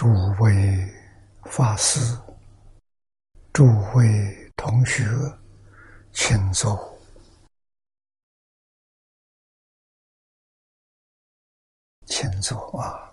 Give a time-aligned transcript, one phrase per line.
[0.00, 0.08] 诸
[0.42, 0.90] 位
[1.42, 2.00] 法师、
[3.52, 5.04] 诸位同学，
[6.10, 6.98] 请坐，
[12.06, 13.12] 请坐啊！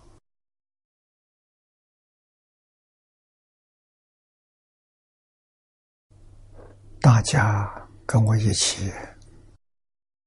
[7.01, 7.69] 大家
[8.05, 8.89] 跟我一起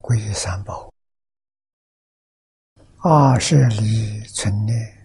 [0.00, 0.92] 皈依三宝，
[2.98, 4.99] 二十里存念。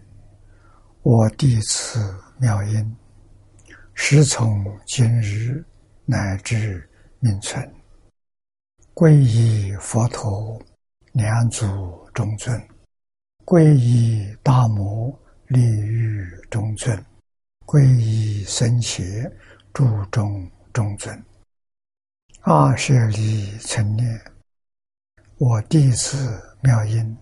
[1.06, 2.00] 我弟子
[2.40, 2.98] 妙音，
[3.94, 5.64] 师从今日
[6.04, 6.90] 乃至
[7.20, 7.64] 命存，
[8.96, 10.60] 皈依佛陀、
[11.12, 11.64] 两祖
[12.12, 12.60] 中尊，
[13.46, 17.00] 皈依大摩利欲中尊，
[17.68, 19.32] 皈依僧伽
[19.74, 21.24] 注中中尊。
[22.42, 24.20] 二舍利成念，
[25.38, 27.16] 我弟子妙音，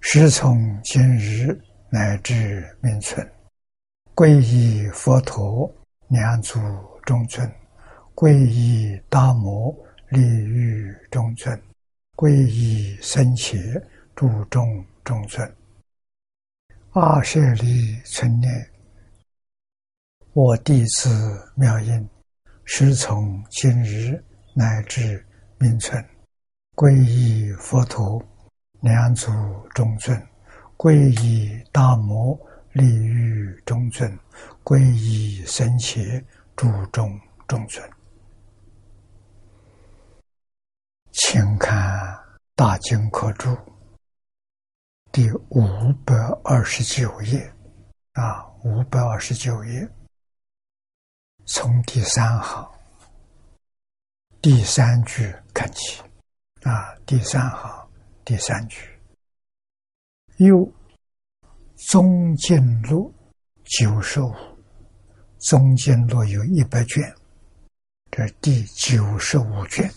[0.00, 1.60] 师从今日。
[1.92, 3.28] 乃至命存，
[4.14, 5.68] 皈依佛陀，
[6.06, 6.60] 两祖
[7.04, 7.44] 中尊；
[8.14, 9.74] 皈依大摩
[10.10, 11.52] 利欲中尊；
[12.14, 13.58] 皈依僧伽
[14.14, 15.52] 注众中尊。
[16.92, 18.70] 二舍利成念，
[20.32, 21.10] 我弟子
[21.56, 22.08] 妙音，
[22.64, 24.22] 师从今日
[24.54, 25.26] 乃至
[25.58, 26.04] 命存，
[26.76, 28.22] 皈依佛陀，
[28.80, 29.28] 两祖
[29.74, 30.29] 中尊。
[30.82, 32.34] 皈依大摩
[32.72, 34.18] 利欲中尊，
[34.64, 36.24] 皈依僧伽
[36.56, 37.86] 注中中尊。
[41.12, 41.76] 请看
[42.54, 43.50] 《大经科注》
[45.12, 47.52] 第五百二十九页，
[48.14, 49.86] 啊，五百二十九页，
[51.44, 52.66] 从第三行
[54.40, 56.02] 第三句看起，
[56.62, 57.86] 啊，第三行
[58.24, 58.98] 第三句。
[60.40, 60.66] 又
[61.76, 63.12] 中经录
[63.62, 64.32] 九十五，
[65.38, 67.14] 中经录有一百卷，
[68.10, 69.90] 这第九十五卷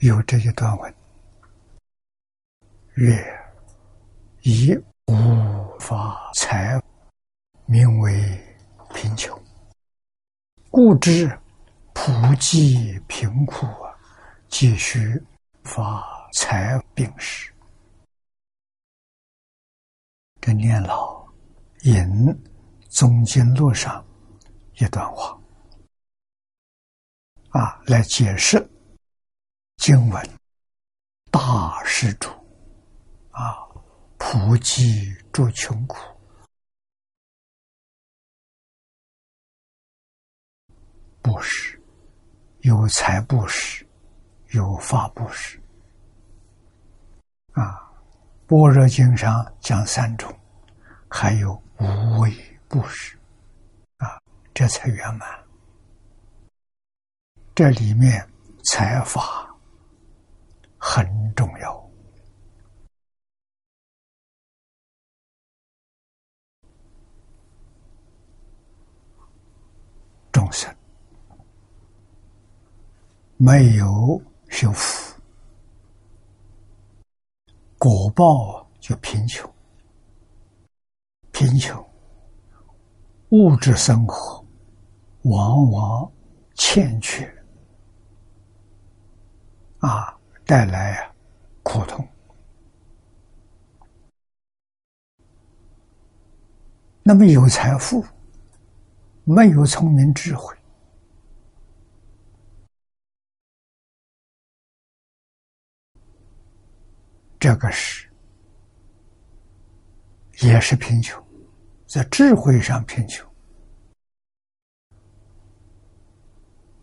[0.00, 0.94] 有这一段文：
[2.94, 3.24] 曰
[4.42, 4.76] 以
[5.06, 6.76] 无法财，
[7.66, 8.20] 名为
[8.92, 9.40] 贫穷，
[10.72, 11.38] 故知
[11.94, 12.10] 普
[12.40, 13.94] 济贫苦啊，
[14.48, 15.22] 皆需
[15.62, 17.49] 发财病时。
[20.40, 21.22] 这念老
[21.82, 22.06] 引
[22.88, 24.02] 中经录上
[24.76, 25.38] 一段话
[27.50, 28.66] 啊，来解释
[29.76, 30.30] 经文
[31.30, 32.30] 大施主
[33.32, 33.68] 啊，
[34.16, 35.96] 普济诸穷苦，
[41.20, 41.78] 布施
[42.60, 43.86] 有财布施，
[44.52, 45.60] 有法布施
[47.52, 47.89] 啊。
[48.50, 50.28] 般若经上讲三种，
[51.08, 52.34] 还有无为
[52.66, 53.16] 布施，
[53.98, 54.20] 啊，
[54.52, 55.28] 这才圆满。
[57.54, 58.28] 这里面
[58.64, 59.48] 财法
[60.76, 61.90] 很重要，
[70.32, 70.74] 众生
[73.36, 75.09] 没有修福。
[77.80, 79.50] 果报就贫穷，
[81.32, 81.82] 贫穷，
[83.30, 84.44] 物质生活
[85.22, 86.12] 往往
[86.52, 87.24] 欠缺，
[89.78, 91.10] 啊，带来啊
[91.62, 92.06] 苦痛。
[97.02, 98.04] 那么有财富，
[99.24, 100.54] 没有聪明智慧。
[107.40, 108.06] 这个是，
[110.42, 111.18] 也是贫穷，
[111.86, 113.26] 在智慧上贫穷，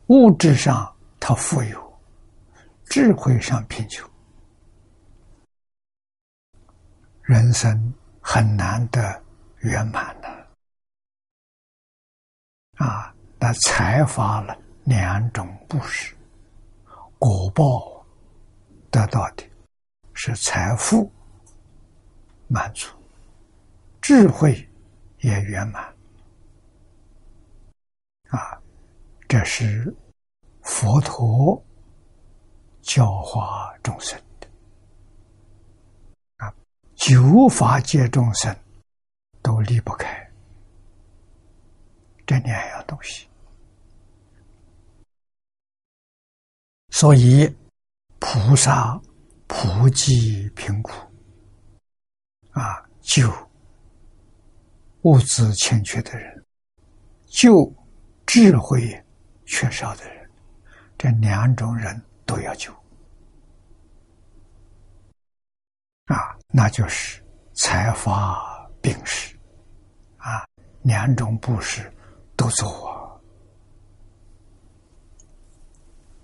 [0.07, 1.99] 物质上他富有，
[2.85, 4.09] 智慧上贫穷，
[7.21, 9.23] 人生很难得
[9.59, 10.47] 圆满的
[12.83, 13.13] 啊！
[13.39, 16.15] 那才发了两种布施，
[17.19, 18.03] 果报
[18.89, 19.47] 得到的。
[20.19, 21.09] 是财富
[22.47, 22.89] 满足，
[24.01, 24.67] 智慧
[25.19, 25.83] 也圆满
[28.29, 28.59] 啊！
[29.27, 29.95] 这是
[30.63, 31.63] 佛陀
[32.81, 34.47] 教化众生的
[36.37, 36.51] 啊，
[36.95, 38.53] 九法界众生
[39.43, 40.27] 都离不开
[42.25, 43.27] 这两样东西，
[46.89, 47.55] 所以
[48.17, 48.99] 菩萨。
[49.47, 50.91] 普济贫苦，
[52.51, 53.31] 啊，救
[55.03, 56.45] 物资欠缺的人，
[57.27, 57.73] 救
[58.25, 59.03] 智慧
[59.45, 60.29] 缺少的人，
[60.97, 62.73] 这两种人都要救。
[66.05, 67.23] 啊，那就是
[67.53, 69.35] 财发病施，
[70.17, 70.45] 啊，
[70.81, 71.89] 两种布施
[72.35, 73.21] 都做。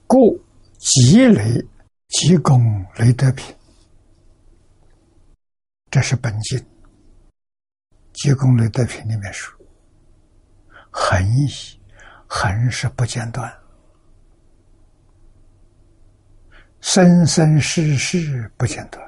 [0.06, 0.38] 故
[0.78, 1.66] 积累
[2.14, 3.56] 积功累德品，
[5.90, 6.64] 这是本经。
[8.14, 9.52] 积功累德品里面说，
[10.92, 11.50] 恒义，
[12.28, 13.52] 恒是不间断，
[16.82, 19.04] 生生世世不间断，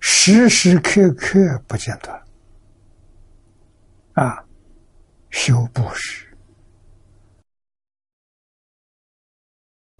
[0.00, 2.22] 时时刻刻不间断，
[4.12, 4.44] 啊，
[5.30, 6.28] 修布施。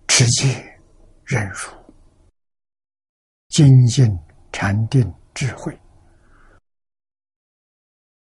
[0.08, 0.71] 持戒、
[1.32, 1.70] 忍辱、
[3.48, 4.14] 精进、
[4.52, 5.74] 禅定、智慧、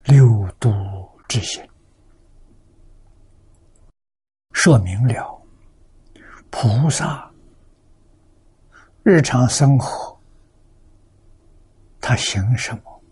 [0.05, 0.70] 六度
[1.26, 1.67] 之心，
[4.52, 5.43] 说明了
[6.50, 7.32] 菩萨
[9.02, 10.20] 日常生活
[12.02, 13.02] 他行什么，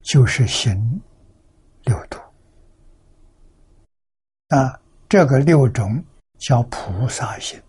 [0.00, 0.98] 就是行
[1.84, 2.18] 六度。
[4.48, 4.80] 啊。
[5.10, 6.04] 这个六种
[6.38, 7.60] 叫菩萨心，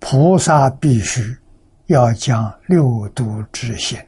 [0.00, 1.36] 菩萨必须
[1.86, 3.98] 要将六度之心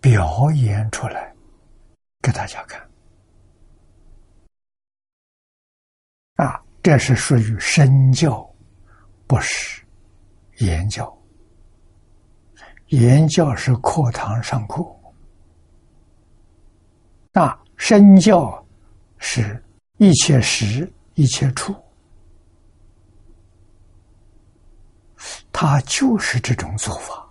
[0.00, 1.34] 表演出来
[2.20, 2.80] 给大家看。
[6.36, 8.48] 啊，这是属于身教，
[9.26, 9.82] 不是
[10.58, 11.12] 言教。
[12.88, 14.84] 言教是课堂上课，
[17.32, 18.64] 那身教。
[19.20, 19.60] 是
[19.98, 21.74] 一切时一切处，
[25.52, 27.28] 他就是这种做法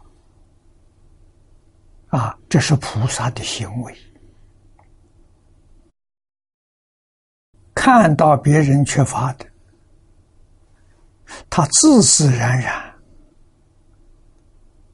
[2.09, 2.37] 啊！
[2.49, 3.97] 这是菩萨的行为。
[7.73, 9.45] 看到别人缺乏的，
[11.49, 12.93] 他自自然然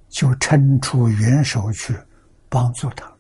[0.09, 1.97] 就伸出援手去
[2.49, 3.11] 帮助他。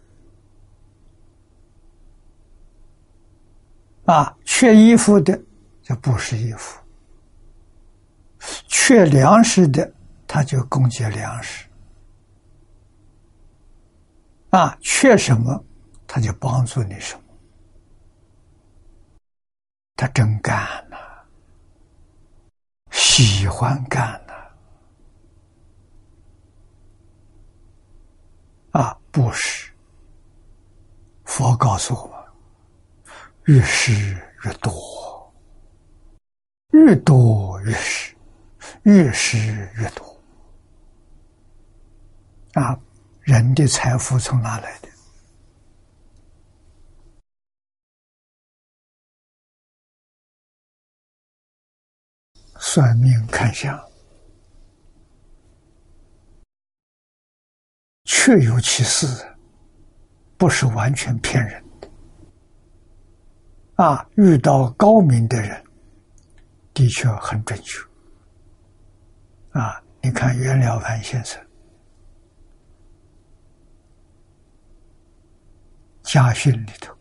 [4.05, 5.39] 啊，缺衣服的
[5.81, 6.77] 就布施衣服；
[8.67, 9.89] 缺粮食的，
[10.27, 11.65] 他就供给粮食。
[14.49, 15.63] 啊，缺什么，
[16.05, 17.21] 他就帮助你什么。
[19.95, 20.97] 他真干呐，
[22.91, 24.33] 喜欢干呐。
[28.81, 29.71] 啊，不是。
[31.23, 32.12] 佛告诉我。
[33.45, 33.91] 越施
[34.45, 35.33] 越多，
[36.71, 38.15] 越多越施，
[38.83, 39.37] 越施
[39.75, 40.21] 越多。
[42.53, 42.79] 啊，
[43.21, 44.87] 人的财富从哪来的？
[52.59, 53.77] 算命看相，
[58.05, 59.05] 确有其事，
[60.37, 61.62] 不是完全骗人。
[63.75, 65.63] 啊，遇到高明的人，
[66.73, 67.79] 的确很准确。
[69.51, 71.39] 啊，你看袁了凡先生
[76.03, 76.95] 家训里头，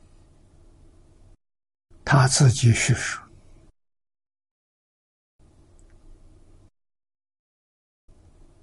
[2.04, 3.20] 他自己叙述，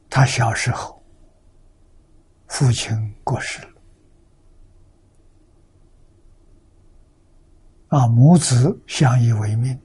[0.09, 1.03] 他小时候
[2.47, 3.78] 父亲过世了。
[7.89, 9.77] 啊，母子相依为命。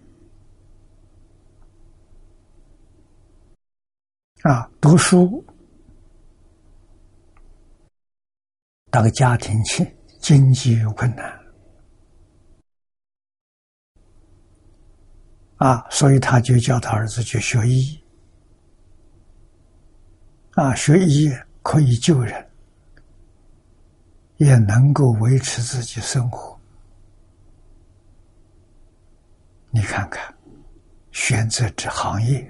[4.43, 5.43] 啊，读书，
[8.93, 11.41] 那个家庭经经济有困难，
[15.57, 17.99] 啊，所以他就叫他儿子去学医。
[20.53, 21.31] 啊，学医
[21.63, 22.51] 可以救人，
[24.37, 26.54] 也能够维持自己生活。
[29.75, 30.33] 你看看，
[31.11, 32.41] 选择这行业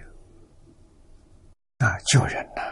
[1.78, 2.62] 啊，救人呐！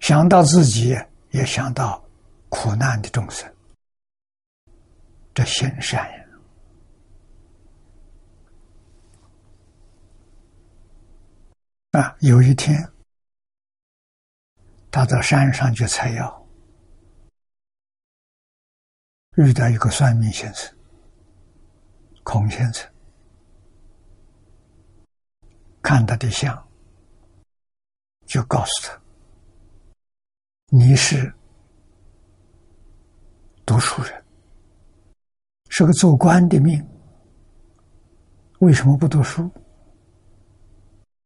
[0.00, 0.98] 想到自己，
[1.30, 2.04] 也想到
[2.48, 3.48] 苦难的众生，
[5.32, 6.24] 这心善呀！
[11.92, 12.84] 啊，有一天，
[14.90, 16.46] 他到山上去采药，
[19.36, 20.75] 遇到一个算命先生。
[22.26, 22.84] 孔先生。
[25.80, 26.68] 看他的相，
[28.26, 29.00] 就告诉他
[30.76, 31.32] ：“你是
[33.64, 34.24] 读书人，
[35.68, 36.84] 是个做官的命，
[38.58, 39.48] 为什么不读书？”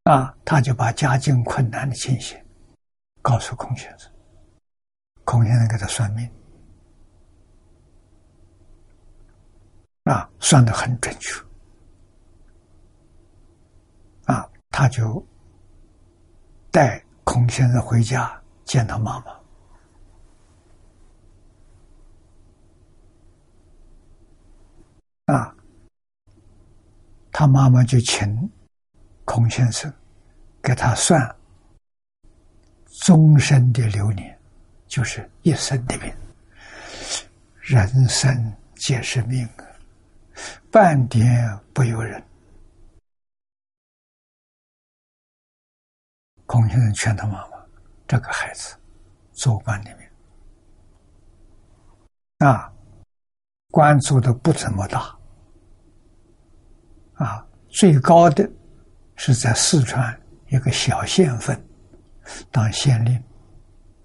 [0.05, 2.39] 啊，他就把家境困难的情形
[3.23, 4.13] 告诉孔先生，
[5.25, 6.31] 孔先生给他算命，
[10.11, 11.41] 啊，算的很准确，
[14.25, 15.25] 啊，他就
[16.73, 19.41] 带孔先生回家见他妈妈，
[25.33, 25.55] 啊，
[27.31, 28.51] 他妈妈就请
[29.25, 29.93] 孔先生。
[30.63, 31.35] 给他算
[33.01, 34.39] 终身的流年，
[34.87, 36.13] 就是一生的命。
[37.61, 39.70] 人生皆是命啊，
[40.71, 42.23] 半点不由人。
[46.47, 47.65] 孔先生劝他妈妈
[48.07, 48.77] ：“这个孩子
[49.33, 50.09] 做官的命
[52.39, 52.73] 啊，
[53.71, 55.17] 官做的不怎么大
[57.15, 58.51] 啊，最高的
[59.17, 60.15] 是在四川。”
[60.51, 61.65] 一个小县份
[62.51, 63.23] 当县令、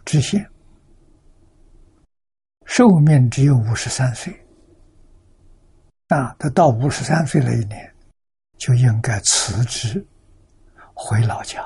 [0.05, 0.47] 知县，
[2.67, 4.44] 寿命只有五十三岁。
[6.15, 7.93] 啊，他到五十三岁那一年，
[8.57, 10.05] 就应该辞职
[10.93, 11.61] 回老家，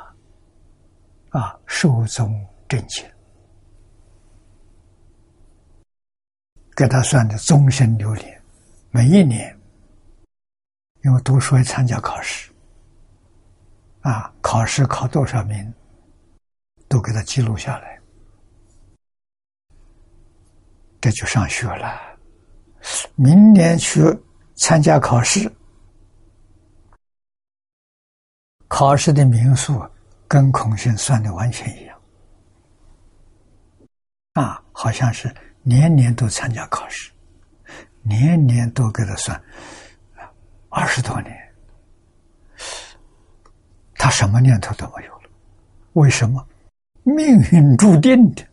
[1.30, 2.34] 啊，寿终
[2.68, 3.08] 正寝。
[6.76, 8.42] 给他算的终身留年，
[8.90, 9.56] 每一年，
[11.04, 12.52] 因为读书要参加考试。
[14.02, 15.72] 啊，考试考多少名，
[16.88, 18.00] 都给他记录下来，
[21.00, 22.02] 这就上学了。
[23.16, 24.02] 明年去
[24.60, 25.50] 参加考试，
[28.68, 29.82] 考试的名数
[30.28, 31.98] 跟孔先算的完全一样。
[34.34, 37.10] 啊，好像是年年都参加考试，
[38.02, 39.42] 年年都给他算，
[40.68, 41.34] 二十多年。
[43.96, 45.30] 他什么念头都没有了，
[45.94, 46.46] 为什么？
[47.04, 48.46] 命运注定的，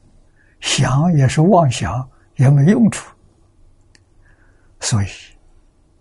[0.60, 3.12] 想也是妄想，也没用处，
[4.78, 5.06] 所以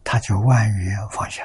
[0.05, 1.43] 他就万缘放下。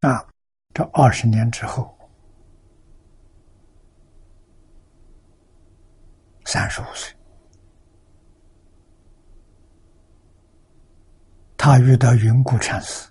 [0.00, 0.26] 啊，
[0.74, 1.96] 这二十年之后，
[6.44, 7.16] 三十五岁。
[11.56, 13.08] 他遇到云谷禅师，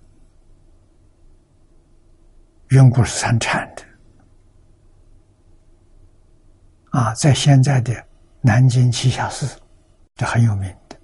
[2.68, 3.84] 云谷是参禅的，
[6.94, 7.92] 啊，在现在的
[8.40, 9.60] 南京栖霞寺，
[10.14, 10.96] 这很有名的。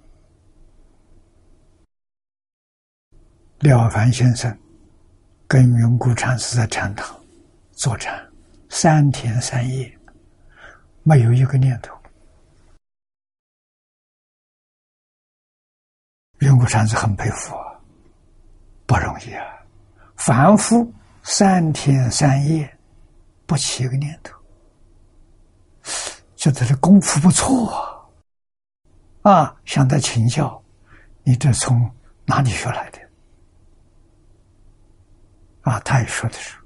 [3.58, 4.56] 廖凡先生
[5.48, 7.20] 跟云谷禅师在禅堂
[7.72, 8.24] 坐禅
[8.68, 9.92] 三天三夜，
[11.02, 11.92] 没有一个念头。
[16.38, 17.74] 云谷禅师很佩服啊，
[18.86, 19.44] 不容易啊！
[20.14, 20.88] 反复
[21.24, 22.78] 三天三夜，
[23.44, 24.39] 不起一个念头，
[26.40, 27.70] 觉得这功夫不错
[29.22, 29.30] 啊！
[29.30, 30.60] 啊，向他请教，
[31.22, 31.78] 你这从
[32.24, 32.98] 哪里学来的？
[35.60, 36.56] 啊，他也说的是，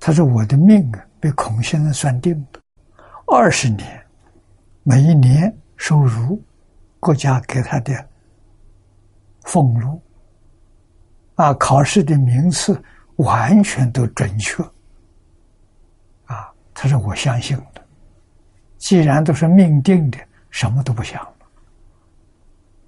[0.00, 2.62] 他说我的命啊，被孔先生算定的，
[3.26, 4.02] 二十年，
[4.82, 6.42] 每一年收入，
[6.98, 7.92] 国家给他的。
[9.42, 10.00] 俸禄
[11.34, 12.82] 啊，考试的名次
[13.16, 14.62] 完全都准确
[16.24, 16.50] 啊！
[16.72, 17.83] 他说：“我相信的，
[18.84, 20.18] 既然都是命定的，
[20.50, 21.26] 什么都不想。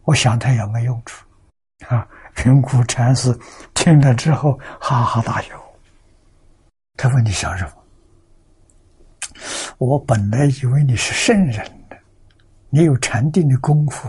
[0.02, 1.24] 我想他也没用处
[1.88, 2.06] 啊。”
[2.44, 3.34] 云谷禅师
[3.72, 5.58] 听了之后哈哈大笑。
[6.98, 7.72] 他问：“你想什么？”
[9.78, 11.96] 我本来以为你是圣人的，
[12.68, 14.06] 你有禅定的功夫，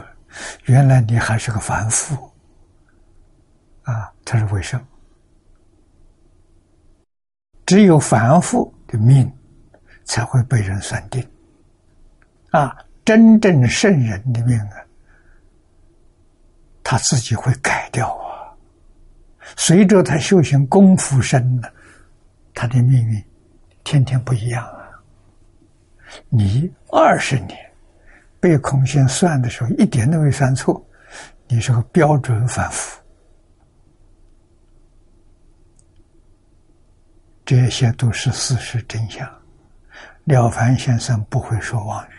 [0.66, 2.30] 原来你还是个凡夫。
[3.84, 4.86] 啊，他说为什么？
[7.66, 9.34] 只有凡夫的命
[10.04, 11.26] 才会被人算定，
[12.52, 14.78] 啊，真正圣人的命啊，
[16.84, 18.54] 他自己会改掉啊。
[19.56, 21.72] 随着他修行功夫深了，
[22.54, 23.24] 他的命运
[23.84, 24.90] 天天不一样啊。
[26.30, 27.58] 你二十年
[28.40, 30.86] 被孔先算的时候，一点都没算错，
[31.48, 33.02] 你是个标准反复。
[37.46, 39.30] 这些都是事实真相。
[40.26, 42.12] 廖凡先生不会说妄语，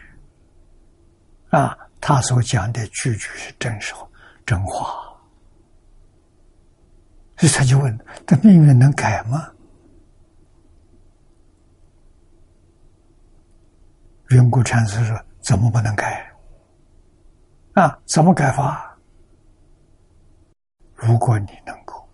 [1.51, 3.95] 啊，他所讲的句句是真实
[4.45, 5.05] 真话。
[7.37, 9.49] 所以他就问：这命运能改吗？
[14.31, 16.31] 云谷禅师说：怎么不能改？
[17.75, 18.95] 啊，怎么改法？
[20.95, 22.07] 如果你能够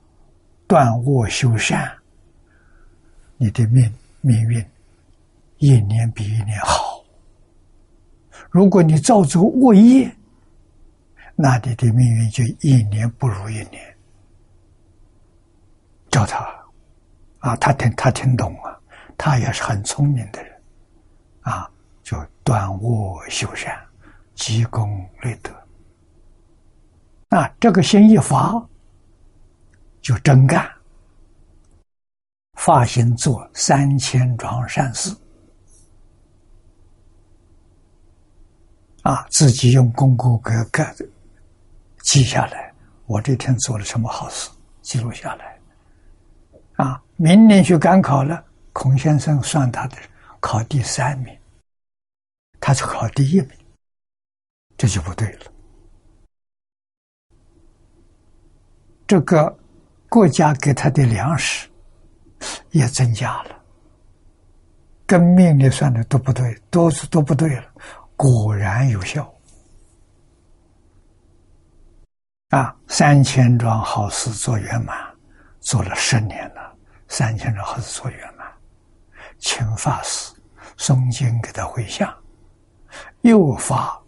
[0.66, 1.90] 断恶修善，
[3.38, 4.64] 你的命命运
[5.56, 6.93] 一年比一年好。
[8.54, 10.08] 如果你造作恶业，
[11.34, 13.96] 那你的命运就一年不如一年。
[16.08, 16.38] 叫他
[17.40, 18.78] 啊，他听他听懂啊，
[19.18, 20.52] 他也是很聪明的人
[21.40, 21.68] 啊，
[22.04, 23.76] 就断恶修善，
[24.36, 25.50] 积功累德。
[27.28, 28.64] 那这个心一发，
[30.00, 30.70] 就真干，
[32.52, 35.12] 发心做三千桩善事。
[39.04, 40.94] 啊，自己用功课给盖
[42.00, 42.72] 记下来，
[43.04, 44.50] 我这天做了什么好事，
[44.80, 45.58] 记录下来。
[46.76, 49.96] 啊，明年去赶考了，孔先生算他的
[50.40, 51.38] 考第三名，
[52.58, 53.50] 他是考第一名，
[54.78, 55.52] 这就不对了。
[59.06, 59.54] 这个
[60.08, 61.68] 国家给他的粮食
[62.70, 63.62] 也增加了，
[65.04, 67.64] 跟命里算的都不对，都是都不对了。
[68.16, 69.32] 果然有效
[72.50, 72.74] 啊！
[72.86, 74.96] 三千桩好事做圆满，
[75.60, 76.72] 做了十年了。
[77.08, 78.46] 三千桩好事做圆满，
[79.38, 80.32] 请法师
[80.76, 82.12] 诵经给他回向，
[83.22, 84.00] 又发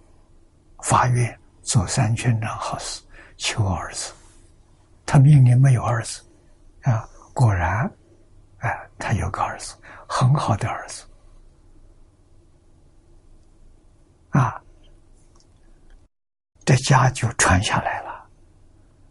[0.83, 3.03] 发愿做三千桩好事，
[3.37, 4.13] 求儿子。
[5.05, 6.23] 他命里没有儿子
[6.83, 7.91] 啊，果然，
[8.59, 9.75] 哎，他有个儿子，
[10.09, 11.06] 很好的儿子。
[14.37, 14.63] 啊，
[16.67, 18.29] 这家就传下来了，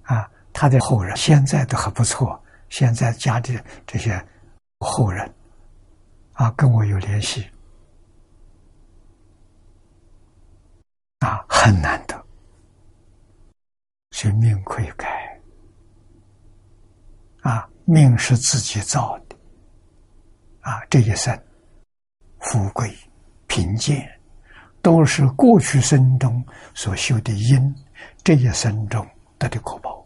[0.04, 4.24] 啊，他的后人现在都还不错，现在家的这些
[4.78, 5.34] 后人，
[6.34, 7.50] 啊，跟我有联系，
[11.22, 12.24] 啊，很难得，
[14.12, 15.42] 所以命可以改，
[17.42, 19.36] 啊，命是自己造的，
[20.62, 21.36] 啊，这一生
[22.42, 22.96] 富贵
[23.48, 24.08] 贫贱。
[24.86, 26.46] 都是过去生中
[26.76, 27.76] 所修的因，
[28.24, 29.04] 这一生中
[29.40, 30.06] 得的果报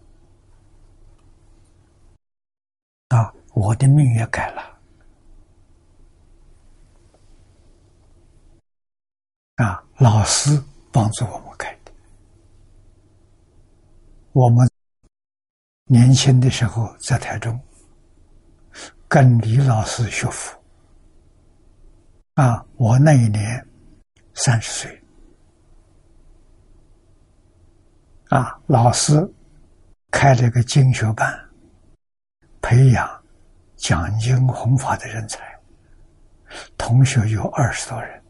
[3.09, 3.33] 啊！
[3.53, 4.79] 我的命也改了
[9.55, 9.83] 啊！
[9.97, 10.63] 老师
[10.93, 11.91] 帮助我们改的。
[14.31, 14.65] 我们
[15.87, 17.59] 年轻的时候在台中
[19.09, 20.57] 跟李老师学佛
[22.35, 23.68] 啊，我那一年。
[24.41, 25.03] 三十岁，
[28.29, 29.29] 啊，老师
[30.11, 31.37] 开了个经学班，
[32.61, 33.23] 培养
[33.75, 35.41] 讲经弘法的人才。
[36.77, 38.23] 同学有二十多人，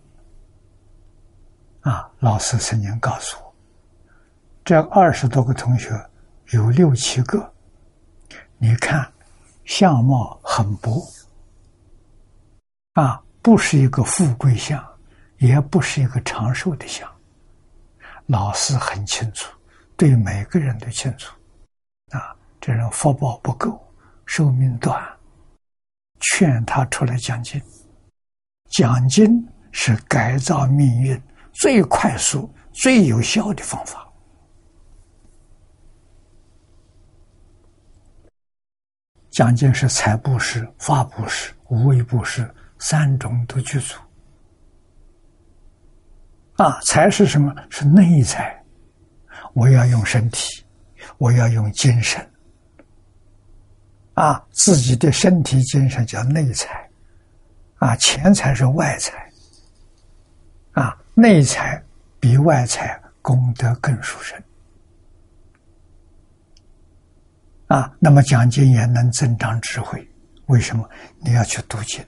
[1.81, 3.55] 啊，老师曾经告诉我，
[4.65, 5.91] 这二十多个同学
[6.53, 7.53] 有六七个，
[8.57, 9.13] 你看
[9.63, 11.07] 相貌很薄，
[12.93, 14.88] 啊，不是一个富贵相。
[15.39, 17.09] 也不是一个长寿的相，
[18.27, 19.51] 老师很清楚，
[19.97, 21.33] 对每个人都清楚，
[22.11, 23.81] 啊，这人福报不够，
[24.25, 25.01] 寿命短，
[26.19, 27.61] 劝他出来讲经。
[28.67, 31.19] 讲经是改造命运
[31.53, 34.05] 最快速、最有效的方法。
[39.31, 43.95] 讲经是财布施、法布施、无为布施三种都具足。
[46.59, 47.55] 啊，财是什么？
[47.69, 48.61] 是内财。
[49.53, 50.61] 我要用身体，
[51.17, 52.19] 我要用精神。
[54.13, 56.85] 啊，自己的身体、精神叫内财。
[57.77, 59.31] 啊，钱财是外财。
[60.73, 61.81] 啊，内财
[62.19, 64.37] 比外财功德更殊胜。
[67.67, 70.05] 啊，那么讲经也能增长智慧。
[70.47, 70.85] 为什么？
[71.19, 72.05] 你要去读经，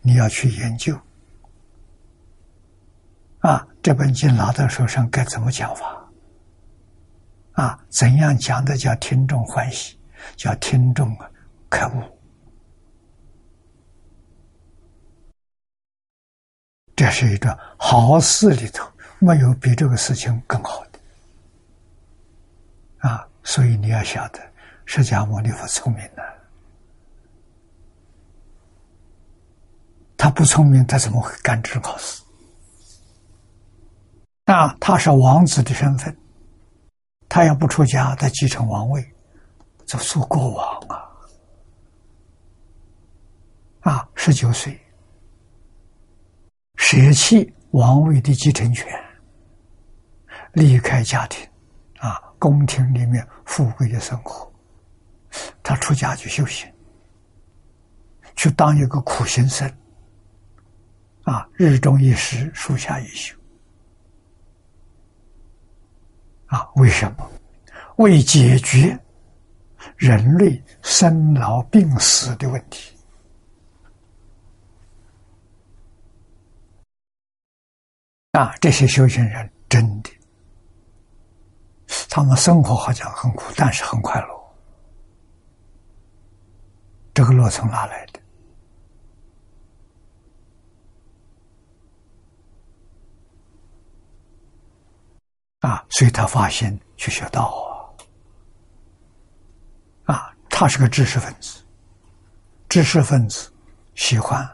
[0.00, 0.96] 你要去研究。
[3.40, 6.10] 啊，这本经拿到手上该怎么讲法？
[7.52, 9.98] 啊，怎样讲的叫听众欢喜，
[10.36, 11.30] 叫听众啊
[11.70, 12.02] 开悟？
[16.96, 20.98] 这是一个好事里头，没有比这个事情更好的。
[23.08, 24.40] 啊，所以你要晓得，
[24.84, 26.22] 释迦牟尼佛聪明呢，
[30.16, 32.20] 他不聪明，他怎么会干这种好事？
[34.48, 36.16] 啊，他是王子的身份，
[37.28, 39.14] 他要不出家，他继承王位，
[39.84, 41.04] 这做国王啊！
[43.80, 44.80] 啊，十九岁，
[46.76, 48.86] 舍弃王位的继承权，
[50.54, 51.46] 离开家庭，
[51.98, 54.50] 啊，宫廷里面富贵的生活，
[55.62, 56.66] 他出家去修行，
[58.34, 59.70] 去当一个苦行僧，
[61.24, 63.37] 啊，日中一时，树下一宿，
[66.48, 67.30] 啊，为什么？
[67.96, 68.98] 为解决
[69.96, 72.94] 人类生老病死的问题。
[78.32, 80.10] 啊，这些修行人真的，
[82.08, 84.28] 他们生活好像很苦，但是很快乐。
[87.12, 88.17] 这个乐从哪来的？
[95.60, 97.94] 啊，所以他发现去学道
[100.04, 101.62] 啊，啊，他是个知识分子，
[102.68, 103.52] 知识分子
[103.94, 104.48] 喜欢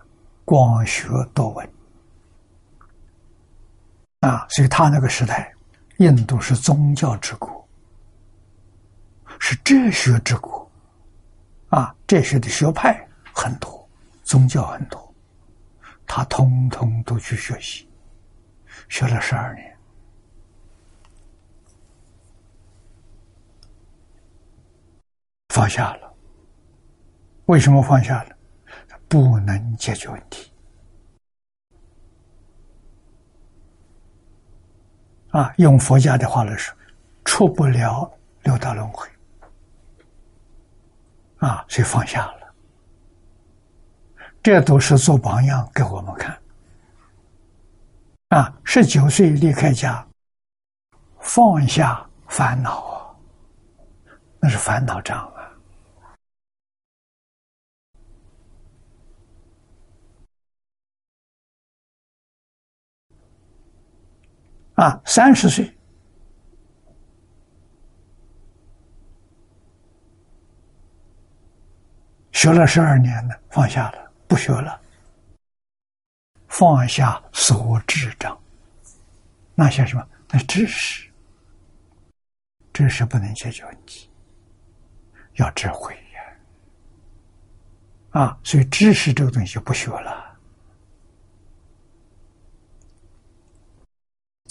[0.44, 1.70] 光学多闻。
[4.20, 5.52] 啊，所以他那个时代，
[5.98, 7.68] 印度是宗教之国，
[9.38, 10.66] 是哲学之国，
[11.68, 13.86] 啊，哲学的学派很多，
[14.22, 15.14] 宗教很多，
[16.06, 17.86] 他通通都去学习，
[18.88, 19.73] 学了十二年，
[25.54, 26.12] 放下了。
[27.46, 28.36] 为什么放下了？
[29.08, 30.52] 不能解决问题。
[35.30, 36.76] 啊，用佛家的话来说，
[37.24, 38.12] 出不了
[38.42, 39.08] 六道轮回，
[41.36, 42.54] 啊，所以放下了。
[44.42, 46.36] 这都是做榜样给我们看。
[48.30, 50.04] 啊，十九岁离开家，
[51.20, 53.14] 放下烦恼啊，
[54.40, 55.32] 那是烦恼障
[64.74, 65.00] 啊。
[65.04, 65.72] 三十岁
[72.32, 74.80] 学了十二年了，放下了，不学了，
[76.48, 78.38] 放下所智障，
[79.54, 80.06] 那些什么？
[80.30, 81.08] 那知识，
[82.72, 84.10] 知识不能解决问题，
[85.34, 88.20] 要智慧呀！
[88.20, 90.23] 啊，所以知识这个东西就不学了。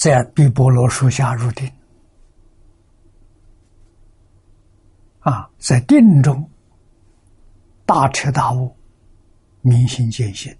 [0.04, 1.72] 在碧波罗树下入定，
[5.22, 6.46] 啊，在定中
[7.86, 8.76] 大彻大悟，
[9.62, 10.54] 明心见性，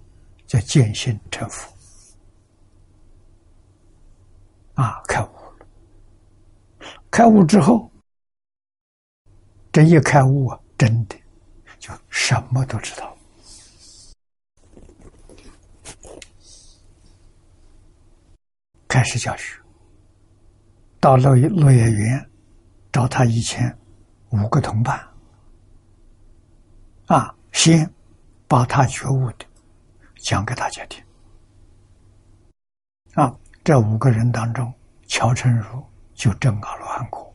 [0.46, 1.70] 叫见性成佛，
[4.76, 5.66] 啊，开悟了。
[7.10, 7.90] 开悟之后，
[9.70, 11.14] 这一开悟啊，真的
[11.78, 13.13] 就什么都知道。
[18.94, 19.60] 开始教学，
[21.00, 22.30] 到落落叶园
[22.92, 23.76] 找他以前
[24.30, 25.04] 五个同伴，
[27.06, 27.92] 啊，先
[28.46, 29.44] 把他觉悟的
[30.18, 31.02] 讲给大家听，
[33.14, 34.72] 啊，这五个人当中，
[35.08, 37.34] 乔成儒就证阿罗汉果，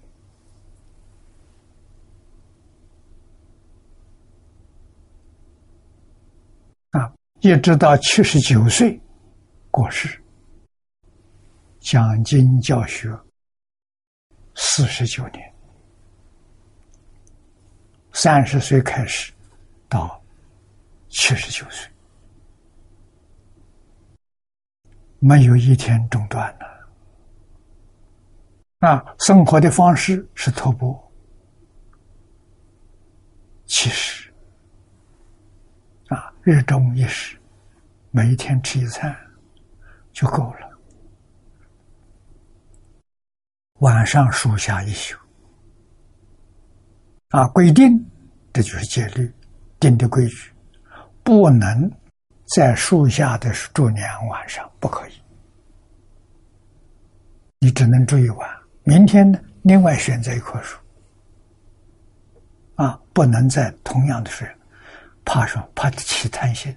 [6.91, 8.97] 啊，一直到七十九岁
[9.69, 10.18] 过世。
[11.79, 13.09] 讲经教学
[14.55, 15.53] 四十九年，
[18.11, 19.31] 三十岁开始
[19.87, 20.21] 到
[21.07, 21.89] 七十九岁，
[25.19, 26.67] 没有一天中断的。
[28.87, 31.01] 啊，生活的方式是徒步，
[33.65, 34.31] 其实
[36.09, 37.37] 啊，日中一时，
[38.11, 39.15] 每一天吃一餐
[40.11, 40.68] 就够了。
[43.79, 45.17] 晚上树下一宿，
[47.29, 48.05] 啊，规定，
[48.51, 49.33] 这就是戒律，
[49.79, 50.51] 定的规矩，
[51.23, 51.89] 不能
[52.55, 55.11] 在树下的住两晚上，不可以。
[57.59, 58.49] 你只能住一晚，
[58.83, 60.77] 明天呢，另外选择一棵树，
[62.75, 64.45] 啊，不能在同样的树，
[65.23, 65.65] 怕什么？
[65.73, 66.75] 怕起贪心。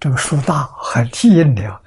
[0.00, 1.80] 这个树大还吸引了，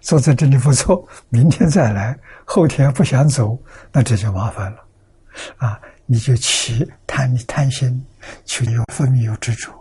[0.00, 3.58] 坐 在这里不错，明天再来，后天不想走，
[3.90, 4.78] 那这就麻烦了，
[5.56, 8.06] 啊，你就起贪贪心，
[8.44, 9.72] 就有分有执着，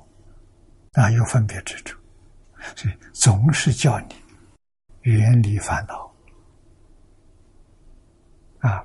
[0.94, 1.96] 啊，有分别执着，
[2.76, 4.16] 所以总是叫你
[5.02, 6.12] 远离烦恼，
[8.68, 8.84] 啊，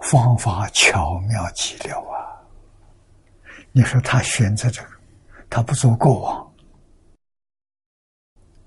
[0.00, 2.34] 方法巧妙极了啊，
[3.70, 4.88] 你说他选择这个，
[5.48, 6.47] 他不做过往，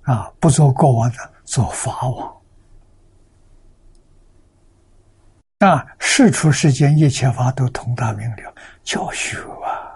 [0.03, 2.41] 啊，不做国王的，做法王。
[5.59, 9.93] 啊，世出世间一切法都通达明了，教学啊，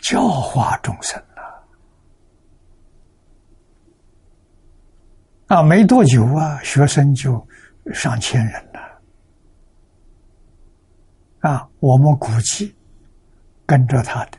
[0.00, 1.42] 教化众生呐。
[5.56, 7.46] 啊，没多久啊，学生就
[7.94, 8.80] 上千人了。
[11.48, 12.74] 啊，我们估计
[13.64, 14.38] 跟着他的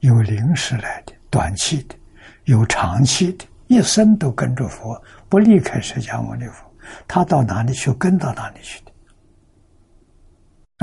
[0.00, 1.94] 有临时来的、短期的，
[2.44, 6.70] 有长期的，一生都跟着佛，不离开释迦牟尼佛。
[7.08, 8.92] 他到哪里去，跟到哪里去的。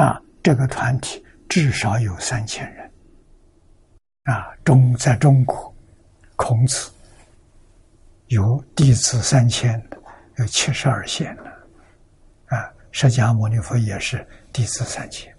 [0.04, 2.91] 啊，这个团体至少有三千人。
[4.24, 5.74] 啊，中在中国，
[6.36, 6.91] 孔子
[8.28, 9.97] 有弟子三千的，
[10.38, 11.43] 有七十二贤的。
[12.56, 15.31] 啊，释迦牟尼佛也是弟子三千。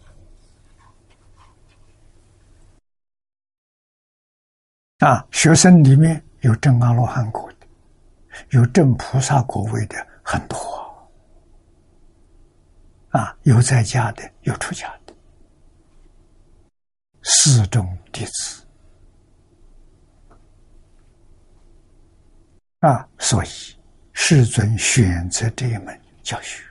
[5.03, 7.67] 啊，学生里面有证阿罗汉果的，
[8.51, 9.97] 有证菩萨果位的。
[10.25, 10.57] 很多
[13.11, 15.13] 啊，有在家的，有出家的，
[17.25, 18.65] 四种弟子
[22.79, 23.49] 啊，所以
[24.13, 26.63] 世尊选择这一门教学。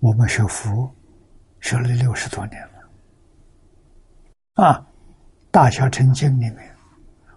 [0.00, 0.90] 我们学佛
[1.60, 4.86] 学了六十多年了啊，
[5.52, 6.76] 《大小乘经》里面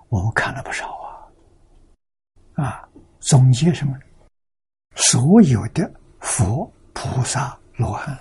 [0.10, 0.89] 我们看了不少
[2.56, 2.89] 啊啊。
[3.19, 3.95] 总结什么？
[4.95, 8.17] 所有的佛菩萨罗汉，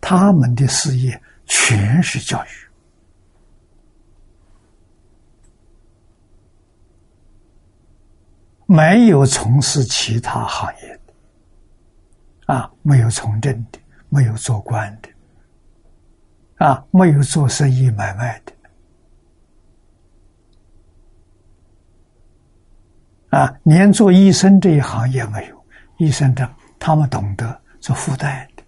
[0.00, 2.48] 他们的事业全是教育，
[8.66, 15.08] 没有从事其他行业的，啊，没有从政的，没有做官的，
[16.62, 18.52] 啊，没有做生意买卖的。
[23.36, 25.64] 啊，连做医生这一行也没有，
[25.96, 28.62] 医生的他们懂得做附带的，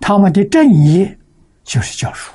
[0.00, 1.18] 他们的正业
[1.64, 2.32] 就是教书。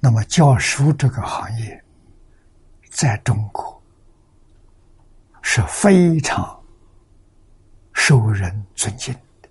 [0.00, 1.84] 那么教书这个行业，
[2.90, 3.77] 在中国
[5.50, 6.62] 是非常
[7.94, 9.48] 受人尊敬的。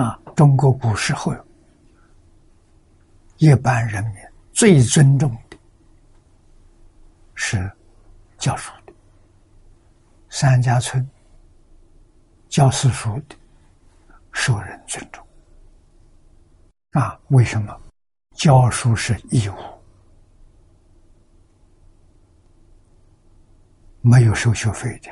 [0.00, 1.34] 啊，中国古时候，
[3.38, 4.14] 一般人民
[4.52, 5.58] 最尊重的
[7.34, 7.68] 是
[8.38, 8.92] 教书的，
[10.30, 11.04] 三家村
[12.48, 13.34] 教四书的
[14.30, 15.26] 受人尊重。
[16.92, 17.76] 啊，为什么？
[18.36, 19.54] 教书是义务，
[24.06, 25.10] 没有收学费的，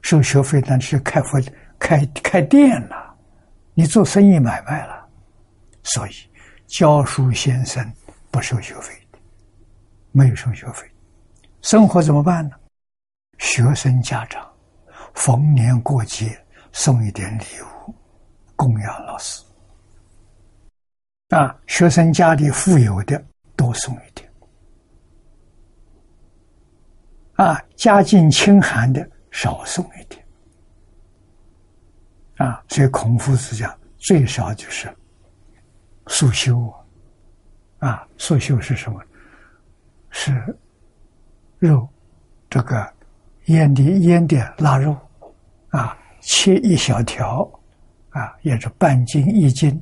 [0.00, 1.38] 收学费那是开佛
[1.78, 3.14] 开开店了。
[3.74, 5.06] 你做生意买卖了，
[5.82, 6.12] 所以
[6.66, 7.92] 教书先生
[8.30, 9.18] 不收学费的，
[10.10, 10.90] 没有收学费。
[11.60, 12.56] 生活怎么办呢？
[13.38, 14.50] 学生家长
[15.12, 16.34] 逢年过节
[16.72, 17.94] 送一点礼物
[18.56, 19.44] 供养老师。
[21.28, 23.22] 啊，学生家里富有的
[23.54, 24.23] 多送一点。
[27.34, 30.24] 啊，家境清寒的少送一点。
[32.36, 34.92] 啊，所以孔夫子讲，最少就是
[36.08, 36.72] 素修
[37.78, 39.00] 啊，素修是什么？
[40.10, 40.58] 是
[41.58, 41.88] 肉，
[42.48, 42.92] 这个
[43.46, 44.96] 腌的腌的腊肉
[45.70, 47.48] 啊，切一小条
[48.10, 49.80] 啊，也是半斤一斤，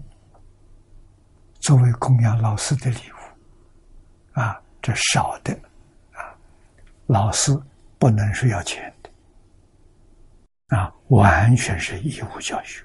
[1.61, 5.59] 作为供养老师的礼物啊，这少的，
[7.07, 7.53] 老师
[7.99, 10.77] 不能是要钱的。
[10.77, 12.83] 啊，完全是义务教学，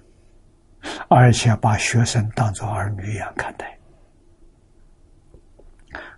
[1.07, 3.79] 而且把学生当做儿女一样看待，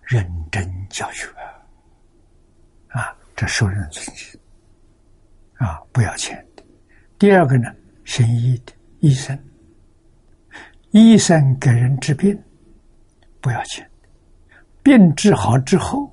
[0.02, 1.28] 认真教学
[2.88, 4.40] 啊，这受人尊敬
[5.58, 6.64] 啊，不要钱的。
[7.16, 7.72] 第二个呢，
[8.04, 9.38] 行医的医生，
[10.90, 12.36] 医生给人治病
[13.40, 13.88] 不要钱，
[14.82, 16.12] 病治好之后，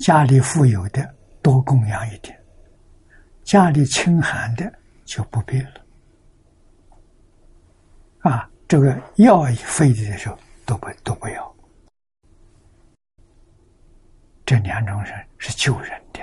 [0.00, 2.36] 家里富有的多供养一点。
[3.44, 4.72] 家里清寒的
[5.04, 5.70] 就不必了，
[8.20, 11.56] 啊，这个药费的时候都不都不要。
[14.46, 16.20] 这两种人是救人的，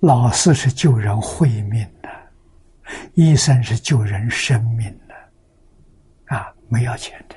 [0.00, 2.08] 老师是救人慧命的，
[3.14, 5.14] 医生是救人生命的，
[6.36, 7.36] 啊，没要钱的。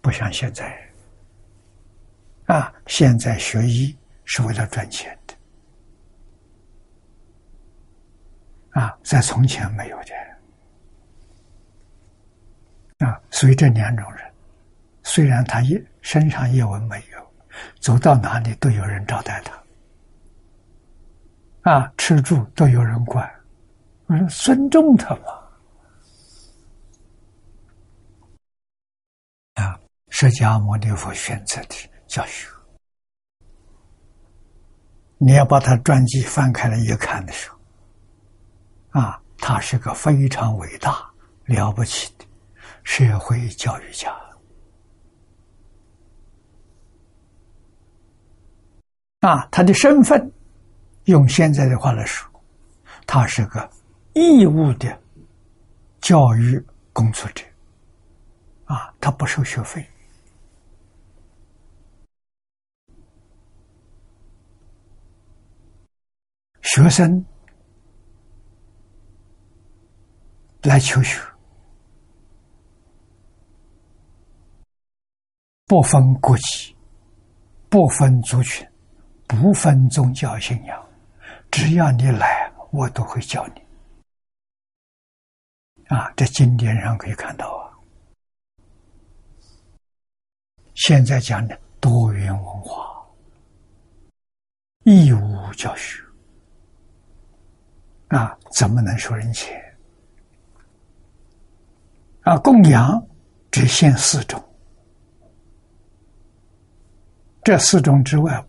[0.00, 0.89] 不像现在。
[2.50, 5.34] 啊，现在学医是为了赚钱的。
[8.70, 10.12] 啊，在从前没有的。
[13.06, 14.28] 啊，所以这两种人，
[15.04, 17.32] 虽然他一身上一文没有，
[17.78, 19.56] 走到哪里都有人招待他。
[21.70, 23.32] 啊，吃住都有人管，
[24.06, 25.22] 我说尊重他嘛。
[29.54, 32.48] 啊，释迦牟尼佛选择的教学，
[35.16, 37.48] 你要把他传记翻开来一看的时
[38.90, 41.08] 候，啊，他是个非常伟大、
[41.44, 42.24] 了不起的
[42.82, 44.12] 社会教育家。
[49.20, 50.32] 啊，他的身份。
[51.04, 52.30] 用现在的话来说，
[53.06, 53.68] 他是个
[54.14, 55.00] 义务的
[56.00, 57.44] 教育工作者，
[58.66, 59.84] 啊，他不收学费，
[66.72, 67.24] 学生
[70.62, 71.20] 来求学，
[75.66, 76.76] 不分国籍，
[77.68, 78.64] 不分族群，
[79.26, 80.88] 不分宗教信仰。
[81.50, 83.60] 只要你来，我都会教你。
[85.88, 87.74] 啊，在经典上可以看到啊。
[90.76, 93.04] 现在讲的多元文化、
[94.84, 96.00] 义务教学，
[98.10, 99.58] 啊，怎么能收人钱？
[102.22, 103.02] 啊，供养
[103.50, 104.42] 只限四种，
[107.42, 108.44] 这四种之外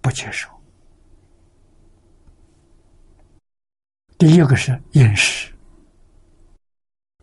[0.00, 0.48] 不接受。
[4.16, 5.52] 第一个是饮食，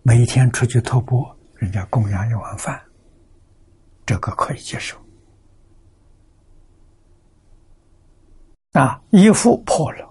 [0.04, 2.82] 每天出去托钵，人家供养一碗饭，
[4.06, 4.98] 这个可以接受。
[8.74, 10.09] 啊，衣服破了，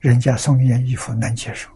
[0.00, 1.70] 人家送一件衣服能接受。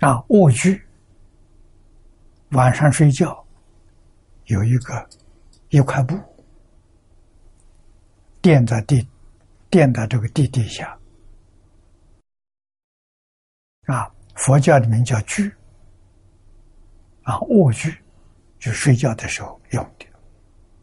[0.00, 0.82] 啊，卧具，
[2.52, 3.46] 晚上睡觉
[4.46, 5.08] 有一个
[5.68, 6.18] 一块布
[8.40, 9.06] 垫在地。
[9.72, 10.98] 垫到这个地底下，
[13.86, 15.48] 啊，佛教里面叫具，
[17.22, 17.96] 啊，卧具，
[18.58, 20.06] 就睡觉的时候用的。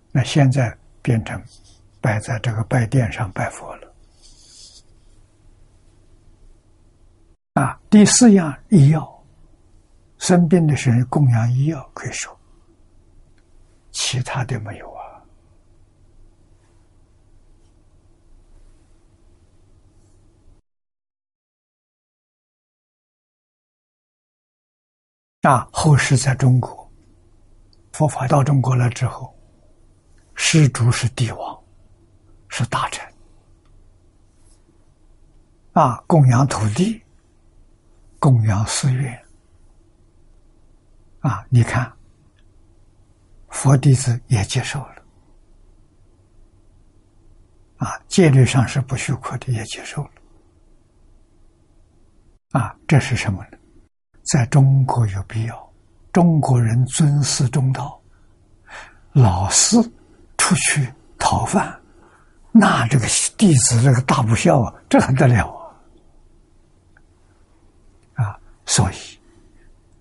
[0.10, 1.38] 那现在变成
[2.02, 3.94] 摆在这个拜殿上拜佛了。
[7.54, 9.24] 啊，第四样医药，
[10.18, 12.38] 生病的时候供养医药可以说，
[13.92, 14.98] 其他的没有。
[25.42, 26.92] 啊，后世在中国，
[27.94, 29.34] 佛法到中国来之后，
[30.36, 31.64] 施主是帝王，
[32.58, 33.08] 是大臣，
[35.74, 37.00] 啊，供养土地，
[38.18, 39.24] 供养寺院，
[41.20, 41.94] 啊，你看，
[43.50, 44.96] 佛弟子也接受了，
[47.78, 50.12] 啊，戒律上是不许可的，也接受了，
[52.60, 53.58] 啊，这是什么呢？
[54.24, 55.74] 在中国有必要，
[56.12, 58.02] 中国人尊师重道，
[59.12, 59.80] 老师
[60.40, 61.77] 出去讨饭，
[62.60, 63.06] 那这个
[63.38, 65.48] 弟子这个大不孝啊，这还得了
[68.16, 68.26] 啊！
[68.26, 68.96] 啊，所以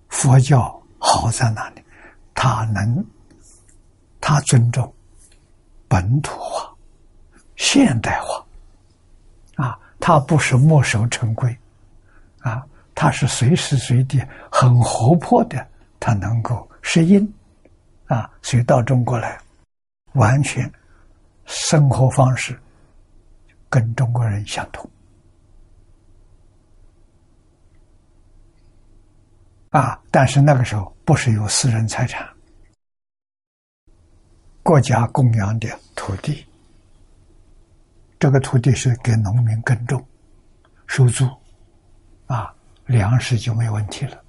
[0.09, 1.83] 佛教好在哪里？
[2.33, 3.05] 他能，
[4.19, 4.93] 他尊重
[5.87, 6.73] 本土化、
[7.55, 8.45] 现代化，
[9.63, 11.55] 啊，他不是墨守成规，
[12.39, 12.63] 啊。
[12.99, 14.19] 他是随时随地
[14.51, 15.63] 很活泼的，
[15.99, 17.31] 他能够适应，
[18.07, 19.37] 啊，所以到中国来，
[20.13, 20.67] 完全
[21.47, 22.59] 生活方式
[23.69, 24.87] 跟中国人相同，
[29.71, 32.27] 啊，但是那个时候不是有私人财产，
[34.61, 36.45] 国家供养的土地，
[38.19, 40.05] 这个土地是给农民耕种、
[40.85, 41.25] 收租，
[42.27, 42.53] 啊。
[42.85, 44.23] 粮食就没问题了，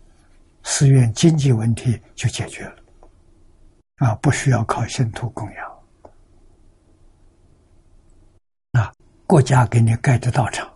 [0.64, 2.82] 寺院经济问题就解决了，
[3.98, 5.78] 啊，不需要靠信徒供养，
[8.72, 8.92] 啊，
[9.28, 10.66] 国家给你盖的道场，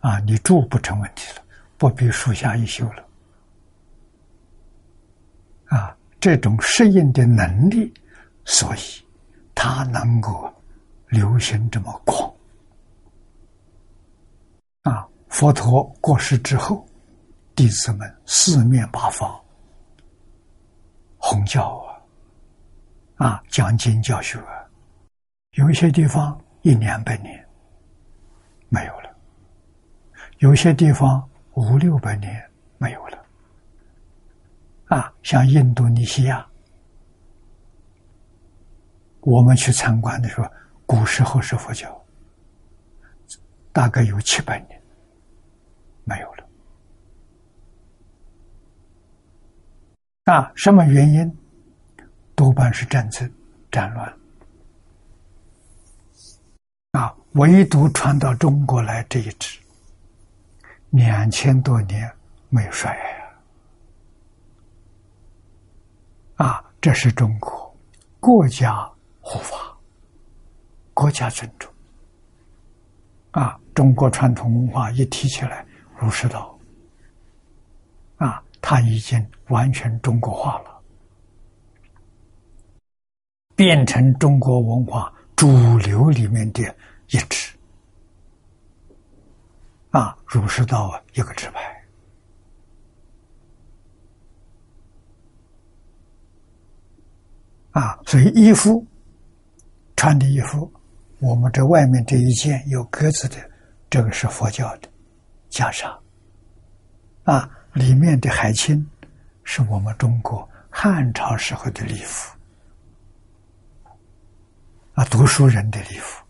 [0.00, 1.42] 啊，你住不成问题了，
[1.78, 3.08] 不必树下一宿了，
[5.68, 7.90] 啊，这种适应的能力，
[8.44, 8.80] 所以
[9.54, 10.52] 它能够
[11.06, 12.30] 流行这么广，
[14.82, 15.08] 啊。
[15.30, 16.86] 佛陀过世之后，
[17.54, 19.40] 弟子们四面八方
[21.16, 21.82] 弘教
[23.16, 24.38] 啊，啊，讲经教学，
[25.52, 26.38] 有一些地方
[26.68, 27.42] 一两百年
[28.68, 29.16] 没有了，
[30.40, 32.46] 有些地方五六百年
[32.76, 33.24] 没有了，
[34.88, 36.46] 啊，像印度尼西亚，
[39.20, 40.50] 我们去参观的时候，
[40.84, 42.04] 古时候是佛教，
[43.72, 44.78] 大概有七百年
[46.04, 46.46] 没有了。
[50.24, 51.38] 啊，什么原因？
[52.34, 53.32] 多半是战争、
[53.70, 54.18] 战乱。
[56.92, 59.58] 啊，唯独传到中国来这一支，
[60.90, 62.10] 两千多年
[62.48, 62.90] 没衰
[66.36, 66.46] 啊！
[66.46, 67.76] 啊，这是中国
[68.20, 69.76] 国家护法，
[70.94, 71.72] 国家尊重。
[73.32, 75.64] 啊，中国传统文化一提起来，
[75.98, 76.58] 儒释道。
[78.16, 78.42] 啊。
[78.60, 80.82] 它已经完全中国化了，
[83.54, 86.76] 变成中国文化主流里面的
[87.08, 87.52] 一支。
[89.90, 91.84] 啊，儒释道一个支派。
[97.72, 98.84] 啊，所以衣服
[99.96, 100.70] 穿的衣服，
[101.20, 103.36] 我们这外面这一件有格子的，
[103.90, 104.88] 这个是佛教的
[105.50, 105.98] 袈裟。
[107.24, 107.50] 啊。
[107.74, 108.84] 里面的海青
[109.44, 112.34] 是我们中国汉朝时候的礼服，
[114.94, 116.24] 啊，读书人的礼服，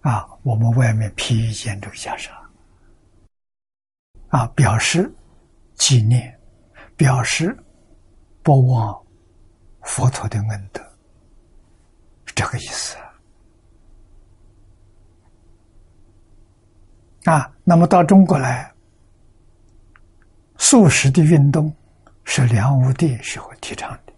[0.00, 2.30] 啊，我们外面披一件这个袈裟，
[4.28, 5.12] 啊，表示
[5.74, 6.38] 纪念，
[6.96, 7.56] 表示
[8.42, 8.98] 不忘
[9.82, 10.82] 佛陀的恩德，
[12.34, 12.96] 这个意思
[17.24, 17.52] 啊。
[17.64, 18.70] 那么到中国来。
[20.62, 21.74] 素食的运动
[22.24, 24.09] 是梁武帝时候提倡的。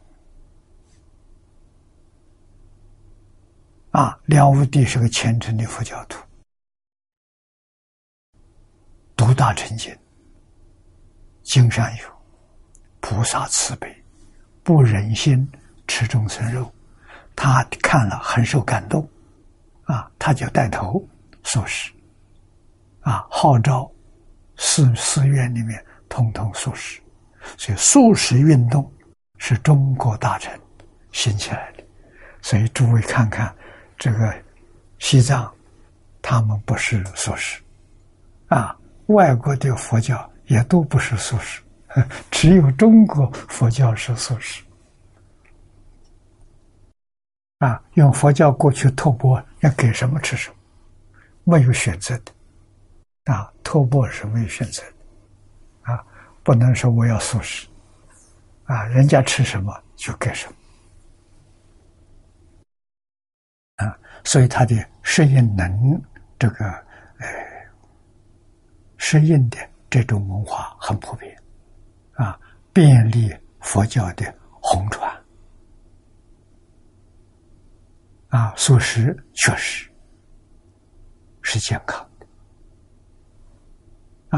[3.93, 6.19] 啊，梁武帝是个虔诚的佛教徒，
[9.15, 9.97] 独大成经，
[11.43, 12.05] 经上有
[13.01, 13.95] 菩萨慈悲，
[14.63, 15.51] 不忍心
[15.87, 16.73] 吃众生肉，
[17.37, 19.09] 他看了很受感动，
[19.85, 21.07] 啊，他就带头
[21.45, 21.93] 素食，
[23.01, 23.91] 啊，号召
[24.57, 25.83] 寺寺院里面。
[26.09, 27.01] 通通素食，
[27.57, 28.93] 所以素食运动
[29.39, 30.61] 是中国大臣
[31.11, 31.83] 兴起来的。
[32.43, 33.51] 所以诸位看看，
[34.03, 34.35] 这个
[34.99, 35.49] 西藏，
[36.21, 37.63] 他们不是素食，
[38.49, 38.77] 啊，
[39.07, 41.63] 外国的佛教也都不是素食，
[42.29, 44.61] 只有中国佛教是素食。
[47.59, 50.57] 啊，用佛教过去托钵，要给什么吃什么，
[51.45, 55.93] 没有选择的，啊，托钵是没有选择的。
[55.93, 56.05] 啊
[56.43, 57.69] 不能说我要素食，
[58.65, 60.57] 啊，人家吃什么就给什么，
[63.77, 66.01] 啊，所以他的适应能
[66.39, 66.65] 这个，
[67.19, 67.27] 呃，
[68.97, 69.59] 适应的
[69.91, 71.37] 这种文化很普遍，
[72.15, 72.39] 啊，
[72.73, 75.11] 便利佛教的红传，
[78.29, 79.91] 啊，素食确实
[81.43, 82.27] 是健康的，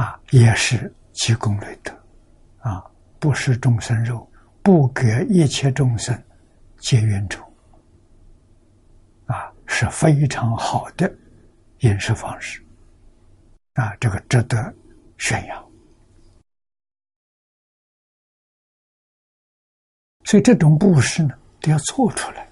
[0.00, 0.92] 啊，也是。
[1.16, 1.92] 积功累德，
[2.58, 2.84] 啊，
[3.20, 4.28] 不食众生肉，
[4.64, 6.20] 不给一切众生
[6.76, 7.43] 结冤仇，
[9.76, 11.12] 是非常好的
[11.80, 12.64] 饮食方式，
[13.72, 14.72] 啊，这个值得
[15.18, 15.70] 宣扬。
[20.22, 22.48] 所以这种布施呢，都要做出来。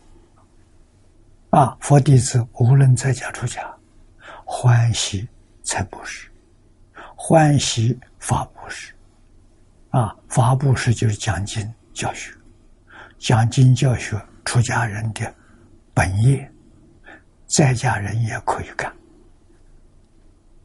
[1.50, 3.72] 啊，佛弟子无论在家出家，
[4.44, 5.28] 欢喜
[5.62, 6.28] 才布施，
[7.14, 7.96] 欢喜。
[8.18, 8.94] 法布施，
[9.90, 12.32] 啊，法布施就是讲经教学，
[13.18, 15.34] 讲经教学出家人的
[15.92, 16.51] 本业，
[17.54, 18.90] 在家人也可以干。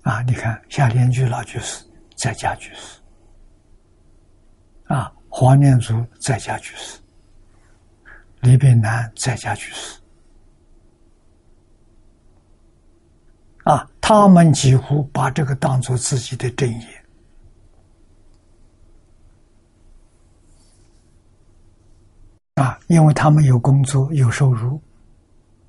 [0.04, 1.84] 啊，你看夏天居老居士
[2.16, 3.02] 在家居士，
[4.86, 6.98] 啊，黄念祖在家居士，
[8.40, 10.00] 李炳南在家居士，
[13.66, 17.04] 啊，他们几乎把这个当做自己的正业。
[22.56, 24.82] 啊，因为他们有工作、有收入，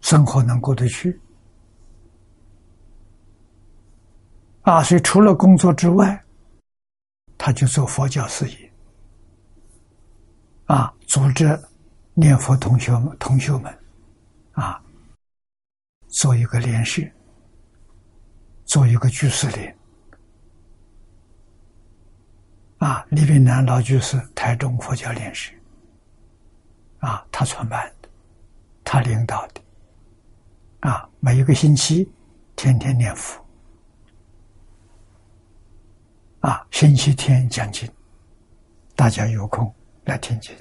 [0.08, 1.20] 生活能过得去。
[4.62, 6.24] 啊，所以除了工作之外，
[7.36, 8.72] 他就做佛教事业。
[10.64, 11.62] 啊，组织
[12.14, 13.78] 念佛同学们、同学们，
[14.52, 14.82] 啊，
[16.06, 17.12] 做一个连续，
[18.64, 19.76] 做一个居士连，
[22.78, 25.52] 啊，李炳南老居士台中佛教莲师，
[27.00, 28.08] 啊，他创办的，
[28.84, 29.60] 他领导的，
[30.80, 32.08] 啊，每一个星期
[32.54, 33.44] 天天念佛，
[36.40, 37.90] 啊，星期天讲经，
[38.94, 39.72] 大家有空
[40.04, 40.54] 来听经，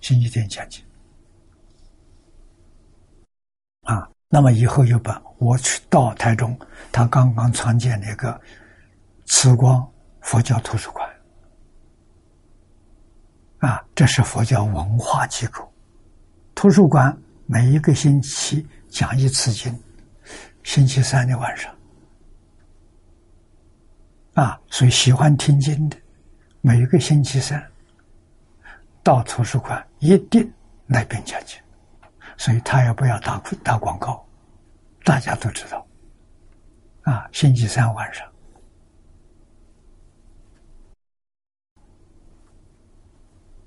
[0.00, 0.82] 星期天讲经，
[3.82, 6.58] 啊，那么以后又把我去到台中，
[6.90, 8.40] 他刚刚创建了一个
[9.26, 9.86] 慈光
[10.22, 11.08] 佛教图书馆。
[13.58, 15.70] 啊，这是佛教文化机构，
[16.54, 17.14] 图书馆
[17.44, 19.72] 每一个星期讲一次经，
[20.64, 21.74] 星期三的晚上，
[24.34, 25.96] 啊，所以喜欢听经的，
[26.60, 27.64] 每一个星期三
[29.02, 30.52] 到图书馆一定
[30.86, 31.58] 来边讲经，
[32.36, 34.26] 所以他也不要打打广告，
[35.04, 35.86] 大家都知道，
[37.02, 38.26] 啊，星期三晚上。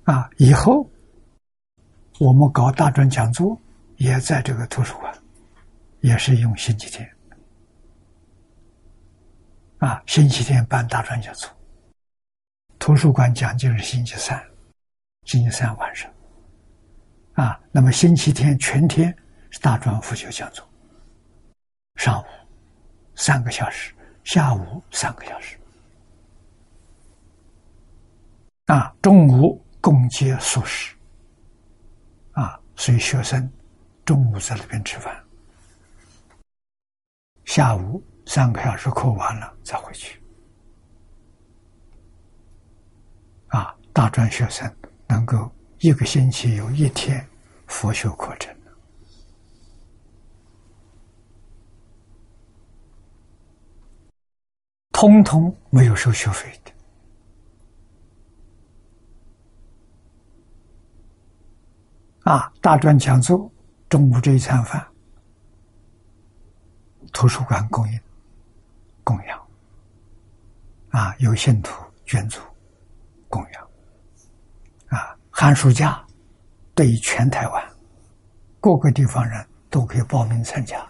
[0.03, 0.85] 啊，以后
[2.19, 3.57] 我们搞大专讲座，
[4.03, 5.17] 也在这个图书馆，
[6.01, 7.09] 也是用星期天。
[9.77, 11.49] 啊，星期天办大专讲座，
[12.77, 14.45] 图书馆讲就是星期三，
[15.23, 16.11] 星期三晚上。
[17.35, 19.15] 啊，那么星期天全天
[19.49, 20.67] 是大专辅修讲座，
[21.95, 22.25] 上午
[23.15, 23.93] 三个小时，
[24.25, 25.57] 下午三个小时。
[28.65, 29.63] 啊，中午。
[29.83, 30.95] 共接素食，
[32.31, 33.51] 啊，所以学生
[34.05, 35.23] 中午在那边吃饭，
[37.45, 40.21] 下午三个小时课完了再回去，
[43.47, 44.69] 啊，大专学生
[45.07, 45.49] 能够
[45.79, 47.25] 一个星期有一天
[47.67, 48.53] 佛学课程，
[54.91, 56.71] 通通没有收学费的。
[62.29, 63.51] 啊，大专讲座，
[63.93, 64.83] 中午这一餐饭，
[67.11, 67.99] 图书馆供应
[69.03, 69.39] 供养，
[70.89, 71.71] 啊，有信徒
[72.03, 72.41] 捐助
[73.29, 73.69] 供养，
[74.87, 76.03] 啊，寒暑假
[76.73, 77.63] 对于全台湾
[78.59, 80.83] 各个地方人都可以报名参加，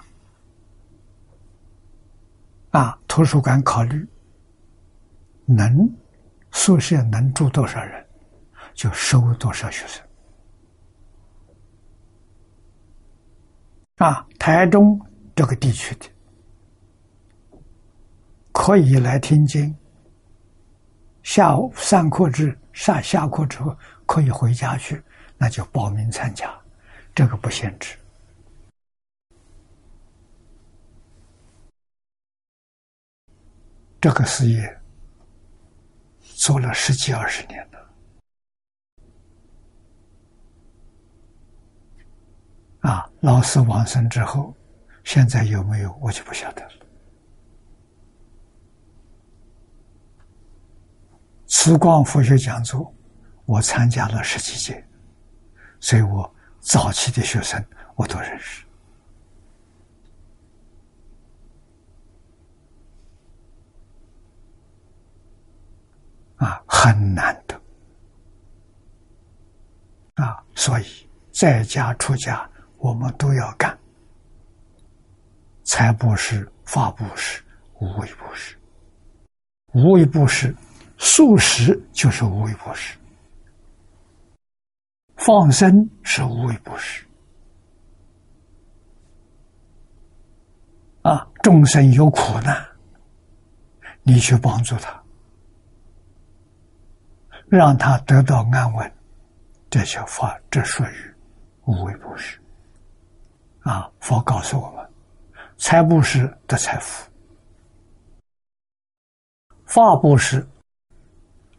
[2.71, 4.07] 啊，图书馆考虑
[5.45, 5.69] 能
[6.51, 8.07] 宿舍能住多少人，
[8.73, 10.01] 就收多少学生。
[14.03, 14.99] 啊，台中
[15.33, 16.05] 这个地区的
[18.51, 19.73] 可以来听经。
[21.21, 23.73] 下午上课之上下课之后
[24.05, 25.01] 可以回家去，
[25.37, 26.53] 那就报名参加，
[27.15, 27.95] 这个不限制。
[34.01, 34.81] 这个事业
[36.19, 37.65] 做了十几二十年。
[42.83, 44.53] 啊，老师往生之后，
[45.05, 46.71] 现在有没有我就不晓得了。
[51.47, 52.93] 慈光佛学讲座，
[53.45, 54.85] 我参加了十几届，
[55.79, 56.29] 所以我
[56.59, 57.63] 早期的学生
[57.95, 58.65] 我都认识。
[66.35, 67.61] 啊，很难得。
[70.15, 72.49] 啊，所以在家出家。
[72.83, 73.79] 我们都要干，
[75.63, 77.41] 财布施、法布施、
[77.79, 78.57] 无为布施。
[79.73, 80.53] 无为布施，
[80.97, 82.97] 素食就是无为布施；
[85.15, 87.05] 放生是无为布施。
[91.03, 92.67] 啊，众生有苦难，
[94.01, 95.01] 你去帮助他，
[97.47, 98.93] 让他得到安稳，
[99.69, 101.15] 这些法，这属于
[101.63, 102.37] 无为布施。
[103.63, 103.89] 啊！
[103.99, 104.89] 佛告诉我们：
[105.57, 107.09] 财布施得财富，
[109.65, 110.45] 法布施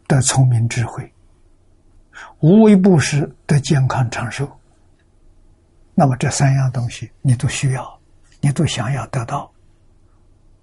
[0.07, 1.11] 得聪明智慧，
[2.39, 4.47] 无为布施得健康长寿。
[5.95, 7.99] 那么这三样东西你都需要，
[8.39, 9.51] 你都想要得到，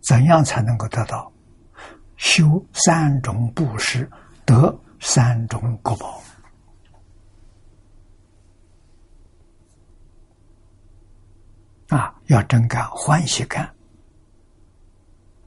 [0.02, 1.30] 怎样才能够得到？
[2.18, 4.08] 修三种布施，
[4.44, 6.21] 得三种果报。
[11.92, 13.70] 啊，要真干，欢喜干。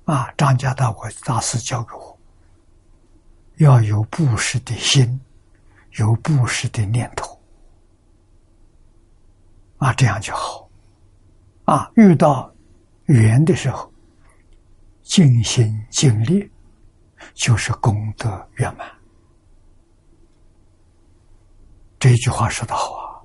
[0.05, 2.19] 啊，张家大国大师教给我，
[3.57, 5.19] 要有布施的心，
[5.97, 7.41] 有布施的念头。
[9.77, 10.69] 啊，这样就好。
[11.63, 12.53] 啊，遇到
[13.05, 13.91] 缘的时候，
[15.01, 16.47] 尽心尽力
[17.33, 18.87] 就是功德圆满。
[21.97, 23.23] 这句话说的好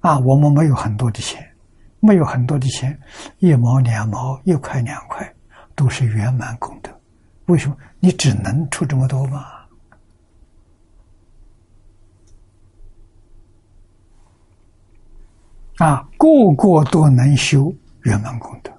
[0.00, 0.10] 啊！
[0.10, 1.53] 啊，我们没有很多的钱，
[2.06, 3.00] 没有很多的钱，
[3.38, 5.34] 一毛两毛，一块两块，
[5.74, 6.90] 都是圆满功德。
[7.46, 9.46] 为什么你只能出这么多吗？
[15.78, 18.70] 啊，个个都能修圆满功德，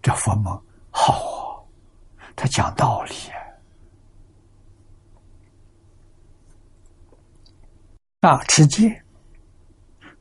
[0.00, 0.46] 这佛门
[0.90, 1.60] 好啊！
[2.34, 3.12] 他讲道理。
[8.20, 9.02] 啊，持戒，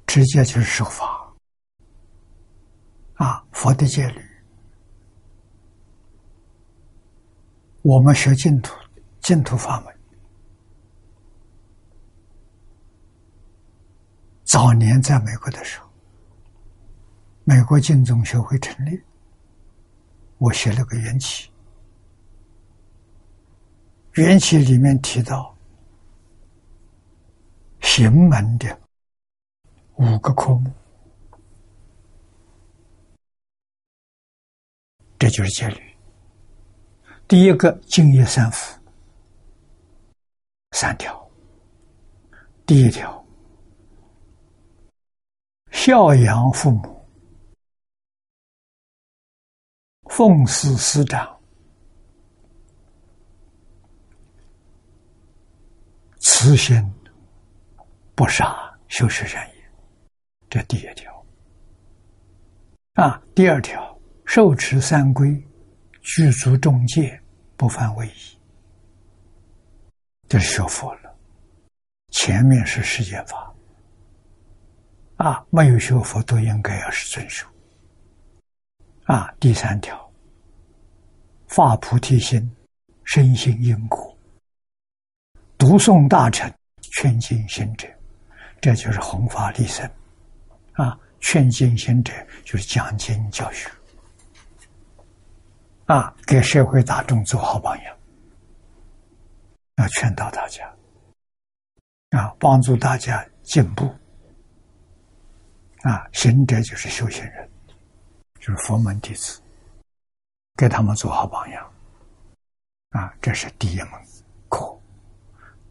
[0.06, 1.19] 持戒就是守法。
[3.20, 4.22] 啊，佛的戒律，
[7.82, 8.74] 我们学净土，
[9.20, 9.94] 净土法门，
[14.46, 15.90] 早年在美国的时候，
[17.44, 19.04] 美国净宗学会成立，
[20.38, 21.52] 我写了个缘起，
[24.14, 25.54] 缘起里面提到。
[27.82, 28.80] 行门的
[29.96, 30.72] 五个科目，
[35.20, 35.96] 这就是戒律。
[37.28, 38.80] 第一个敬业三福，
[40.72, 41.30] 三条。
[42.66, 43.24] 第一条，
[45.72, 47.06] 孝养父母，
[50.06, 51.38] 奉事师长，
[56.20, 56.82] 慈心。
[58.16, 59.72] 不杀，修持善业，
[60.50, 61.26] 这第一条。
[62.94, 63.99] 啊，第二条，
[64.32, 65.44] 受持三规，
[66.04, 67.20] 具足众戒，
[67.58, 68.38] 不犯违仪。
[70.28, 71.12] 这是学佛了。
[72.12, 73.52] 前面是世间法，
[75.16, 77.48] 啊，没有学佛都应该要是遵守。
[79.06, 80.00] 啊，第三条，
[81.48, 82.56] 发菩提心，
[83.06, 84.16] 深信因果，
[85.58, 87.88] 读诵大乘，劝进行者。
[88.62, 89.90] 这就是弘法利生，
[90.74, 92.14] 啊，劝进行者
[92.46, 93.68] 就是讲经教学，
[95.90, 97.98] 啊，给社会大众做好榜样，
[99.78, 100.72] 要劝导大家，
[102.12, 103.86] 啊，帮助大家进步，
[105.82, 107.50] 啊，行者就是修行人，
[108.40, 109.42] 就是佛门弟子，
[110.56, 111.74] 给他们做好榜样，
[112.92, 113.90] 啊，这是第一门
[114.48, 114.80] 课，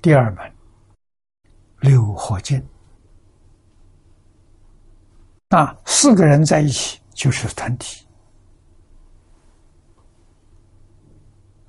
[0.03, 0.53] 第二门
[1.79, 2.61] 六合敬。
[5.51, 8.08] 啊，四个人在一起就是团体。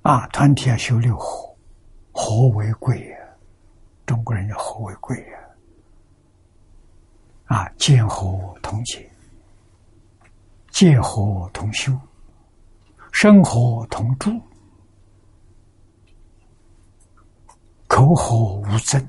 [0.10, 1.56] 啊，团体要修六合，
[2.12, 3.18] 和为贵呀。
[4.08, 5.38] 中国人要和为贵呀。
[7.46, 9.08] 啊，见和同解，
[10.72, 11.96] 戒和同修，
[13.12, 14.32] 生和同住，
[17.88, 19.08] 口和无争，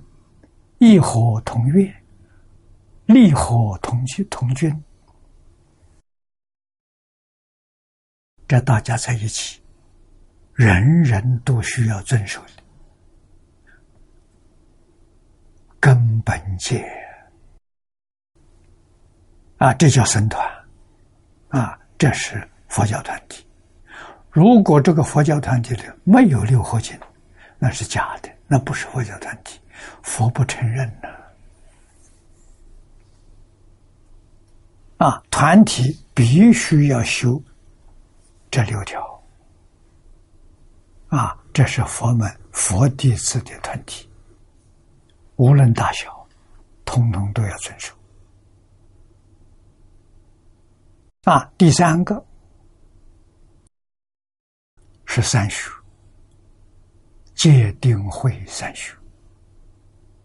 [0.80, 1.90] 意和同悦。
[3.07, 4.70] 利和同居同居，
[8.46, 9.62] 这大家在一起，
[10.61, 12.62] 人人都需要遵守的
[15.80, 16.86] 根本戒
[19.56, 19.72] 啊！
[19.72, 20.46] 这叫僧团
[21.48, 21.78] 啊！
[21.96, 23.42] 这是佛教团体。
[24.28, 26.94] 如果这个佛教团体里没有六合敬，
[27.58, 29.58] 那是假的，那不是佛教团体，
[30.02, 31.08] 佛不承认呢。
[34.98, 37.42] 啊，团体必须要修
[38.50, 39.09] 这六条。
[41.11, 44.08] 啊，这是佛门佛弟子的团体，
[45.36, 46.26] 无论大小，
[46.84, 47.94] 通通都要遵守。
[51.24, 52.24] 啊，第三个
[55.04, 55.70] 是三学，
[57.34, 58.96] 戒定慧三学。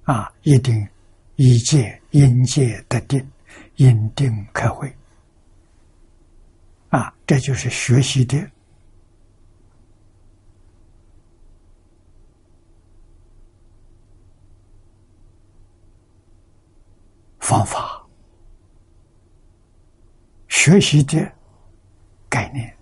[0.03, 0.88] 啊，一定
[1.36, 3.29] 一戒因戒得定。
[3.77, 4.93] 因定开会，
[6.89, 8.38] 啊，这就是学习的
[17.46, 18.02] 方法，
[20.48, 21.32] 学习的
[22.28, 22.76] 概念。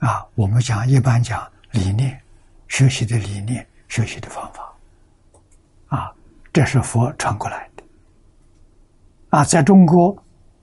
[0.00, 2.22] 啊，我们讲一般讲理念，
[2.68, 4.76] 学习的理念，学习的方法，
[5.86, 6.12] 啊，
[6.52, 7.82] 这是佛传过来的。
[9.30, 10.14] 啊，在中国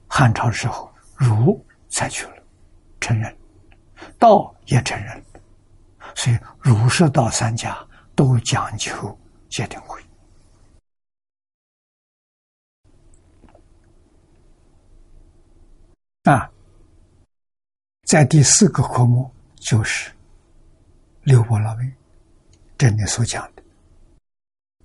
[0.06, 2.36] 汉朝时候，儒采取了
[3.00, 3.36] 承认，
[4.20, 5.20] 道也承认，
[6.14, 7.76] 所以儒释道三家
[8.14, 9.18] 都讲求
[9.50, 10.00] 戒定慧。
[16.24, 16.50] 啊，
[18.04, 20.10] 在第四个科目就是
[21.22, 21.92] 六波罗蜜
[22.78, 23.62] 这里所讲的，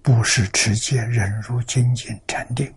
[0.02, 2.70] 不是持戒、忍辱、精进、禅定、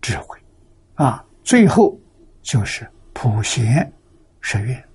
[0.00, 0.38] 智慧
[0.94, 1.98] 啊，最后
[2.42, 3.92] 就是普贤
[4.40, 4.88] 十愿，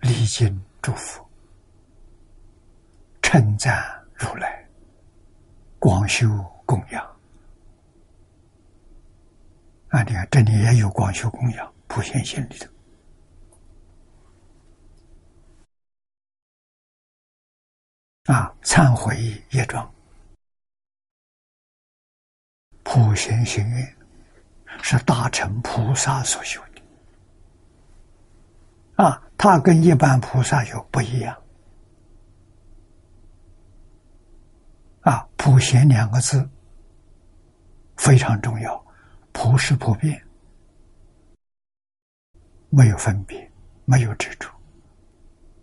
[0.00, 1.22] 礼敬祝福，
[3.20, 3.78] 称赞
[4.14, 4.66] 如来，
[5.78, 6.26] 广修
[6.64, 7.17] 供养。
[9.88, 11.74] 啊，你看这里也有广修供养。
[11.88, 12.70] 普贤心里头
[18.30, 19.16] 啊，忏悔
[19.52, 19.90] 业障，
[22.82, 23.96] 普贤行愿
[24.82, 26.82] 是大乘菩萨所修的
[29.02, 31.42] 啊，他跟一般菩萨有不一样
[35.00, 35.26] 啊。
[35.38, 36.46] 普贤两个字
[37.96, 38.84] 非常重要，
[39.40, 40.20] 普是普遍。
[42.70, 43.48] 没有分别，
[43.84, 44.50] 没有执着，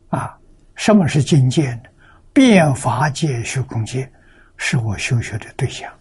[0.08, 0.40] 啊，
[0.76, 1.84] 什么是境界呢？
[2.32, 4.10] 变法界、虚空界，
[4.56, 5.94] 是我修学的对象，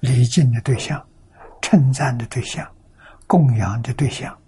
[0.00, 1.02] 礼敬的对象，
[1.62, 2.70] 称赞的对象，
[3.26, 4.38] 供养的对象，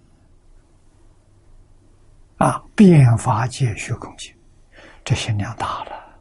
[2.37, 4.31] 啊，变法界、虚空界，
[5.03, 6.19] 这心量大了，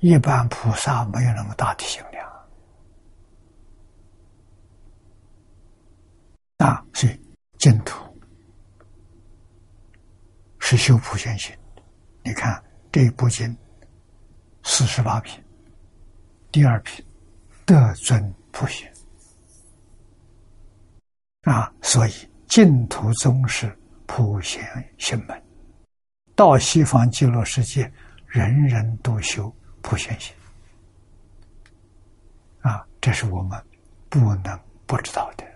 [0.00, 2.28] 一般菩萨没有那么大的心量，
[6.58, 7.18] 啊，所以。
[7.58, 7.98] 净土。
[10.60, 11.52] 是修普贤行，
[12.22, 13.56] 你看这一部经
[14.62, 15.42] 四十八品，
[16.52, 17.04] 第二品
[17.66, 18.92] 德尊普贤。
[21.42, 22.12] 啊，所以
[22.46, 24.62] 净土宗是普贤
[24.98, 25.42] 行门，
[26.36, 27.90] 到西方极乐世界，
[28.26, 29.52] 人人都修
[29.82, 30.32] 普贤行。
[32.60, 33.60] 啊，这是我们
[34.08, 34.56] 不能
[34.86, 35.47] 不知道的。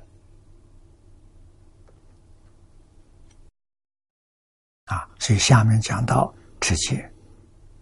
[4.92, 6.30] 啊，所以下面讲到
[6.60, 7.10] 持戒，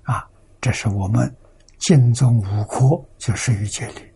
[0.04, 0.24] 啊，
[0.60, 1.36] 这是我们
[1.80, 4.14] 经中五科就是于戒律，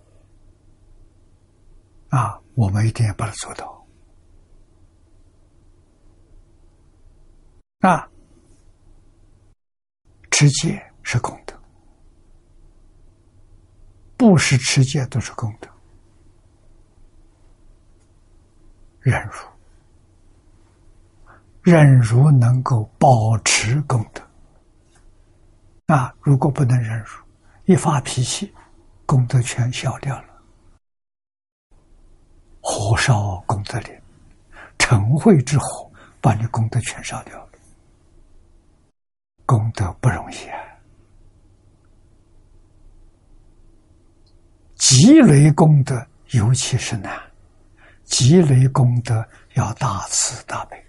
[2.11, 3.85] 啊，我们一定要把它做到。
[7.81, 8.09] 啊，
[10.31, 11.61] 持戒是功德，
[14.17, 15.69] 不是持戒都是功德，
[19.01, 19.54] 忍辱。
[21.65, 24.23] 忍辱能够保持功德，
[25.95, 26.15] 啊！
[26.21, 27.07] 如果不能忍辱，
[27.65, 28.53] 一发脾气，
[29.07, 30.25] 功德全消掉了。
[32.61, 33.99] 火烧功德林，
[34.79, 35.91] 成会之火
[36.21, 37.49] 把你功德全烧掉了。
[39.47, 40.61] 功德不容易啊，
[44.75, 47.19] 积累功德尤其是难，
[48.05, 50.84] 积累功德要大慈大悲。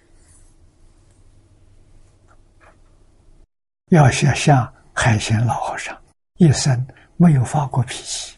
[3.90, 5.96] 要学像海贤老和尚，
[6.38, 8.36] 一生没有发过脾气，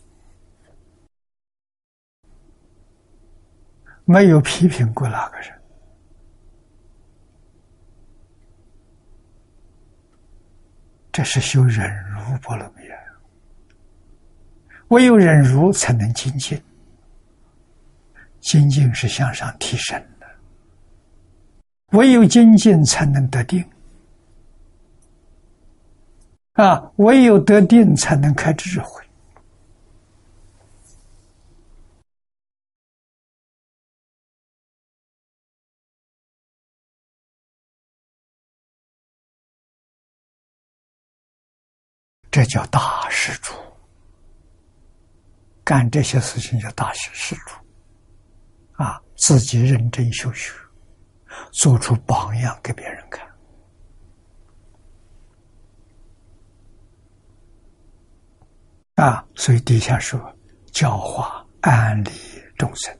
[4.03, 5.61] 没有批评过哪个人，
[11.13, 12.83] 这是修忍辱波罗蜜！
[14.89, 16.61] 唯有忍辱才能精进，
[18.41, 20.27] 精进是向上提升的，
[21.93, 23.65] 唯有精进才能得定。
[26.57, 29.03] 啊，唯有得定才能开智慧。
[42.31, 43.53] 这叫大施主，
[45.63, 50.51] 干这些事情叫大施施主，啊，自己认真修学，
[51.51, 53.26] 做出榜样给别人看。
[58.97, 60.19] 啊，所以底下说
[60.71, 62.09] 教化安利
[62.57, 62.97] 众生，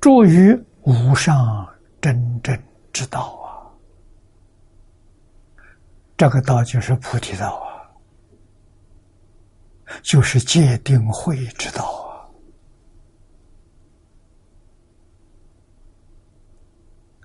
[0.00, 1.68] 助于无上
[2.00, 2.58] 真正
[2.90, 3.68] 之道啊。
[6.16, 7.84] 这个道就是菩提道啊，
[10.02, 11.84] 就是戒定慧之道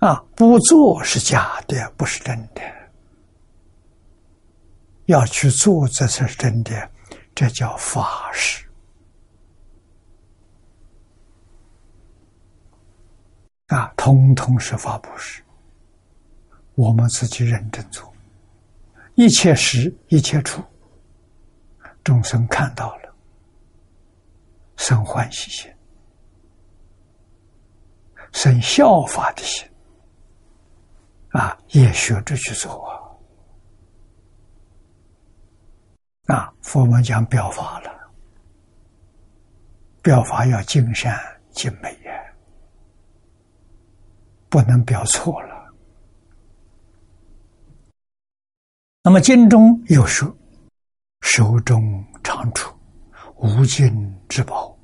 [0.00, 0.08] 啊。
[0.08, 2.60] 啊，不做是假的，不是真的。
[5.06, 6.90] 要去做，这才是真的。
[7.34, 8.64] 这叫法师
[13.68, 15.42] 啊，通通是法布施。
[16.74, 18.12] 我们自己认真做，
[19.14, 20.62] 一切时一切处，
[22.02, 23.14] 众生看到了，
[24.76, 25.72] 生欢喜心，
[28.32, 29.68] 生效法的心，
[31.30, 33.03] 啊，也学着去做啊！
[36.26, 37.90] 啊，佛门讲表法了，
[40.00, 41.18] 表法要尽善
[41.50, 42.12] 尽美呀，
[44.48, 45.54] 不能表错了。
[49.02, 50.34] 那么经中有说
[51.20, 52.74] ：“手中长处，
[53.36, 53.92] 无尽
[54.26, 54.74] 之宝，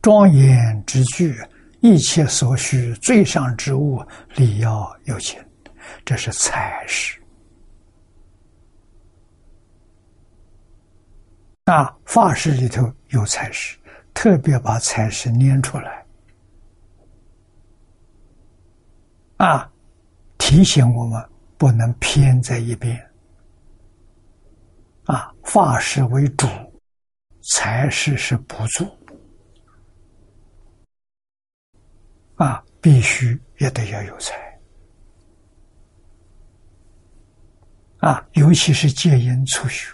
[0.00, 1.34] 庄严之具，
[1.80, 4.00] 一切所需最上之物，
[4.36, 5.44] 礼要有钱。”
[6.06, 7.20] 这是财石。
[11.68, 13.76] 啊，法师里头有财石，
[14.14, 16.06] 特别把财石念出来，
[19.36, 19.70] 啊，
[20.38, 21.22] 提醒我们
[21.58, 22.98] 不能偏在一边。
[25.04, 26.46] 啊，法事为主，
[27.42, 28.86] 财事是不助。
[32.36, 34.58] 啊，必须也得要有财。
[37.98, 39.92] 啊，尤其是戒烟初学。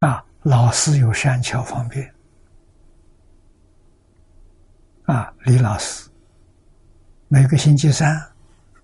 [0.00, 2.14] 啊，老师有善巧方便。
[5.06, 6.08] 啊，李老师
[7.28, 8.22] 每个星期三。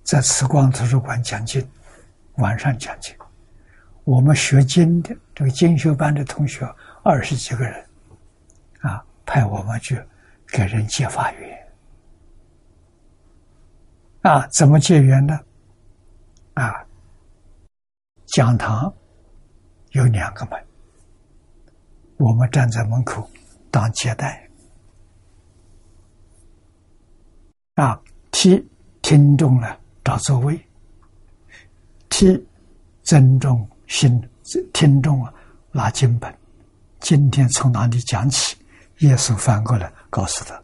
[0.02, 1.64] 在慈光图书馆讲经，
[2.36, 3.14] 晚上讲经。
[4.04, 6.66] 我们学经的这个经修班的同学
[7.04, 7.86] 二十几个人，
[8.80, 10.02] 啊，派我们去
[10.48, 11.72] 给人结法缘。
[14.22, 15.38] 啊，怎么结缘呢？
[16.54, 16.74] 啊，
[18.28, 18.92] 讲堂
[19.90, 20.66] 有两个门，
[22.20, 23.28] 我们站在门口
[23.70, 24.46] 当接待，
[27.74, 27.98] 啊，
[28.30, 28.62] 替
[29.02, 29.66] 听众呢。
[30.02, 30.58] 找座位，
[32.08, 32.46] 替
[33.02, 34.20] 尊重心
[34.72, 35.32] 听众啊
[35.70, 36.34] 拿经本。
[36.98, 38.56] 今天从哪里讲起？
[38.98, 40.60] 耶稣翻过来告诉他。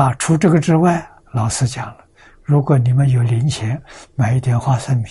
[0.00, 2.04] 啊，除这个之外，老师讲了，
[2.42, 3.80] 如果你们有零钱，
[4.14, 5.08] 买一点花生米，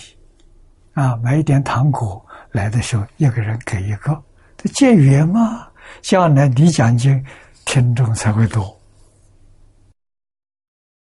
[0.94, 4.20] 啊，买一点糖果，来的时候一个人给一个，
[4.68, 5.68] 结缘嘛。
[6.02, 7.24] 将来你讲经，
[7.64, 8.78] 听众才会多。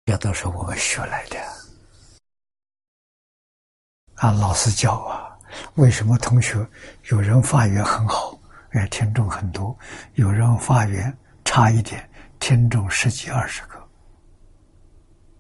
[0.05, 1.37] 这都是我们学来的
[4.15, 4.31] 啊！
[4.31, 5.37] 老师教啊，
[5.75, 6.67] 为什么同学
[7.09, 8.37] 有人发言很好，
[8.71, 9.77] 哎，听众很多；
[10.15, 13.87] 有人发言差一点，听众十几二十个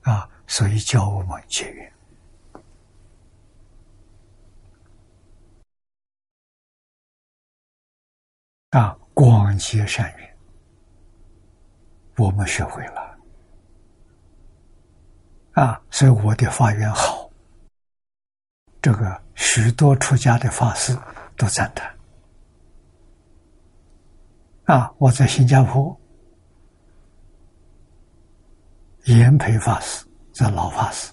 [0.03, 0.29] 啊？
[0.47, 1.90] 所以教我们结缘
[8.71, 10.37] 啊，广结善缘，
[12.17, 13.17] 我们学会了。
[15.51, 17.29] 啊，所以我的法缘好，
[18.81, 20.97] 这个许多出家的法师
[21.35, 21.93] 都赞叹。
[24.63, 25.99] 啊，我在新加坡，
[29.03, 31.11] 严培法师这老法师，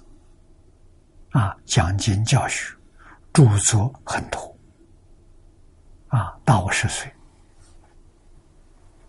[1.31, 2.73] 啊，讲经教学，
[3.33, 4.57] 著作很多，
[6.07, 7.13] 啊，大我十岁。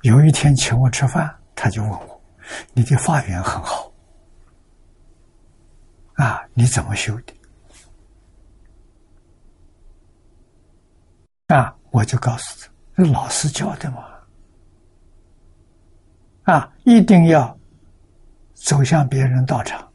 [0.02, 2.22] 有一天请我吃饭，他就问我
[2.74, 3.92] ：“你的法缘很好。”
[6.16, 7.34] 啊，你怎么修的？
[11.56, 14.06] 啊，我就告诉他，是老师教的嘛。
[16.44, 17.58] 啊，一定要
[18.54, 19.92] 走向别人道场，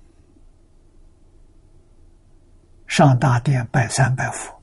[2.86, 4.54] 上大殿拜三拜佛。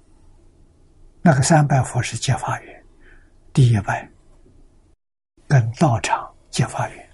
[1.22, 2.86] 那个三拜佛是接法缘，
[3.54, 4.10] 第一拜
[5.52, 7.10] 跟道场结法缘，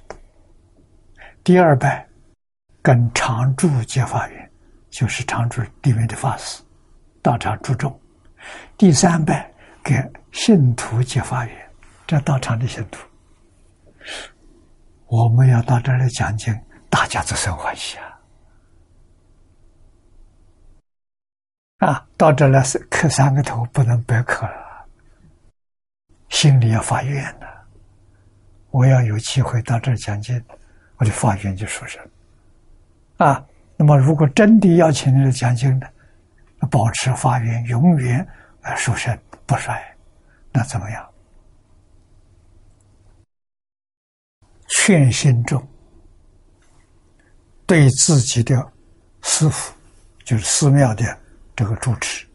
[1.43, 2.07] 第二拜。
[2.83, 4.51] 跟常住结法缘，
[4.91, 6.61] 就是常住里面的法师，
[7.23, 7.99] 道场注重。
[8.77, 9.51] 第三拜
[9.83, 9.95] 给
[10.31, 11.71] 信徒结法缘，
[12.05, 12.99] 这道场的信徒，
[15.07, 16.55] 我们要到这儿来讲经，
[16.91, 17.97] 大家都生欢喜
[21.79, 21.87] 啊！
[21.87, 24.85] 啊，到这来是磕三个头，不能白磕了，
[26.29, 27.56] 心里要发愿的。
[28.77, 30.39] 我要有机会到这儿讲经，
[30.97, 31.99] 我的发愿就说是。
[33.17, 33.43] 啊，
[33.75, 35.91] 那么如果真的要请你来讲经的，
[36.69, 38.19] 保持发愿，永远
[38.61, 39.17] 啊殊胜
[39.47, 39.83] 不衰，
[40.51, 41.09] 那怎么样？
[44.69, 45.67] 劝信众
[47.65, 48.71] 对自己的
[49.23, 49.73] 师傅，
[50.23, 51.19] 就是寺庙的
[51.55, 52.27] 这个主持，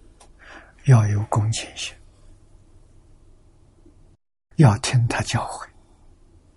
[0.86, 1.94] 要有恭敬心，
[4.56, 5.68] 要听他教诲，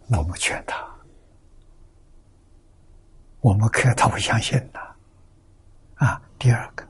[0.10, 0.86] 我们劝他。
[3.42, 4.80] 我们可他不相信的，
[5.96, 6.20] 啊！
[6.40, 6.84] 第二个，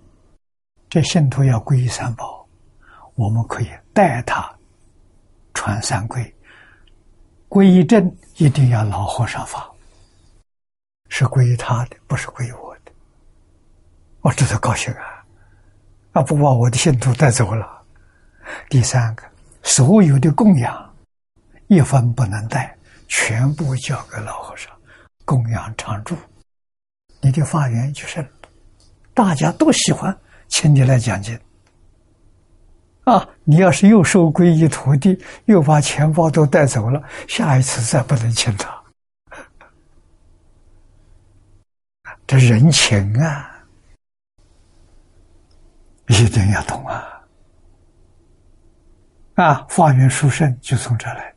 [0.89, 2.47] 这信徒要皈依三宝，
[3.15, 4.49] 我们可以带他
[5.53, 6.31] 传三皈，
[7.49, 9.69] 皈依证一定要老和尚发，
[11.09, 12.91] 是归于他的，不是归于我的。
[14.21, 15.25] 我知道高兴啊，
[16.13, 17.83] 啊，不把我的信徒带走了。
[18.69, 19.23] 第三个，
[19.61, 20.95] 所有的供养
[21.67, 22.77] 一分不能带，
[23.07, 24.71] 全部交给老和尚
[25.23, 26.15] 供养常住。
[27.21, 28.25] 你的法缘就是
[29.13, 30.15] 大家都喜欢
[30.47, 31.39] 请你来讲经。
[33.05, 33.27] 啊！
[33.43, 38.83] 你要是又收皈依徒弟，又把钱包都带走了，下一次再不能请他。
[42.25, 43.63] 这人情啊，
[46.07, 47.21] 一定要懂啊！
[49.35, 51.31] 啊，法缘殊胜就从这来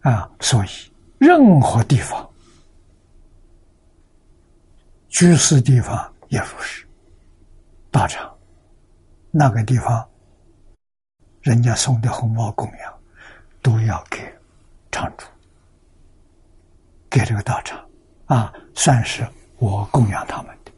[0.00, 0.30] 啊！
[0.40, 0.68] 所以，
[1.18, 2.26] 任何地方。
[5.08, 6.86] 居士地方也如是，
[7.90, 8.32] 大场
[9.32, 10.08] 那个地方，
[11.42, 12.98] 人家送的红包供养，
[13.60, 14.32] 都要给
[14.92, 15.26] 场主，
[17.10, 17.84] 给这个道场
[18.26, 19.28] 啊，算是
[19.58, 20.72] 我供养他们的，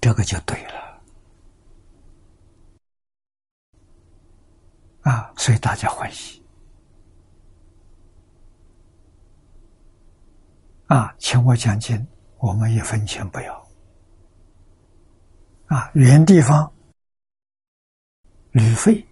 [0.00, 0.87] 这个就对了
[5.08, 6.42] 啊，所以大家欢喜。
[10.88, 12.06] 啊，请我讲经，
[12.36, 13.68] 我们一分钱不要。
[15.68, 16.70] 啊，原地方
[18.50, 19.02] 旅费，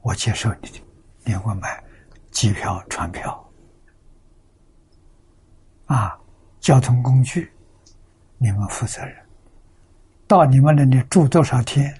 [0.00, 0.80] 我接受你的，
[1.22, 1.80] 你给我买
[2.32, 3.52] 机票、船票。
[5.86, 6.18] 啊，
[6.58, 7.52] 交通工具，
[8.36, 9.16] 你们负责任。
[10.26, 11.96] 到你们那里住多少天？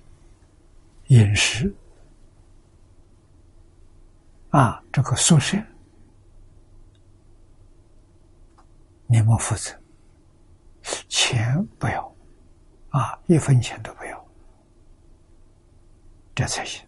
[1.06, 1.72] 饮食，
[4.50, 5.56] 啊，这个宿舍。
[9.06, 9.76] 你们负责，
[11.08, 12.16] 钱不要，
[12.90, 14.26] 啊，一分钱都不要，
[16.32, 16.86] 这才行。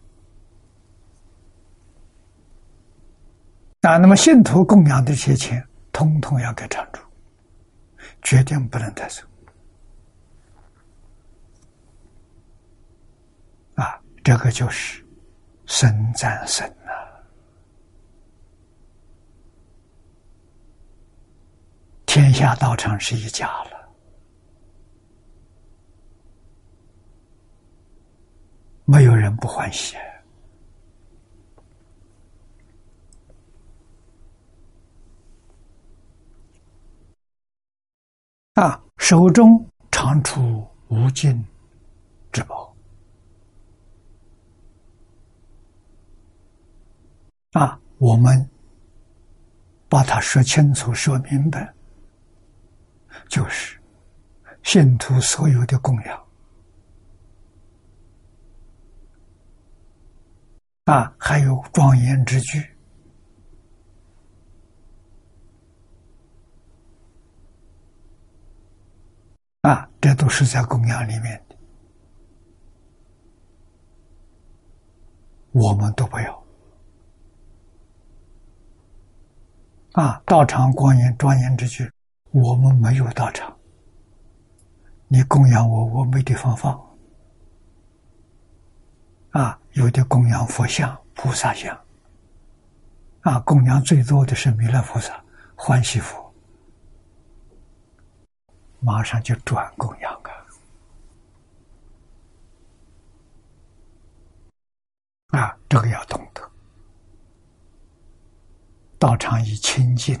[3.81, 7.01] 啊，那么信徒供养的这些钱，通通要给场主，
[8.21, 9.21] 决定不能带走。
[13.75, 15.05] 啊，这个就是
[15.65, 16.91] 生战胜啊。
[22.13, 23.89] 天下道场是一家了，
[28.85, 29.95] 没有人不欢喜
[38.53, 38.79] 啊！
[38.97, 41.43] 手中常出无尽
[42.31, 42.75] 之宝
[47.53, 47.79] 啊！
[47.97, 48.47] 我们
[49.89, 51.72] 把它说清楚、说明白。
[53.33, 53.79] 就是
[54.61, 56.23] 信徒所有的供养
[60.85, 62.63] 啊，还有庄严之具
[69.61, 71.55] 啊，这都是在供养里面的，
[75.53, 76.43] 我们都不要
[79.93, 81.91] 啊，道场光严庄严之具。
[82.33, 83.55] 我们没有道场，
[85.07, 86.97] 你供养我，我没地方放。
[89.29, 91.79] 啊，有的供养佛像、菩萨像，
[93.21, 95.23] 啊，供养最多的是弥勒菩萨、
[95.55, 96.33] 欢喜佛，
[98.79, 100.11] 马上就转供养
[105.29, 105.39] 啊！
[105.39, 106.41] 啊，这个要懂得，
[108.97, 110.19] 道场以清净。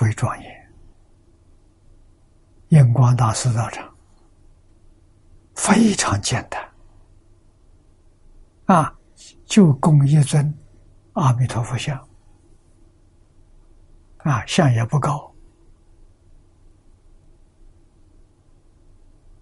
[0.00, 0.72] 为庄严，
[2.68, 3.94] 印光大师道场
[5.54, 6.68] 非常简单。
[8.66, 8.98] 啊，
[9.44, 10.52] 就供一尊
[11.12, 11.96] 阿弥陀佛像。
[14.18, 15.32] 啊，像也不高，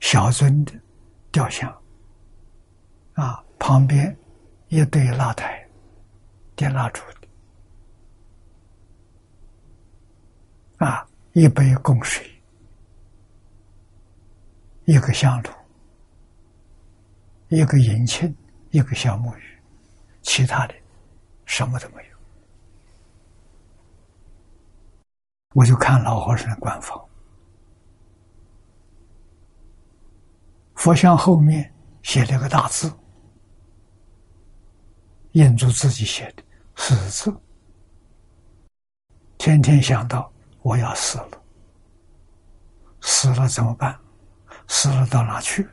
[0.01, 0.73] 小尊的
[1.31, 1.71] 雕像。
[3.15, 4.15] 啊，旁边
[4.69, 5.67] 一对蜡台
[6.57, 7.01] 点蜡烛。
[10.83, 12.29] 啊，一杯供水，
[14.85, 15.51] 一个香炉，
[17.51, 18.35] 一个银磬，
[18.73, 19.63] 一个小木鱼，
[20.23, 20.75] 其他的
[21.47, 22.17] 什么都没有。
[25.55, 27.01] 我就看老和尚的官方，
[30.75, 31.73] 佛像后面
[32.03, 32.93] 写了个大字，
[35.31, 36.43] 印住自己写的
[36.75, 37.41] “死”字，
[39.39, 40.32] 天天想到。
[40.63, 41.43] 我要死了，
[43.01, 43.99] 死了怎么办？
[44.69, 45.69] 死了到哪去？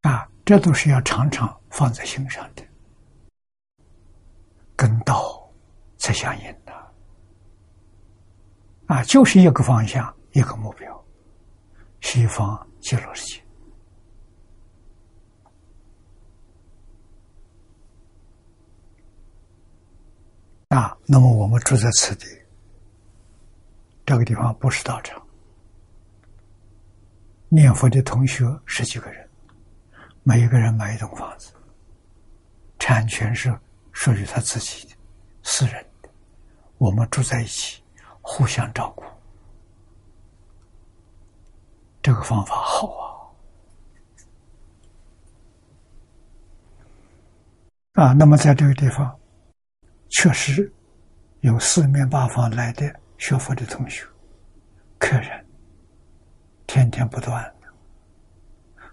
[0.00, 2.64] 啊，这都是要常常放在心上的，
[4.74, 5.48] 跟道
[5.96, 6.72] 才相应的。
[8.86, 11.01] 啊，就是一个方向，一个目标，
[12.02, 13.42] 西方极乐世界。
[20.68, 22.26] 啊，那么我们住在此地，
[24.04, 25.26] 这个地方不是道场，
[27.48, 29.26] 念佛的同学十几个人。
[30.22, 31.52] 每一个人买一栋房子，
[32.78, 33.58] 产权是
[33.92, 34.94] 属于他自己的、
[35.42, 36.08] 私人的。
[36.78, 37.82] 我们住在一起，
[38.20, 39.04] 互相照顾，
[42.02, 42.88] 这个方法好
[47.94, 48.02] 啊！
[48.06, 49.16] 啊，那么在这个地方，
[50.08, 50.72] 确实
[51.40, 54.04] 有四面八方来的学佛的同学、
[54.98, 55.46] 客人，
[56.66, 57.68] 天天不断的。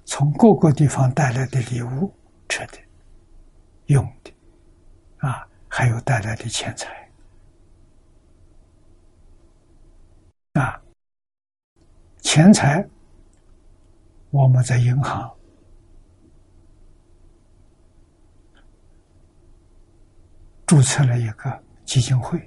[0.06, 2.14] 从各个地方带来的礼物、
[2.48, 2.78] 吃的、
[3.88, 4.32] 用的，
[5.18, 7.10] 啊，还有带来的钱财，
[10.54, 10.80] 啊，
[12.22, 12.88] 钱财，
[14.32, 15.36] 我们在银行
[20.66, 22.40] 注册了一个基金会，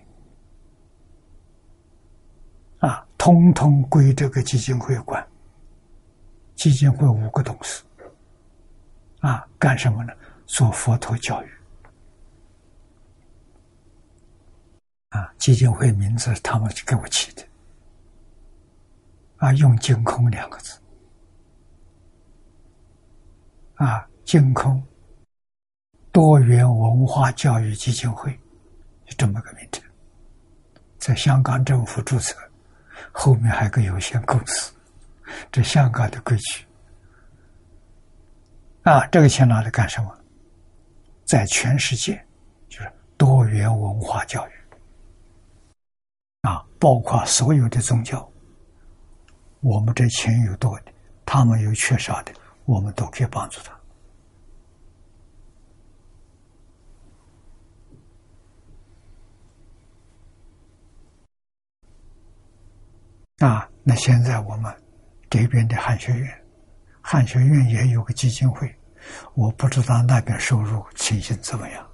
[2.78, 5.26] 啊，通通归这个基金会管。
[6.54, 7.82] 基金会五个董事，
[9.20, 10.12] 啊，干什么呢？
[10.46, 11.50] 做佛陀教育。
[15.08, 17.44] 啊，基金会名字他们给我起的，
[19.38, 20.78] 啊，用“净空”两个字，
[23.82, 24.80] 啊，净空
[26.12, 28.30] 多元文化教育基金会，
[29.04, 29.82] 就这么个名称，
[30.98, 32.36] 在香港政府注册，
[33.10, 34.72] 后面还有个有限公司。
[35.50, 36.64] 这香港的规矩
[38.84, 40.16] 啊，这个钱拿来干什么？
[41.24, 42.24] 在全世界，
[42.68, 44.52] 就是多元文化教育
[46.42, 48.30] 啊，包括所有的宗教。
[49.58, 50.92] 我们这钱有多的，
[51.26, 52.32] 他们有缺少的，
[52.64, 53.60] 我们都可以帮助
[63.38, 63.68] 他啊。
[63.82, 64.72] 那现在我们。
[65.32, 66.44] 这边的汉学院，
[67.00, 68.70] 汉学院也有个基金会，
[69.32, 71.90] 我不知道那边收入情形怎么样。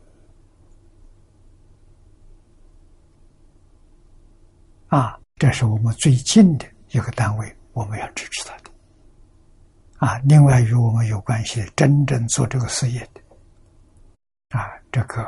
[4.88, 8.67] 啊，这是我们最近的一个单位，我们要支持他的。
[9.98, 13.20] 啊，另外与我们有关系的，真正做这个事业的，
[14.56, 15.26] 啊，这个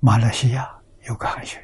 [0.00, 0.68] 马来西亚
[1.06, 1.62] 有个汉学。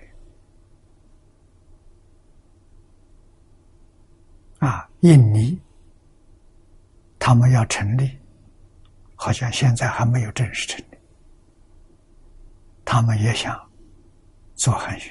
[4.58, 5.58] 啊，印尼，
[7.18, 8.16] 他们要成立，
[9.16, 10.98] 好像现在还没有正式成立。
[12.84, 13.58] 他们也想
[14.54, 15.10] 做汉学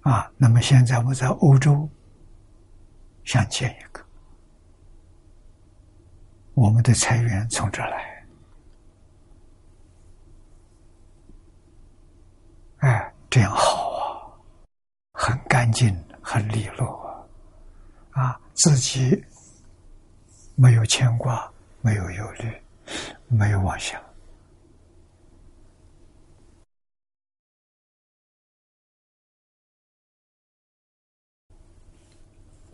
[0.00, 1.88] 啊，那么现在我在欧洲
[3.28, 4.02] 想建一个，
[6.54, 8.26] 我们的财源从这来，
[12.78, 14.32] 哎，这样好啊。
[15.12, 17.28] 很干净，很利落，
[18.12, 19.22] 啊，自己
[20.56, 21.52] 没有牵挂，
[21.82, 22.50] 没有忧虑，
[23.26, 24.02] 没有妄想。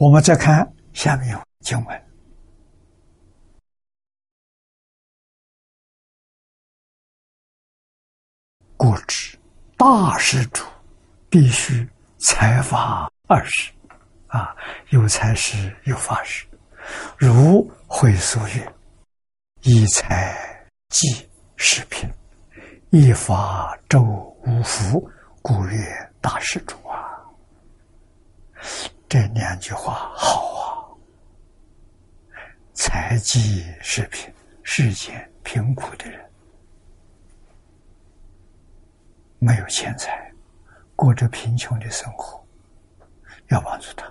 [0.04, 2.02] 我们再看下面经文：
[8.76, 9.38] 故知
[9.78, 10.62] 大施主
[11.30, 11.88] 必须。
[12.18, 13.72] 财法二十，
[14.26, 14.54] 啊，
[14.90, 16.44] 有财时有法时，
[17.16, 18.74] 如会所曰
[19.64, 20.36] ：“一财
[20.90, 21.08] 即
[21.56, 22.06] 十品，
[22.90, 25.10] 一法周五福，
[25.40, 27.24] 故曰大施主啊。”
[29.08, 30.90] 这两句话好啊！
[32.72, 34.32] 财即十品，
[34.62, 36.20] 世间贫苦的人
[39.38, 40.32] 没有钱财。
[40.96, 42.44] 过着贫穷的生活，
[43.48, 44.10] 要帮助他。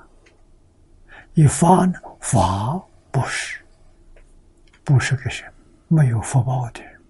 [1.33, 2.77] 一发呢，发
[3.09, 3.65] 不是，
[4.83, 5.45] 不是给谁？
[5.87, 7.01] 没有福报的人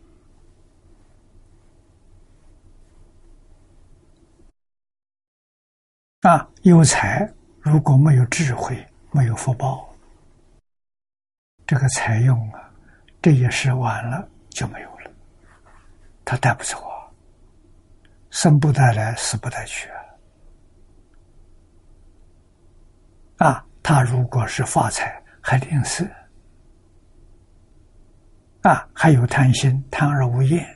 [6.21, 6.47] 啊！
[6.61, 7.29] 有财
[7.63, 9.89] 如果没有智慧，没有福报，
[11.65, 12.69] 这个财用啊，
[13.21, 15.09] 这一世完了就没有了，
[16.25, 17.07] 他带不走啊，
[18.29, 19.89] 生不带来，死不带去
[23.37, 23.47] 啊！
[23.47, 26.05] 啊，他如果是发财，还吝啬。
[28.63, 30.67] 啊，还有贪心，贪而无厌，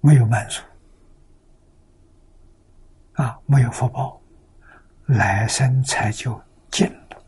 [0.00, 0.62] 没有满足。
[3.12, 4.15] 啊，没有福报，
[5.06, 6.38] 来生才就
[6.70, 7.22] 尽了。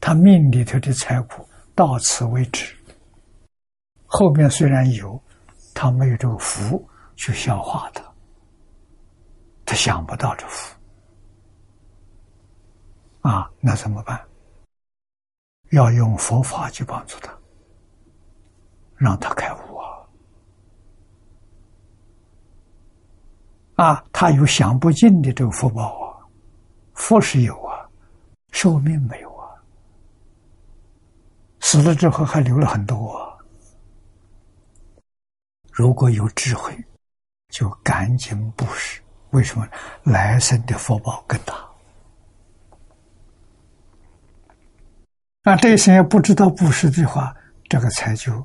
[0.00, 2.76] 他命里头的财库到此为止，
[4.06, 5.20] 后面虽然有，
[5.74, 8.02] 他没有这个福去消化它，
[9.66, 10.76] 他想不到这福
[13.20, 14.26] 啊，那怎么办？
[15.72, 17.30] 要用佛法去帮助他，
[18.96, 19.76] 让他开悟
[23.78, 24.04] 啊！
[24.12, 26.26] 他有享不尽的这个福报啊，
[26.94, 27.88] 福是有啊，
[28.50, 29.54] 寿命没有啊，
[31.60, 33.38] 死了之后还留了很多啊。
[35.70, 36.76] 如果有智慧，
[37.50, 39.00] 就赶紧布施。
[39.30, 39.64] 为什么？
[40.02, 41.54] 来生的福报更大。
[45.44, 47.32] 那这些不知道布施的话，
[47.68, 48.44] 这个财就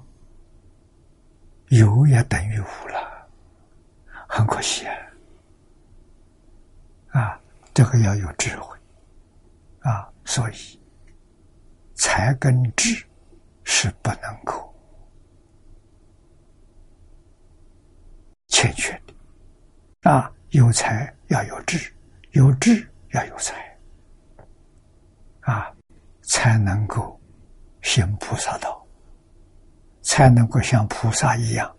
[1.69, 3.27] 有也等于无了，
[4.27, 4.95] 很可惜啊！
[7.13, 7.39] 啊，
[7.73, 8.77] 这个要有智慧
[9.79, 10.79] 啊，所以
[11.95, 13.05] 才跟智
[13.63, 14.75] 是不能够
[18.47, 21.91] 欠缺的啊，有才要有智，
[22.31, 23.77] 有智要有才
[25.41, 25.73] 啊。
[26.25, 27.19] 才能够
[27.81, 28.81] 行菩萨道，
[30.01, 31.75] 才能够像菩萨一样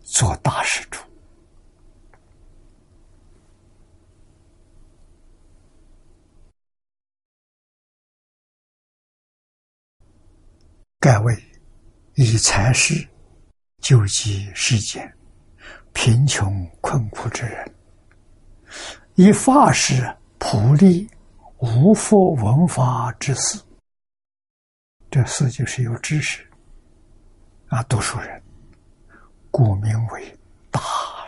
[0.00, 1.00] 做大事主。
[11.04, 11.38] 盖为
[12.14, 13.06] 以财事
[13.82, 15.14] 救济世间
[15.92, 17.74] 贫穷困苦之人，
[19.16, 21.06] 以法事普利。
[21.58, 23.58] 无佛文法之士，
[25.10, 26.46] 这四就是有知识
[27.68, 28.42] 啊，读书人，
[29.50, 30.38] 故名为
[30.70, 30.80] 大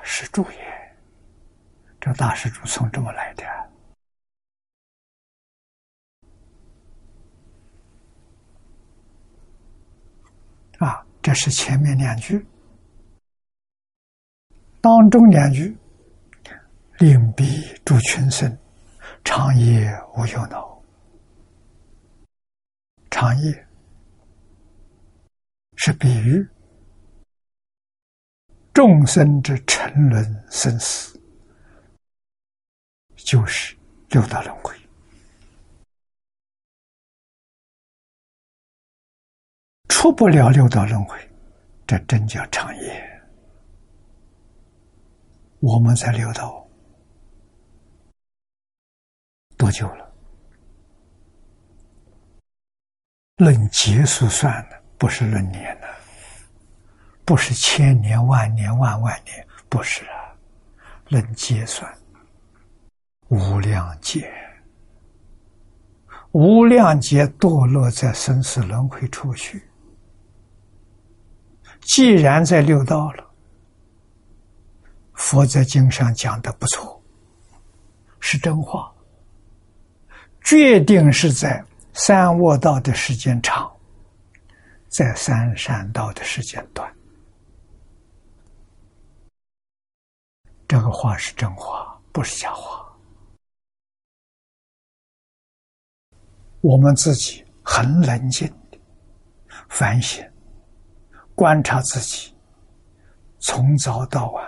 [0.03, 0.97] 师主也。
[2.01, 3.47] 这大师主从这么来的
[10.79, 12.47] 啊，这是前面两句，
[14.81, 15.77] 当中两句，
[17.01, 17.45] 令彼
[17.85, 18.57] 诸群生。
[19.25, 20.81] 长夜无忧恼，
[23.11, 23.67] 长夜
[25.75, 26.49] 是比喻
[28.73, 31.21] 众生之沉沦生死，
[33.17, 33.77] 就是
[34.11, 34.73] 六道轮回，
[39.99, 41.19] 出不了六道轮回，
[41.87, 43.21] 这真叫长夜。
[45.59, 46.69] 我们在六道。
[49.57, 50.13] 多久了？
[53.39, 55.89] 论劫数算的，不是论年的，
[57.25, 60.37] 不是千年万年万万年，不是啊，
[61.09, 61.91] 论劫算，
[63.29, 64.31] 无量劫，
[66.33, 69.67] 无量劫堕落在生死轮回出去。
[71.87, 73.25] 既然在六道了，
[75.15, 77.01] 佛在经上讲的不错，
[78.19, 78.93] 是真话。
[80.43, 83.73] 决定是在三卧道的时间长，
[84.89, 86.93] 在三善道的时间短。
[90.67, 92.85] 这个话是真话，不是假话。
[96.61, 98.79] 我们自己很冷静的
[99.69, 100.29] 反省、
[101.37, 102.35] 观察自己，
[103.39, 104.45] 从早到晚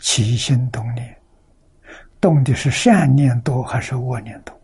[0.00, 1.16] 起心动念，
[2.20, 4.54] 动的是善念多还是恶念多？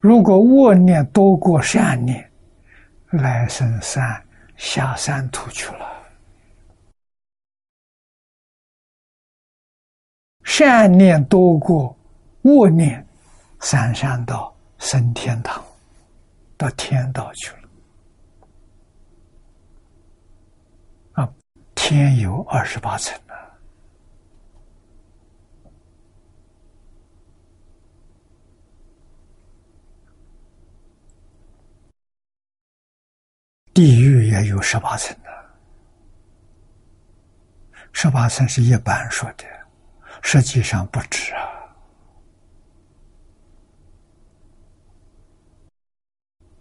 [0.00, 2.30] 如果恶念多过善念，
[3.06, 4.22] 来生三
[4.56, 5.86] 下三途去了；
[10.42, 11.96] 善念多过
[12.42, 13.04] 恶念，
[13.60, 15.64] 三善道升天堂，
[16.58, 17.58] 到天道去了。
[21.12, 21.32] 啊，
[21.86, 23.14] 天有二十八层。
[33.74, 35.28] 地狱也有十八层的，
[37.92, 39.44] 十八层是一般说的，
[40.22, 41.44] 实际上不止啊！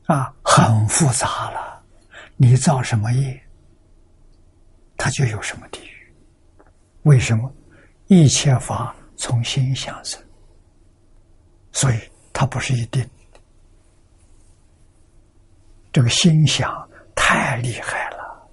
[0.07, 1.81] 啊，很复杂了。
[2.35, 3.41] 你造什么业，
[5.03, 6.13] 它就有什么地狱。
[7.01, 7.53] 为什么？
[8.07, 10.17] 一切法从心想生，
[11.73, 11.99] 所以
[12.31, 13.05] 它不是一定。
[15.91, 18.49] 这个心想太厉害了，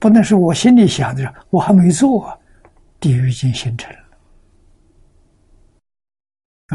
[0.00, 2.36] 不能是我心里想的，我还没做，
[2.98, 4.00] 地狱已经形成了。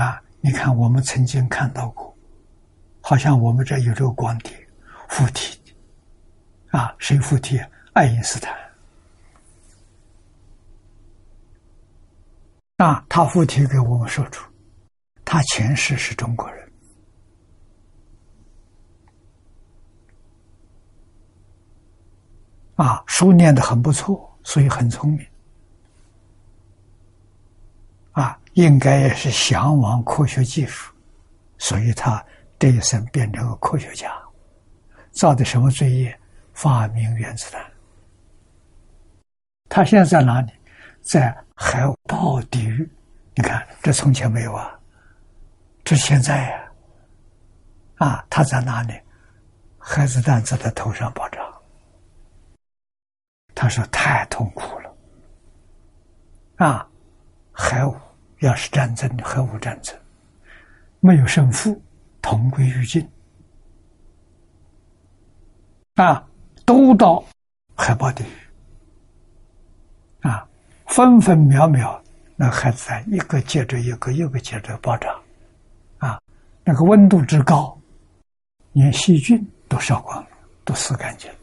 [0.02, 2.18] 啊，你看，我们曾经看到过，
[3.02, 4.54] 好像我们这有这个光碟
[5.10, 5.60] 附体，
[6.76, 7.58] 啊，谁附体？
[7.94, 8.54] 爱因斯坦。
[12.76, 14.46] 啊，他附体给我们说出，
[15.24, 16.70] 他前世是中国人。
[22.76, 25.26] 啊，书念的很不错，所以很聪明。
[28.12, 30.94] 啊，应该也是向往科学技术，
[31.58, 32.22] 所以他
[32.60, 34.12] 这一生变成个科学家，
[35.12, 36.20] 造的什么罪业？
[36.56, 37.64] 发明原子弹。
[39.70, 40.52] 他现在在哪里？
[41.02, 42.90] 在海豹地狱。
[43.36, 44.80] 你看，这从前没有啊，
[45.84, 46.72] 这现在呀。
[47.98, 49.00] 啊，他在哪里？
[49.78, 51.40] 海子弹在他头上爆炸。
[53.54, 54.96] 他说：“太痛苦了，
[56.58, 56.86] 啊！
[57.54, 57.96] 核武
[58.40, 59.98] 要是战争，核武战争
[61.00, 61.82] 没有胜负，
[62.22, 63.10] 同归于尽，
[65.96, 66.28] 啊，
[66.66, 67.24] 都到
[67.76, 68.26] 海豹地，
[70.22, 70.48] 啊，
[70.88, 72.02] 分分秒秒，
[72.36, 75.16] 那孩子在一个接着一个，一个接着爆炸，
[76.00, 76.20] 啊，
[76.64, 77.78] 那个温度之高，
[78.72, 80.28] 连细菌都烧光了，
[80.64, 81.38] 都死干净了。”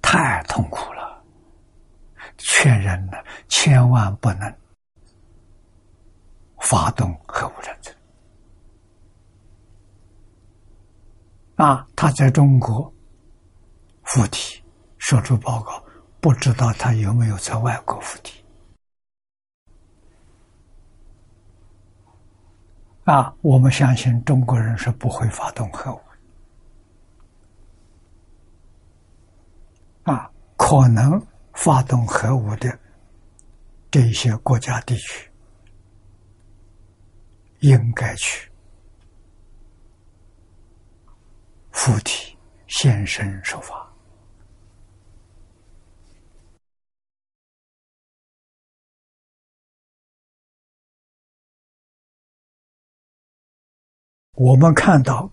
[0.00, 1.22] 太痛苦了，
[2.38, 4.54] 劝人呢，千万不能
[6.60, 7.92] 发动核武战争。
[11.58, 12.92] 啊，他在中国
[14.04, 14.62] 附体，
[14.98, 15.82] 说出报告，
[16.20, 18.44] 不知道他有没有在外国附体。
[23.02, 26.00] 啊，我们相信中国人是不会发动核武。
[30.04, 31.20] 啊，可能
[31.54, 32.78] 发动核武的
[33.90, 35.28] 这些国家地区，
[37.58, 38.47] 应该去
[41.78, 42.36] 附体
[42.66, 43.88] 现身说法。
[54.32, 55.30] 我们看到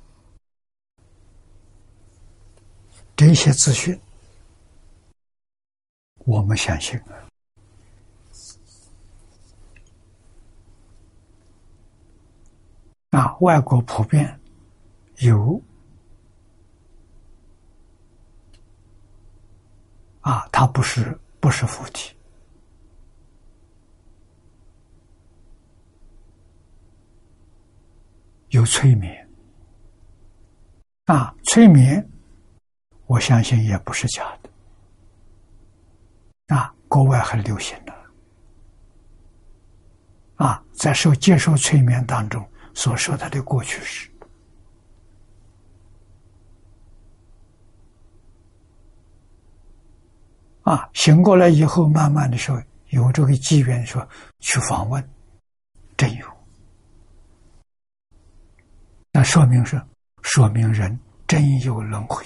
[3.15, 3.99] 这些资讯。
[6.27, 6.99] 我们相信
[13.09, 14.39] 啊，外国普遍
[15.17, 15.59] 有
[20.25, 22.15] 啊，它不是不是附体
[28.49, 29.29] 有催眠。
[31.05, 32.03] 啊，催眠，
[33.05, 34.49] 我相信也不是假的。
[36.55, 37.93] 啊，国外很流行的，
[40.37, 42.43] 啊，在受接受催眠当中
[42.73, 44.09] 所说他的过去式，
[50.65, 54.05] 啊，醒过来以后，慢慢的说有这个机缘说
[54.39, 55.09] 去访问，
[55.95, 56.27] 真有，
[59.11, 59.81] 那说明是
[60.23, 62.25] 说明人真有轮回，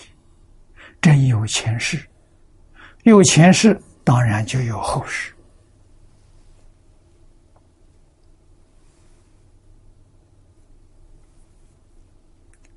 [1.00, 2.04] 真有前世，
[3.04, 3.80] 有前世。
[4.02, 5.32] 当然就有后世，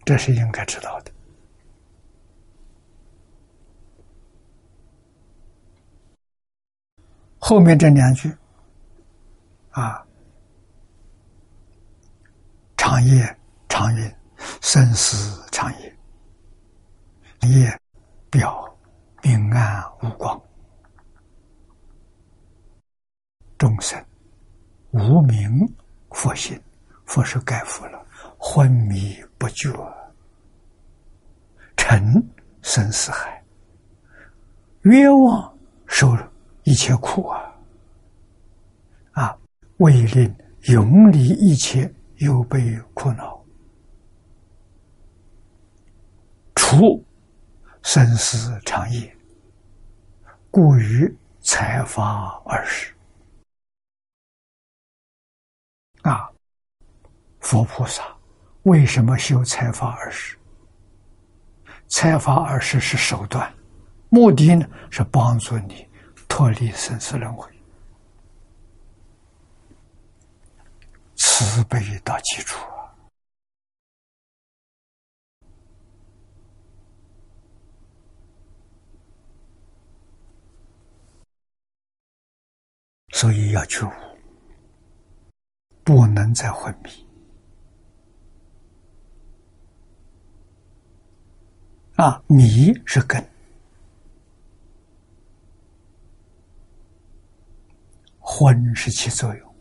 [0.04, 1.12] 这是应该知道的。
[7.44, 8.32] 后面这两句，
[9.72, 10.00] 啊，
[12.76, 13.36] 长夜
[13.68, 14.14] 长云，
[14.60, 15.98] 生死长夜，
[17.40, 17.80] 夜
[18.30, 18.64] 表
[19.24, 20.40] 明暗无光。
[23.58, 24.00] 众生
[24.92, 25.68] 无名
[26.10, 26.58] 佛心，
[27.06, 28.06] 佛是盖佛了，
[28.38, 29.68] 昏迷不觉，
[31.76, 32.24] 沉
[32.62, 33.44] 生死海，
[34.82, 35.58] 冤枉
[35.88, 36.31] 受了
[36.64, 37.54] 一切苦啊！
[39.12, 39.38] 啊，
[39.78, 40.34] 为令
[40.68, 43.44] 永离一切忧悲苦恼，
[46.54, 47.04] 除
[47.82, 49.16] 生死长夜，
[50.50, 52.94] 故于财法二十。
[56.02, 56.30] 啊，
[57.40, 58.04] 佛菩萨
[58.62, 60.36] 为什么修财法二十？
[61.88, 63.52] 财法二十是手段，
[64.08, 65.86] 目的呢是帮助你
[66.34, 67.46] 脱离生死轮回，
[71.14, 72.88] 慈悲到基础啊！
[83.10, 83.92] 所以要觉悟，
[85.84, 87.06] 不能再昏迷。
[91.96, 93.22] 啊，迷是根，
[98.34, 99.54] 魂是起作用，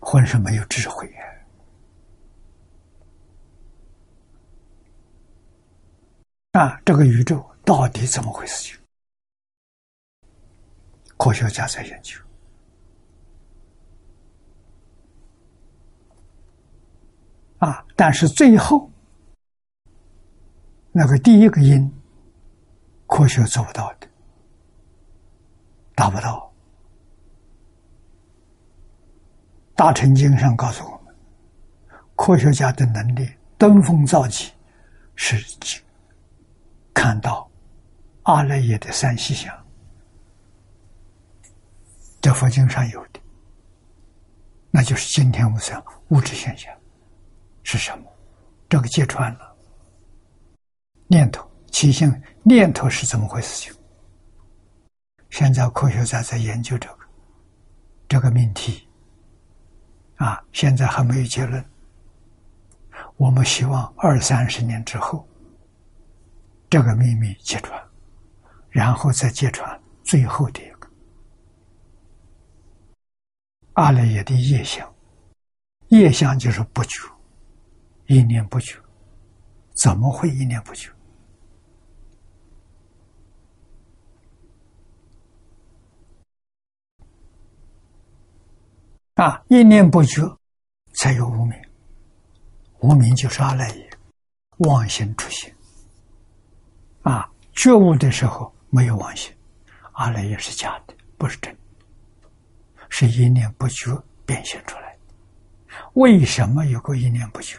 [0.00, 1.22] 昏是没有智慧呀。
[6.52, 8.72] 啊，这个宇宙到底怎么回事？
[8.72, 8.80] 情
[11.18, 12.18] 科学家在研究。
[17.58, 18.90] 啊，但是最后。
[20.92, 21.92] 那个第一个因，
[23.06, 24.08] 科学做不到的，
[25.96, 26.48] 达不到。
[29.74, 31.14] 大乘经上告诉我们，
[32.14, 33.28] 科学家的能力
[33.58, 34.52] 登峰造极，
[35.16, 35.36] 是
[36.94, 37.50] 看到
[38.22, 39.52] 阿赖耶的三细相，
[42.20, 43.20] 这佛经上有的，
[44.70, 46.72] 那就是今天我想物质现象
[47.62, 48.04] 是什么？
[48.68, 49.56] 这个揭穿了。
[51.06, 52.10] 念头起性，
[52.42, 53.62] 念头是怎么回事？
[53.62, 53.75] 情
[55.38, 56.98] 现在科学家在研究这个
[58.08, 58.88] 这个命题
[60.14, 61.62] 啊，现在还没有结论。
[63.18, 65.28] 我们希望二三十年之后，
[66.70, 67.78] 这个秘密揭穿，
[68.70, 70.88] 然后再揭穿最后的一个
[73.74, 74.90] 阿赖耶的业相。
[75.88, 77.04] 业相就是不久，
[78.06, 78.80] 一念不久，
[79.74, 80.90] 怎么会一念不久？
[89.16, 90.22] 啊，一念不觉，
[90.96, 91.58] 才有无明。
[92.80, 93.90] 无明就是阿赖耶，
[94.58, 95.54] 妄心出现。
[97.00, 99.34] 啊，觉悟的时候没有妄心，
[99.92, 101.58] 阿赖耶是假的，不是真的，
[102.90, 103.90] 是一念不觉
[104.26, 105.00] 变现出来的。
[105.94, 107.58] 为什么有个一念不觉？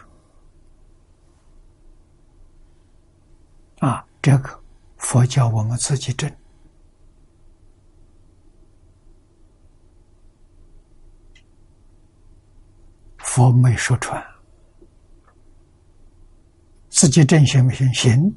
[3.80, 4.62] 啊，这个
[4.98, 6.32] 佛教我们自己证。
[13.38, 14.20] 佛没说穿，
[16.88, 17.94] 自己正行不行？
[17.94, 18.36] 行。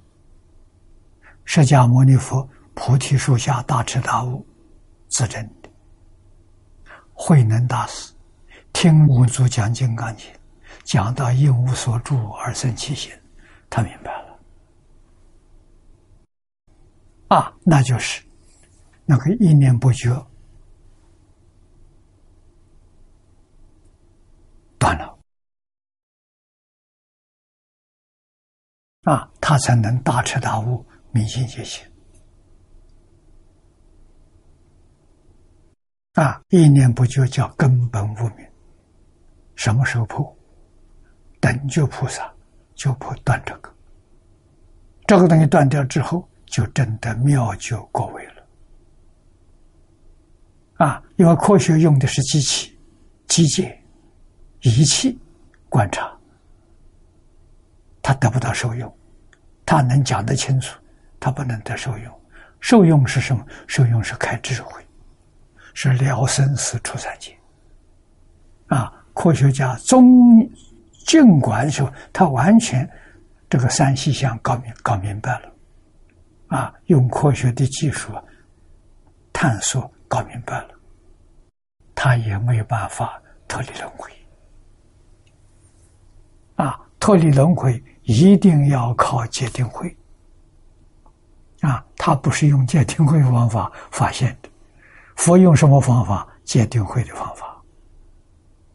[1.43, 4.45] 释迦牟尼佛菩提树下大彻大悟，
[5.07, 5.69] 自证的。
[7.13, 8.13] 慧能大师
[8.71, 10.29] 听五祖讲《金刚经》，
[10.83, 13.11] 讲到一无所住而生其心，
[13.71, 14.39] 他明白了。
[17.29, 18.21] 啊，那就是
[19.03, 20.15] 那个一念不绝。
[24.81, 25.15] 断了，
[29.03, 31.85] 啊，他才能大彻大悟，明心见性。
[36.13, 38.37] 啊，一念不就叫根本无明。
[39.55, 40.35] 什么时候破？
[41.39, 42.33] 等觉菩萨
[42.73, 43.71] 就破断这个。
[45.05, 48.47] 这个东西断掉之后，就真的妙觉过位了。
[50.77, 52.75] 啊，因为科学用的是机器、
[53.27, 53.79] 机械。
[54.61, 55.19] 仪器
[55.69, 56.11] 观察，
[58.01, 58.93] 他得不到受用，
[59.65, 60.79] 他能讲得清楚，
[61.19, 62.21] 他不能得受用。
[62.59, 63.43] 受用是什么？
[63.65, 64.85] 受用是开智慧，
[65.73, 67.35] 是了生死出三界。
[68.67, 70.47] 啊，科学家中
[71.07, 72.87] 尽管说他完全
[73.49, 75.51] 这个三细相搞明搞明白了，
[76.49, 78.13] 啊，用科学的技术
[79.33, 80.69] 探索搞明白了，
[81.95, 84.11] 他也没有办法脱离轮回。
[86.61, 89.95] 啊，脱离轮回一定要靠戒定慧。
[91.61, 94.49] 啊，他不是用戒定慧方法发现的，
[95.15, 96.27] 佛用什么方法？
[96.43, 97.61] 戒定慧的方法，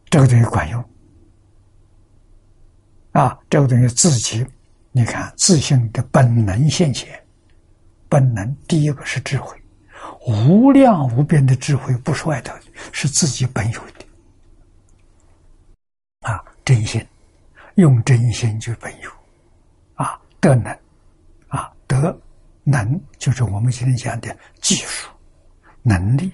[0.09, 0.83] 这个东西管用。
[3.11, 4.45] 啊，这个东西自己，
[4.91, 7.21] 你看自性的本能现前，
[8.09, 9.55] 本能第一个是智慧，
[10.27, 14.05] 无量无边的智慧不是外头的，是自己本有的。
[16.31, 17.05] 啊，真心。
[17.77, 19.11] 用真心去本有，
[19.95, 20.71] 啊，德能，
[21.47, 22.19] 啊，德
[22.63, 25.09] 能就是我们今天讲的技术、
[25.83, 26.31] 能力。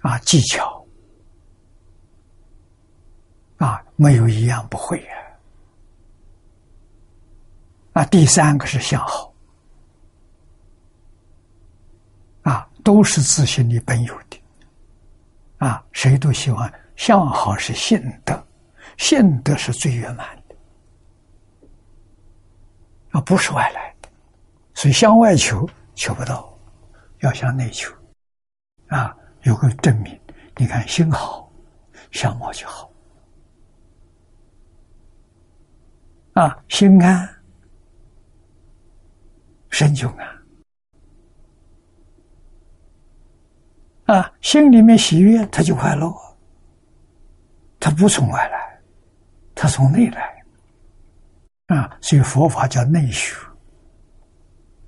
[0.00, 0.82] 啊、技巧。
[3.58, 5.12] 啊，没有一样不会呀。
[7.92, 9.30] 啊，第三个是相好。
[12.40, 14.42] 啊，都是自心里本有的。
[15.58, 18.42] 啊，谁都希望相好是信德，
[19.00, 20.54] 信德是最圆满的。
[23.12, 24.08] 啊，不是外来的，
[24.74, 26.54] 所以向外求求不到，
[27.20, 27.90] 要向内求。
[28.88, 30.20] 啊，有个证明，
[30.58, 31.50] 你看心好，
[32.10, 32.92] 相貌就好。
[36.34, 37.26] 啊，心安。
[39.70, 40.28] 身就安。
[44.14, 46.14] 啊，心里面喜悦，他就快乐。
[47.80, 48.69] 他不从外来，
[49.60, 50.42] 他从内来
[51.66, 51.98] 啊。
[52.00, 53.36] 所以佛法叫内修，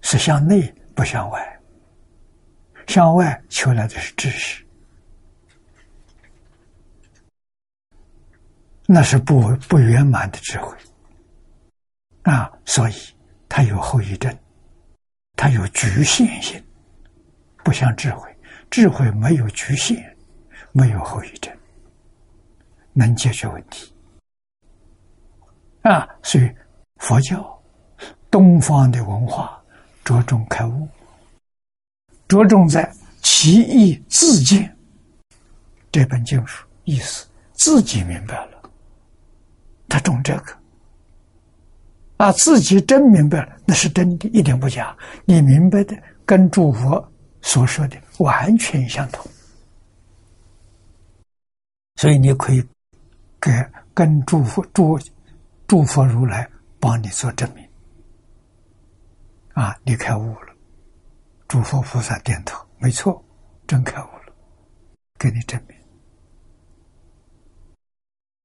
[0.01, 1.61] 是向内不向外，
[2.86, 4.65] 向外求来的是知识，
[8.86, 10.74] 那是不不圆满的智慧
[12.23, 12.51] 啊。
[12.65, 12.94] 所以
[13.51, 14.35] 它有后遗症。
[15.35, 16.62] 它有局限性，
[17.65, 18.35] 不像智慧，
[18.70, 20.16] 智慧没有局限，
[20.70, 21.53] 没有后遗症，
[22.93, 23.93] 能解决问题。
[25.83, 26.51] 啊，所以
[26.97, 27.63] 佛教
[28.31, 29.61] 东方的文化
[30.05, 30.89] 着重开悟，
[32.29, 32.91] 着重在
[33.21, 34.75] 其意自见
[35.91, 38.63] 这本经书意思，自己明白了，
[39.89, 40.57] 他重这个。
[42.19, 44.97] 啊，自己真明白了，那是真的，一点不假。
[45.25, 49.29] 你明白的跟诸佛所说的完全相同，
[51.97, 52.65] 所以你可以
[53.41, 53.51] 给
[53.93, 54.97] 跟诸佛、诸
[55.73, 56.47] 诸佛如来
[56.78, 57.66] 帮你做证明。
[59.55, 60.55] 啊，你开悟了，
[61.49, 63.24] 诸佛菩萨点头，没错，
[63.66, 64.35] 真开悟了，
[65.19, 65.74] 给你证明，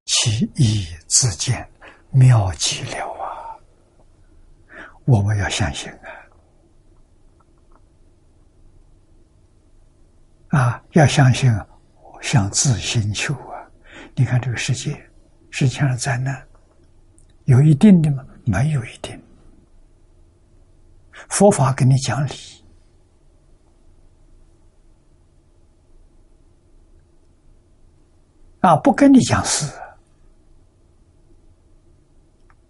[0.05, 1.69] 其意自见，
[2.11, 3.59] 妙极了啊。
[5.03, 5.91] 我们要相信
[10.49, 10.57] 啊！
[10.57, 11.53] 啊，要相信
[12.21, 13.69] 向自心求啊！
[14.15, 14.97] 你看这个世界，
[15.51, 16.46] 实际上是灾难，
[17.47, 18.23] 有一定的吗？
[18.45, 19.17] 没有一定。
[21.29, 22.31] 佛法跟你讲理
[28.59, 29.65] 啊，不跟你讲事。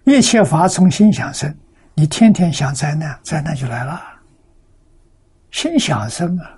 [0.06, 1.54] 一切法从心想生。
[1.96, 4.00] 你天天想灾难，灾难就来了。
[5.50, 6.56] 心想生啊！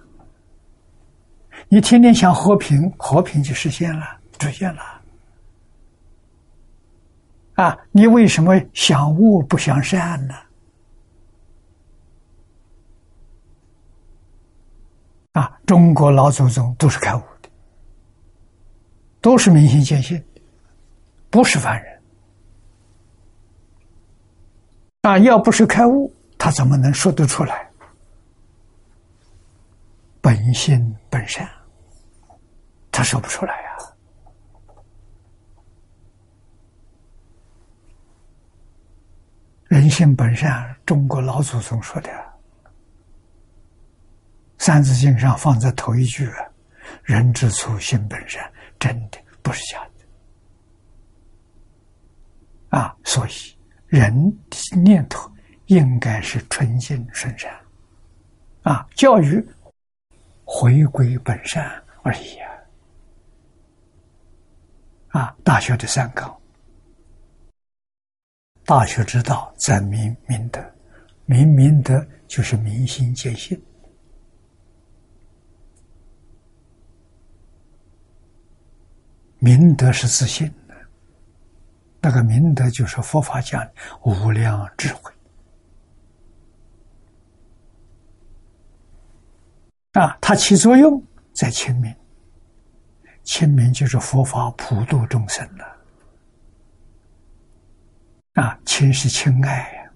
[1.69, 4.05] 你天天想和平，和平就实现了，
[4.37, 4.98] 出现了。
[7.59, 10.35] 啊，你为什么想恶不想善呢？
[15.33, 17.49] 啊，中国老祖宗都是开悟的，
[19.19, 20.23] 都是明心见性，
[21.29, 22.01] 不是凡人。
[25.01, 27.69] 啊，要不是开悟，他怎么能说得出来？
[30.21, 31.45] 本性本善，
[32.89, 33.68] 他说不出来呀。
[39.69, 42.09] 人性本善，中国老祖宗说的，
[44.57, 46.29] 《三字经》上放在头一句
[47.05, 49.79] ：“人之初，性本善。”真的不是假
[52.69, 52.77] 的。
[52.77, 53.31] 啊，所以。
[53.89, 54.13] 人
[54.51, 55.27] 的念头
[55.65, 57.51] 应该是纯净顺善，
[58.61, 59.43] 啊，教育
[60.45, 62.37] 回归本善而已
[65.09, 65.21] 啊！
[65.21, 66.38] 啊，大学的三纲，
[68.69, 70.63] 大学之道在明明德，
[71.25, 73.59] 明明德就是明心见性，
[79.39, 80.75] 明德是自信的。
[81.99, 83.67] 那个明德就是佛法讲
[84.03, 85.11] 无量智慧
[89.93, 91.91] 啊，它起作用在清明。
[93.23, 95.78] 清明就是佛法普度众生了
[98.39, 99.91] 啊，亲是亲爱呀，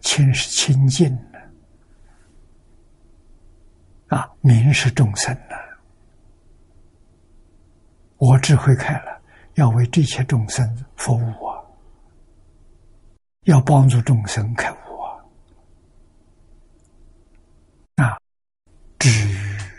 [0.00, 1.38] 亲是亲近的
[4.16, 5.54] 啊，民是众生的，
[8.16, 9.20] 我智慧开了。
[9.56, 11.64] 要为这些众生服务啊！
[13.44, 14.76] 要帮助众生开悟
[17.96, 18.04] 啊！
[18.04, 18.18] 啊，
[18.98, 19.34] 知于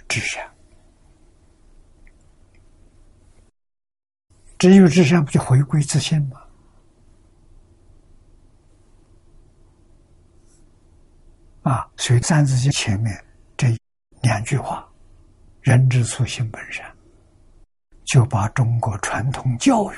[0.08, 0.52] 至善，
[4.58, 6.42] 知于至善，不就回归自信吗？
[11.68, 13.26] 啊，所以《三字经》前面
[13.58, 13.68] 这
[14.22, 14.90] 两句话
[15.60, 16.90] “人之初，性本善”，
[18.08, 19.96] 就把中国传统教育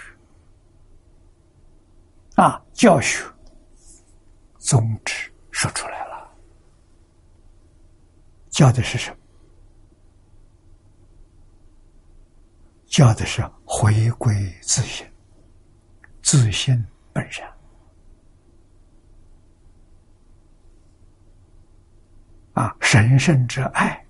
[2.37, 3.23] 啊教学
[4.57, 6.27] 宗旨说出来了。
[8.49, 9.17] 教的是什么？
[12.87, 14.33] 教的是回归
[14.63, 15.05] 自信，
[16.23, 16.83] 自信
[17.13, 17.47] 本善。
[22.59, 24.05] 啊，神圣之爱，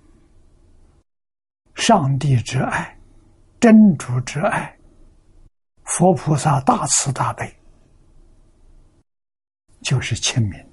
[1.76, 2.98] 上帝之爱，
[3.60, 4.76] 真主之爱，
[5.84, 7.56] 佛菩萨大慈大悲，
[9.82, 10.66] 就是亲民，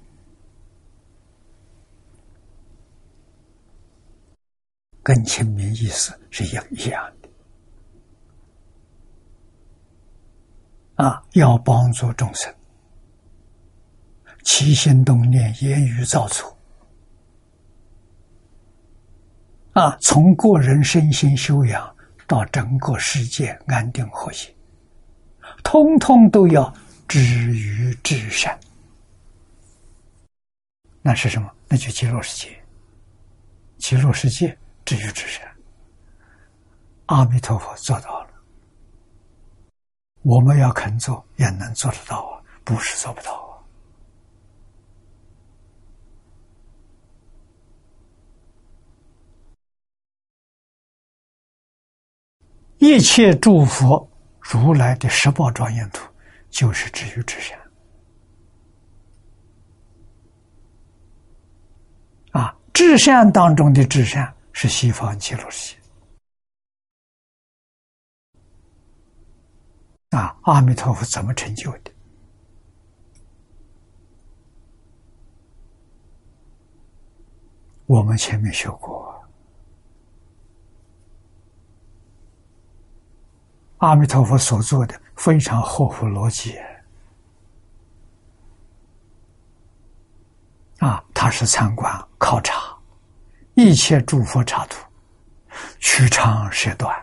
[5.00, 7.28] 跟亲民意思是一一样的。
[10.96, 12.52] 啊，要帮助众生，
[14.42, 16.57] 起心动念，言语造作。
[19.78, 21.96] 啊，从个人身心修养
[22.26, 24.52] 到整个世界安定和谐，
[25.62, 26.74] 通通都要
[27.06, 28.58] 止于至善。
[31.00, 31.48] 那是什么？
[31.68, 32.60] 那就极乐世界。
[33.76, 35.46] 极乐世界止于至善，
[37.06, 38.30] 阿弥陀佛做到了。
[40.22, 43.47] 我们要肯做，也能做得到啊，不是做不到。
[52.78, 54.08] 一切诸佛
[54.40, 56.08] 如来的十宝庄严图，
[56.48, 57.58] 就是至于至善
[62.30, 62.56] 啊！
[62.72, 65.80] 至善当中的至善是西方极乐世界
[70.16, 70.38] 啊！
[70.42, 71.90] 阿弥陀佛怎么成就的？
[77.86, 79.17] 我们前面学过。
[83.78, 86.58] 阿弥陀佛所做的非常合乎逻辑
[90.78, 91.02] 啊！
[91.14, 92.76] 他是参观考察
[93.54, 94.84] 一切诸佛刹土，
[95.78, 96.96] 取长舍短，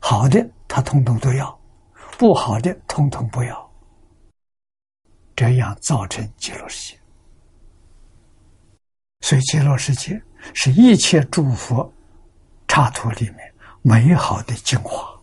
[0.00, 1.58] 好的他通通都要，
[2.18, 3.72] 不好的通通不要，
[5.36, 7.00] 这样造成极乐世界。
[9.20, 10.22] 所以极乐世界
[10.52, 11.90] 是一切诸佛
[12.68, 15.13] 刹土里面美好的精华。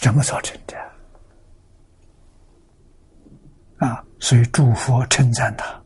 [0.00, 0.74] 是这么造成的
[3.86, 4.02] 啊！
[4.18, 5.78] 所以诸佛称赞他，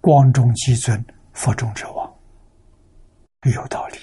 [0.00, 2.12] 光中极尊，佛中之王，
[3.54, 3.98] 有道理。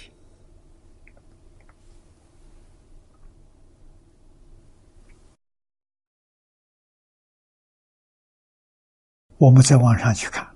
[9.38, 10.48] 我们再往上去看，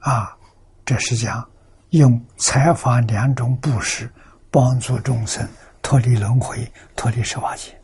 [0.00, 0.36] 啊，
[0.84, 1.48] 这是讲
[1.90, 4.12] 用财法两种布施
[4.50, 5.48] 帮助众生。
[5.86, 7.80] 脱离轮回，脱离十八界，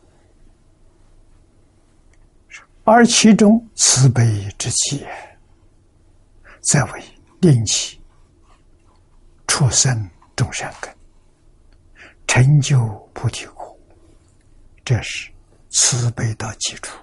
[2.83, 5.07] 而其中慈悲之气，
[6.59, 7.01] 则为
[7.39, 7.97] 令其
[9.47, 10.93] 出生众善根，
[12.27, 13.73] 成就菩提果。
[14.83, 15.31] 这是
[15.69, 16.99] 慈悲的基础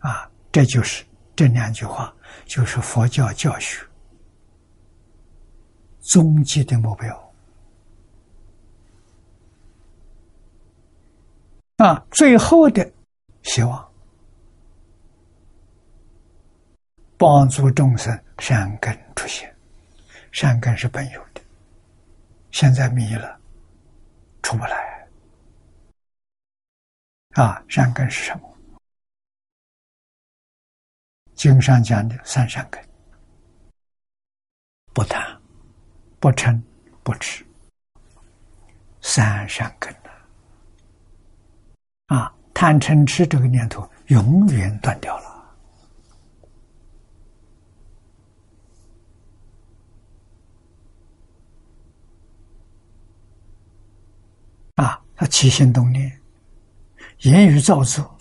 [0.00, 0.30] 啊！
[0.52, 1.02] 这就是
[1.34, 2.14] 这两句话，
[2.44, 3.82] 就是佛教教学
[6.02, 7.27] 终极的目标。
[11.78, 12.92] 啊，最后的
[13.44, 13.92] 希望，
[17.16, 19.54] 帮助众生善根出现。
[20.32, 21.40] 善根是本有的，
[22.50, 23.40] 现在迷了，
[24.42, 25.08] 出不来。
[27.34, 28.58] 啊，善根是什么？
[31.36, 32.84] 经上讲的三善根：
[34.92, 35.40] 不贪、
[36.18, 36.60] 不嗔、
[37.04, 37.46] 不痴。
[39.00, 39.94] 三善根。
[42.08, 45.28] 啊，贪嗔痴这个念头永远断掉了。
[54.76, 56.20] 啊，他起心动念、
[57.20, 58.16] 言语造作，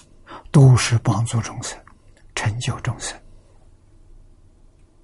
[0.52, 1.80] 都是帮助众生、
[2.36, 3.18] 成就众生。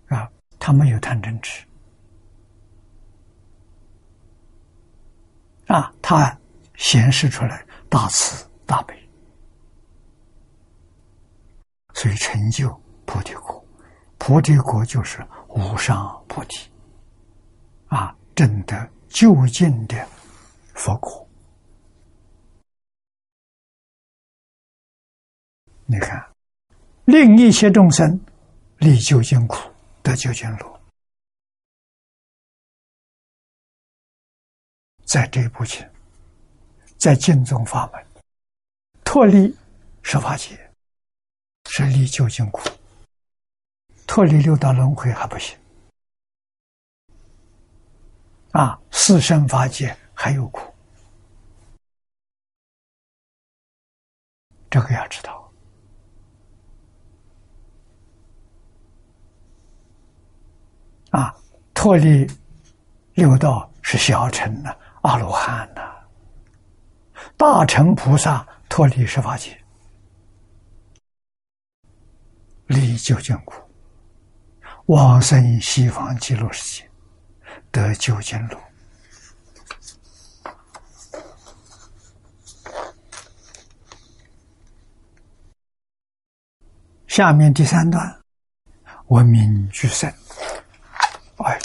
[0.07, 0.29] 啊，
[0.59, 1.65] 他没有贪嗔痴。
[5.67, 6.37] 啊，他
[6.75, 8.45] 显示出来大慈。
[8.65, 9.09] 大悲，
[11.93, 12.69] 所以成就
[13.05, 13.65] 菩提果，
[14.17, 16.69] 菩提果就是无上菩提，
[17.87, 20.07] 啊，证得究竟的
[20.73, 21.27] 佛果。
[25.85, 26.33] 你看，
[27.05, 28.19] 令一切众生
[28.77, 29.57] 离究竟苦，
[30.01, 30.81] 得究竟乐。
[35.05, 35.87] 在这一部经，
[36.97, 38.03] 在净宗法门，
[39.13, 39.55] 脱离
[40.01, 40.57] 十法界，
[41.65, 42.67] 是离究竟苦；
[44.07, 45.55] 脱离六道轮回还不行。
[48.53, 50.73] 啊，四生法界还有苦，
[54.67, 55.47] 这个要知道。
[61.11, 61.37] 啊，
[61.75, 62.27] 脱离
[63.13, 66.03] 六道是小乘的阿罗汉呐，
[67.37, 68.43] 大乘菩萨
[68.75, 69.55] 脱离十法界，
[72.65, 73.53] 离究竟苦，
[74.87, 76.89] 往生西方极乐世界。
[77.71, 78.57] 得究竟路。
[87.05, 88.21] 下面第三段，
[89.09, 90.11] 文明居胜。
[91.37, 91.59] 哎，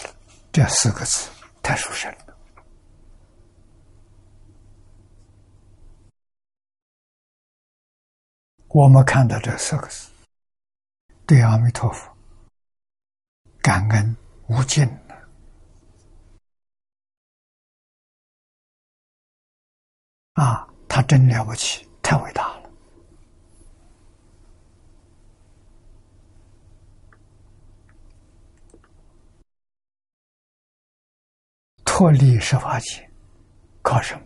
[0.53, 1.31] 这四个字
[1.63, 2.28] 太殊胜了。
[8.79, 10.09] 我们看到这四个字，
[11.27, 12.17] 对阿弥陀佛
[13.61, 14.87] 感恩无尽。
[20.35, 22.71] 啊，他真了不起，太伟大了！
[31.85, 33.11] 脱离十法界，
[33.83, 34.23] 靠什么？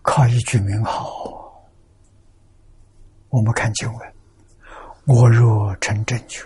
[0.00, 1.45] 靠一句名号。
[3.36, 4.14] 我们看经文
[5.04, 6.42] ：“我若成正觉，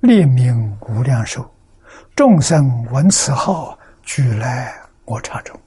[0.00, 1.46] 立名无量寿，
[2.16, 4.74] 众生闻此号，俱来
[5.04, 5.60] 我刹中。”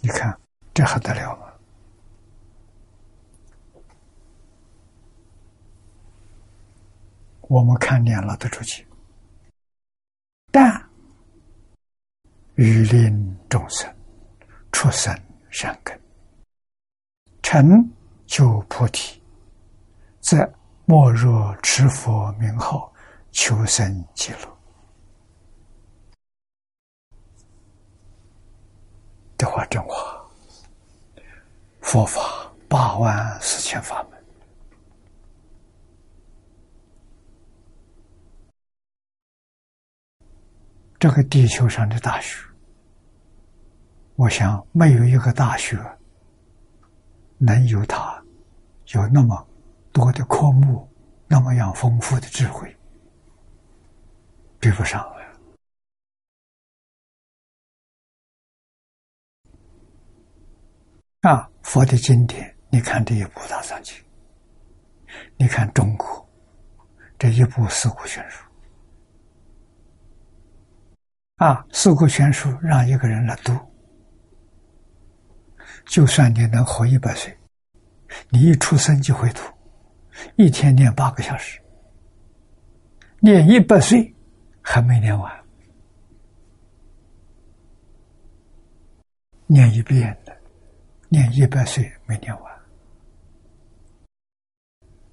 [0.00, 0.34] 你看，
[0.72, 1.42] 这还得了吗？
[7.42, 8.86] 我们看念了的出去，
[10.50, 10.82] 但
[12.54, 13.94] 欲令众生
[14.72, 15.14] 出生
[15.50, 16.00] 善根，
[17.50, 17.90] 成
[18.26, 19.22] 就菩提，
[20.20, 20.36] 则
[20.84, 22.92] 莫若持佛名号，
[23.32, 24.58] 求生极乐。
[29.38, 30.22] 这话真话，
[31.80, 34.24] 佛法八万四千法门，
[40.98, 42.44] 这个地球上的大学，
[44.16, 45.78] 我想没有一个大学
[47.38, 48.22] 能有他
[48.94, 49.48] 有那么
[49.92, 50.88] 多的科目，
[51.26, 52.76] 那么样丰富的智慧，
[54.58, 55.06] 比不上。
[61.22, 63.92] 啊，佛的经典，你看这一部大藏经，
[65.36, 66.28] 你看中国
[67.18, 68.44] 这一部四库全书，
[71.38, 73.52] 啊，四库全书让一个人来读，
[75.88, 77.36] 就算你能活一百岁，
[78.28, 79.42] 你一出生就会读，
[80.36, 81.60] 一天念八个小时，
[83.18, 84.14] 念一百岁
[84.62, 85.44] 还没念完，
[89.46, 90.16] 念一遍。
[91.10, 92.58] 念一百岁没念完，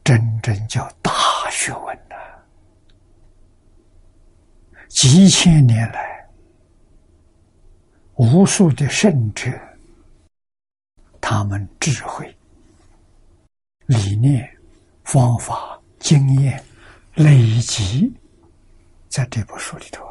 [0.04, 1.10] 真正叫大
[1.50, 2.16] 学问呐！
[4.90, 6.28] 几千年来，
[8.16, 9.50] 无数的圣者，
[11.28, 12.38] 他们智慧、
[13.88, 14.48] 理念、
[15.04, 16.64] 方法、经验
[17.16, 18.14] 累积
[19.10, 20.06] 在这部书里头。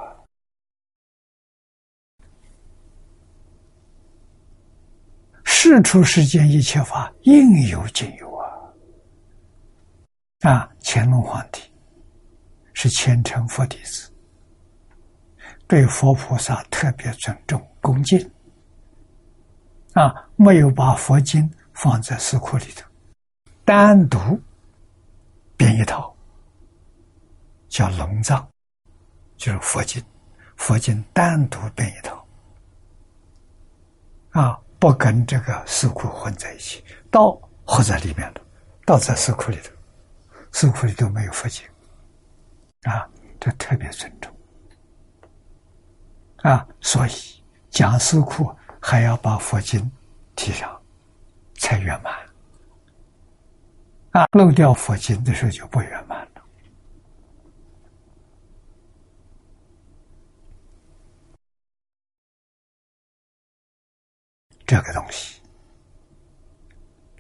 [5.45, 8.51] 世出世间一切法应有尽有啊！
[10.41, 11.61] 啊，乾隆皇帝
[12.73, 14.13] 是虔诚佛弟子，
[15.69, 18.19] 对佛菩萨特别尊重恭敬，
[19.95, 22.87] 啊，没有把佛经放在寺库里头，
[23.65, 24.19] 单独
[25.57, 26.15] 编一套，
[27.69, 28.47] 叫龙藏，
[29.37, 30.01] 就是佛经，
[30.57, 32.27] 佛经单独编一套，
[34.31, 34.61] 啊。
[34.77, 38.41] 不跟这个四库混在一起，道合在里面的，
[38.85, 39.71] 道在四库里头，
[40.53, 41.67] 四库里头没有佛经，
[42.83, 43.09] 啊，
[43.41, 44.31] 这特别尊重，
[46.43, 47.13] 啊，所以
[47.71, 48.55] 讲四库
[48.87, 49.91] 还要把佛经
[50.37, 50.79] 提上，
[51.55, 52.13] 才圆满，
[54.11, 56.45] 啊，漏掉佛经的时候就不圆满了。
[64.67, 65.41] 这个东西，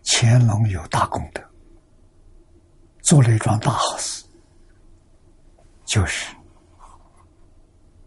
[0.05, 1.43] 乾隆有大功德，
[3.01, 4.23] 做了一桩大好事，
[5.87, 6.37] 就是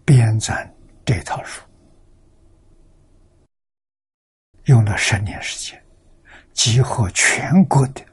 [0.05, 0.71] 编纂
[1.03, 1.66] 这套书，
[4.67, 5.81] 用了十年时间，
[6.53, 8.05] 集合全国的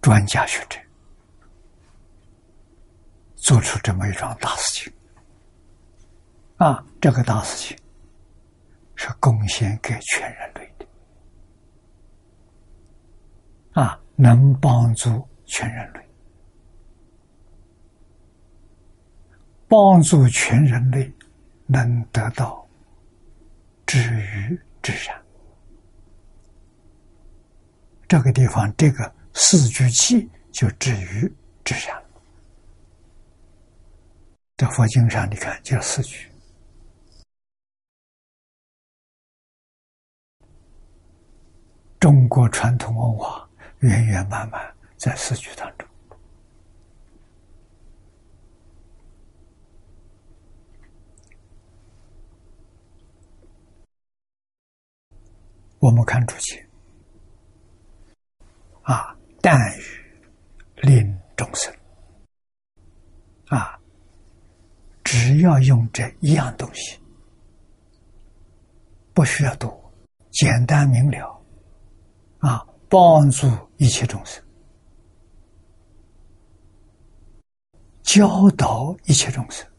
[0.00, 0.78] 专家学者，
[3.36, 4.92] 做出这么一桩大事情。
[6.56, 7.76] 啊，这个大事情
[8.94, 10.86] 是贡献给全人类的，
[13.82, 16.00] 啊，能帮助全人类，
[19.68, 21.12] 帮助全人类
[21.66, 22.63] 能得到
[23.86, 25.14] 止于至善。
[28.08, 31.32] 这个地方，这个四句气就止于
[31.64, 32.00] 至善。
[34.56, 36.30] 在佛经上，你看，就四句。
[41.98, 43.48] 中国传统文化
[43.78, 45.88] 源源满满在四句当中。
[55.84, 56.66] 我们看出去
[58.80, 59.82] 啊，但欲
[60.80, 61.70] 令众生
[63.48, 63.78] 啊，
[65.04, 66.98] 只要用这一样东西，
[69.12, 69.92] 不需要多，
[70.30, 71.38] 简单明了。
[72.38, 73.46] 啊，帮助
[73.76, 74.42] 一切众生，
[78.02, 79.70] 教导一切众生，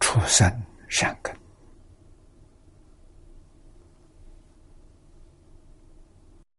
[0.00, 1.34] 出生善根。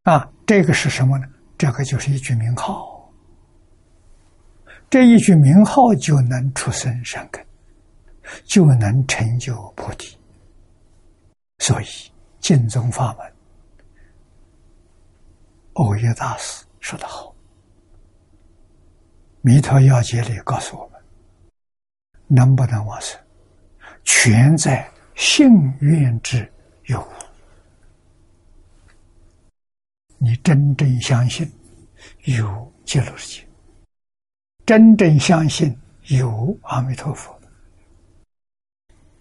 [0.03, 1.25] 啊，这个是什么呢？
[1.57, 3.09] 这个就是一句名号，
[4.89, 7.45] 这一句名号就能出生善根，
[8.43, 10.17] 就能成就菩提。
[11.59, 11.85] 所以，
[12.41, 13.33] 净宗法门。
[15.73, 17.29] 欧耶大师说的好，
[19.39, 21.01] 《弥陀要解》里告诉我们：
[22.27, 23.17] 能不能往生，
[24.03, 24.85] 全在
[25.15, 25.49] 信
[25.79, 26.51] 愿之
[26.87, 27.13] 有无。
[30.23, 31.51] 你真正相信
[32.23, 33.47] 有极乐世界，
[34.65, 35.77] 真正相信
[36.07, 37.37] 有阿弥陀佛，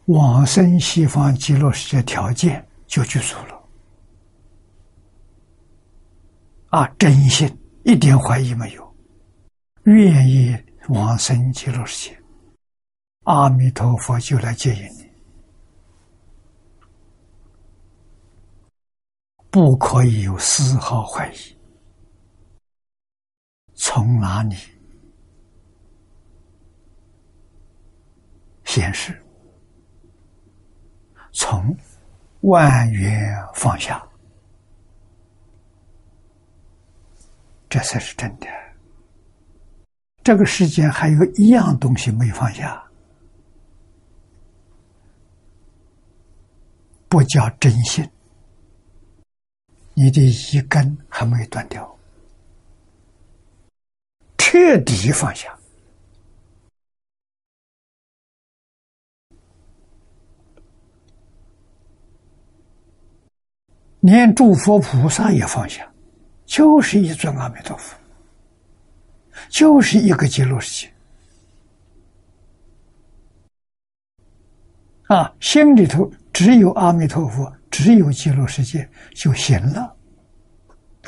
[0.04, 3.60] 往生西方极乐世界条件就具足了。
[6.68, 7.52] 啊，真心
[7.82, 8.96] 一点怀疑没有，
[9.82, 10.56] 愿意
[10.88, 12.18] 往生极乐世界，
[13.24, 15.01] 阿弥陀佛就来接引你，
[19.52, 21.36] 不可以有丝毫怀疑。
[23.74, 24.56] 从哪里
[28.64, 29.22] 显示？
[31.34, 31.76] 从
[32.40, 34.02] 万缘放下。
[37.68, 38.46] 这才是真的。
[40.22, 42.82] 这个世间还有一样东西没放下，
[47.06, 48.08] 不叫真心。
[50.02, 51.96] 你的一根还没断掉，
[54.36, 55.56] 彻底放下，
[64.00, 65.88] 连诸佛菩萨也放下。
[66.46, 67.96] 就是一尊阿弥陀佛，
[69.48, 70.92] 就是一个极乐世界
[75.06, 75.32] 啊！
[75.38, 79.96] 心里头只有阿弥陀佛，只有极乐世界就行了。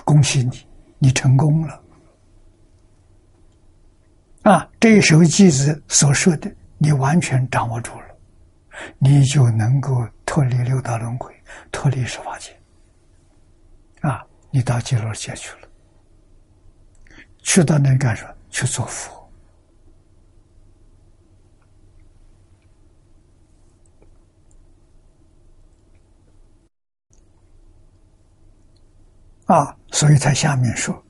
[0.02, 0.66] 恭喜你，
[0.98, 1.80] 你成功了
[4.42, 4.68] 啊！
[4.80, 8.06] 这一首偈子所说的，你完全掌握住了，
[8.98, 11.32] 你就能够脱离六道轮回，
[11.70, 12.50] 脱离十法界
[14.00, 14.24] 啊！
[14.50, 15.68] 你到极乐界去了，
[17.42, 18.34] 去到那干什么？
[18.50, 19.23] 去做佛
[29.46, 29.76] 啊！
[29.92, 31.04] 所以他下面说，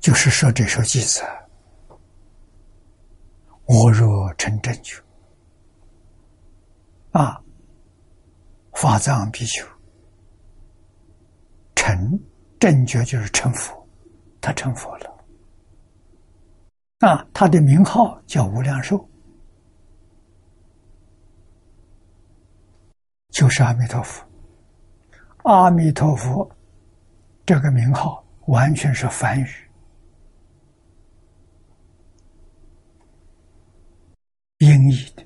[0.00, 1.22] 就是说这首偈子
[3.66, 5.00] ：“我若成正觉，
[7.12, 7.40] 啊，
[8.72, 9.64] 法藏比丘。”
[11.76, 12.18] 成
[12.58, 13.86] 正觉就是成佛，
[14.40, 15.10] 他成佛了。
[17.00, 19.06] 啊，他的名号叫无量寿，
[23.28, 24.26] 就是阿弥陀佛。
[25.44, 26.50] 阿弥陀佛
[27.44, 29.46] 这个名号完全是梵语，
[34.58, 35.22] 音译的。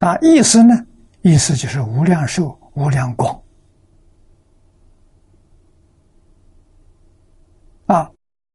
[0.00, 0.74] 啊，意思呢？
[1.22, 3.42] 意思就是无量寿、无量光。
[7.86, 8.10] 啊，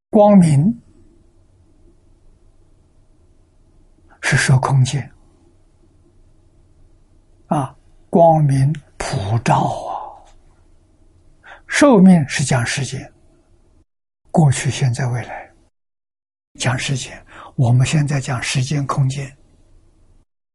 [0.09, 0.81] 光明
[4.19, 5.09] 是说空间
[7.47, 7.73] 啊，
[8.09, 9.95] 光明普照啊，
[11.67, 13.11] 寿命是讲时间，
[14.29, 15.49] 过去、现在、未来
[16.59, 19.35] 讲时间，我们现在讲时间、空间。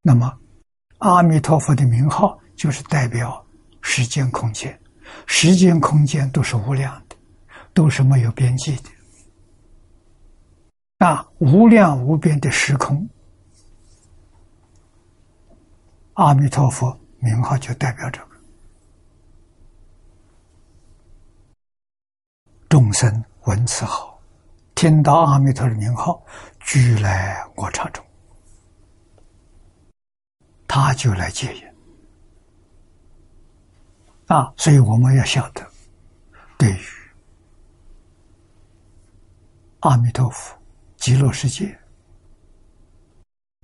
[0.02, 0.30] 那么，
[0.98, 3.44] 阿弥陀佛的名号就是代表
[3.80, 4.78] 时间、空间，
[5.26, 7.16] 时间、空间都是无量的，
[7.72, 8.90] 都是没有边际的。
[10.98, 13.08] 那，无量无边的时空，
[16.12, 18.33] 阿弥陀佛名号就代表这个。
[22.74, 24.20] 众生闻此号，
[24.74, 26.20] 听到阿弥陀的名号，
[26.58, 28.04] 俱来我刹中，
[30.66, 31.62] 他就来接引。
[34.26, 35.64] 啊，所以我们要晓得，
[36.58, 36.84] 对于
[39.78, 40.58] 阿弥陀佛。
[40.96, 41.78] 极乐世界，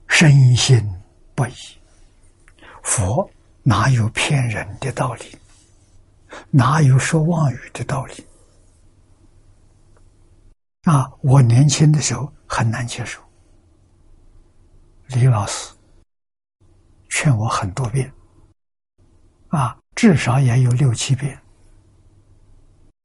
[0.06, 0.88] 深信
[1.34, 1.54] 不疑。
[2.84, 3.28] 佛
[3.64, 5.36] 哪有骗人的道理？
[6.50, 8.24] 哪有说妄语的道理？
[10.84, 11.10] 啊！
[11.20, 13.20] 我年轻的时候很难接受，
[15.08, 15.74] 李老师
[17.08, 18.12] 劝我很多遍，
[19.48, 21.38] 啊，至少也有六七遍，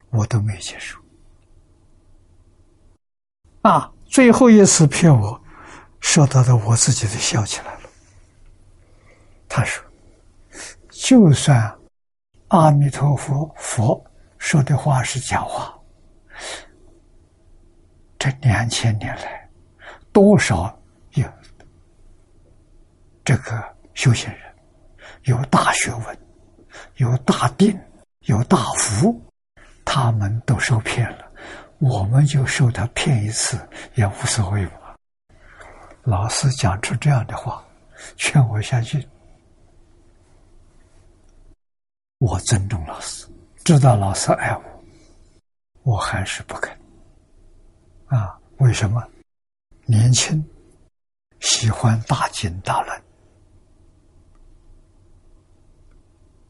[0.09, 0.99] 我都没接受，
[3.61, 3.91] 啊。
[4.07, 5.43] 最后一次骗我，
[5.99, 7.89] 说到的我自己都笑起来了。
[9.49, 9.83] 他说
[10.89, 11.77] ：“就算
[12.47, 14.01] 阿弥陀佛佛
[14.37, 15.77] 说的话是假话，
[18.17, 19.49] 这两千年来，
[20.11, 20.77] 多少
[21.13, 21.27] 有
[23.23, 23.63] 这个
[23.93, 24.41] 修行人，
[25.23, 26.17] 有大学问，
[26.95, 27.79] 有大定，
[28.21, 29.21] 有大福，
[29.83, 31.25] 他们都受骗了。”
[31.79, 33.59] 我们就受他骗一次
[33.95, 34.95] 也无所谓嘛。
[36.03, 37.63] 老师讲出这样的话，
[38.15, 39.05] 劝我相信。
[42.19, 43.27] 我尊重老师，
[43.65, 44.63] 知道老师爱我，
[45.83, 46.75] 我还是不肯。
[48.07, 49.03] 啊，为什么？
[49.85, 50.43] 年轻，
[51.39, 53.03] 喜欢大经大论。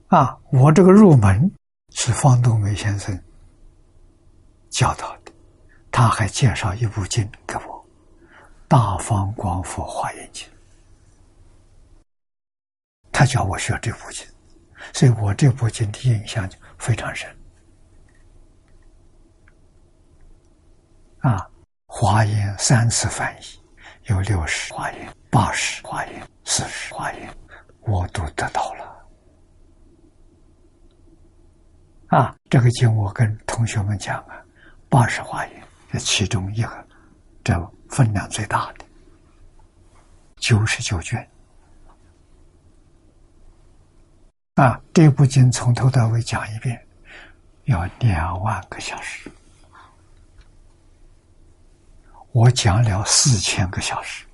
[0.08, 1.52] 啊，我这个入门
[1.90, 3.18] 是方东梅先生。
[4.70, 5.32] 教导的，
[5.92, 7.62] 他还介绍一部经给我，
[8.68, 10.48] 《大方广佛华严经》。
[13.12, 14.28] 他教我学这部经，
[14.94, 17.34] 所以我这部经的印象就非常深。
[21.26, 21.50] 啊，
[21.88, 23.60] 华严三次翻译，
[24.04, 27.36] 有六十华严、八十华严、四十华严，
[27.80, 29.08] 我都得到了。
[32.10, 34.40] 啊，这个经我跟同学们讲啊。
[34.88, 36.88] 八十华严，这其中一个，
[37.44, 38.86] 这分量最大的，
[40.36, 41.28] 九十九卷。
[44.54, 46.80] 啊，这部经从头到尾讲一遍，
[47.64, 49.28] 要两万个小时。
[52.36, 54.26] 我讲了四千个小时，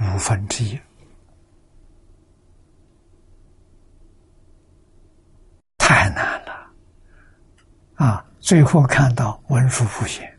[0.00, 0.80] 五分之一，
[5.76, 6.70] 太难了，
[7.96, 8.26] 啊！
[8.40, 10.34] 最后看到文殊普贤，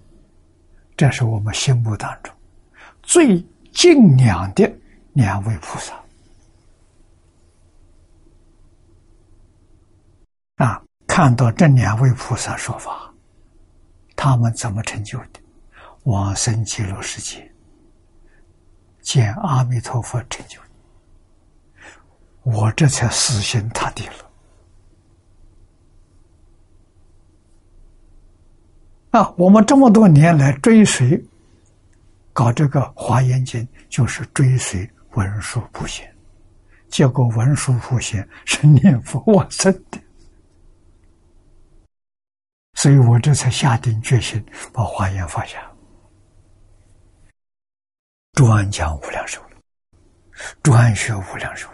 [0.97, 2.33] 这是我们心目当中
[3.03, 3.39] 最
[3.71, 4.67] 敬仰的
[5.13, 5.93] 两位菩萨。
[10.55, 13.13] 啊，看到这两位菩萨说法，
[14.15, 15.44] 他们怎么成就的？
[16.06, 17.52] 往生极乐世界，
[19.02, 20.60] 见阿弥陀佛成就。
[22.44, 24.14] 我这才死心塌地了。
[29.19, 31.23] 啊，我们这么多年来追随
[32.34, 36.14] 搞这个华严经，就是追随文殊普贤，
[36.90, 39.98] 结果文殊普贤是念佛往生的，
[42.76, 45.65] 所以我这才下定决心把华严放下，
[48.36, 49.57] 专讲无量寿了，
[50.62, 51.68] 专学无量寿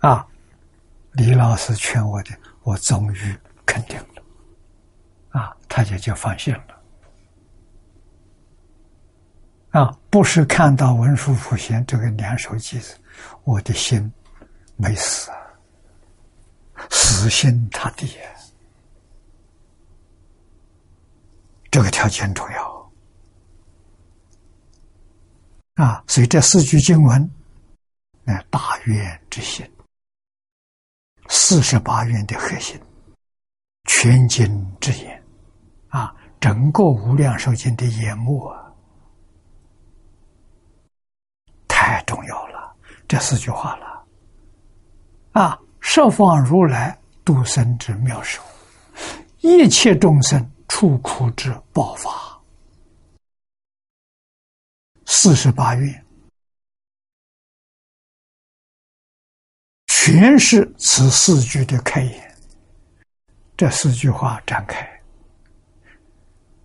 [0.00, 0.08] 了。
[0.08, 0.26] 啊，
[1.12, 2.30] 李老师劝我的，
[2.62, 3.38] 我终于。
[3.66, 4.22] 肯定了，
[5.30, 6.80] 啊，他也就放心了，
[9.80, 12.96] 啊，不是看到文殊普贤这个两手机子，
[13.42, 14.08] 我的心
[14.76, 15.36] 没死啊，
[16.90, 18.16] 死心塌地，
[21.68, 22.75] 这个条件重要，
[25.76, 27.30] 啊，所以这四句经文，
[28.24, 29.64] 那大愿之心，
[31.28, 32.78] 四十八愿的核心。
[33.84, 35.22] 全经之言
[35.90, 38.72] 啊，整个无量寿经的眼目啊，
[41.68, 42.74] 太重要了。
[43.06, 44.04] 这四句话了
[45.32, 48.42] 啊，十方如来度生之妙手，
[49.40, 52.10] 一切众生出苦之爆发，
[55.06, 56.06] 四十八愿。
[59.86, 62.36] 全是此四句的开言，
[63.56, 64.88] 这四句话展开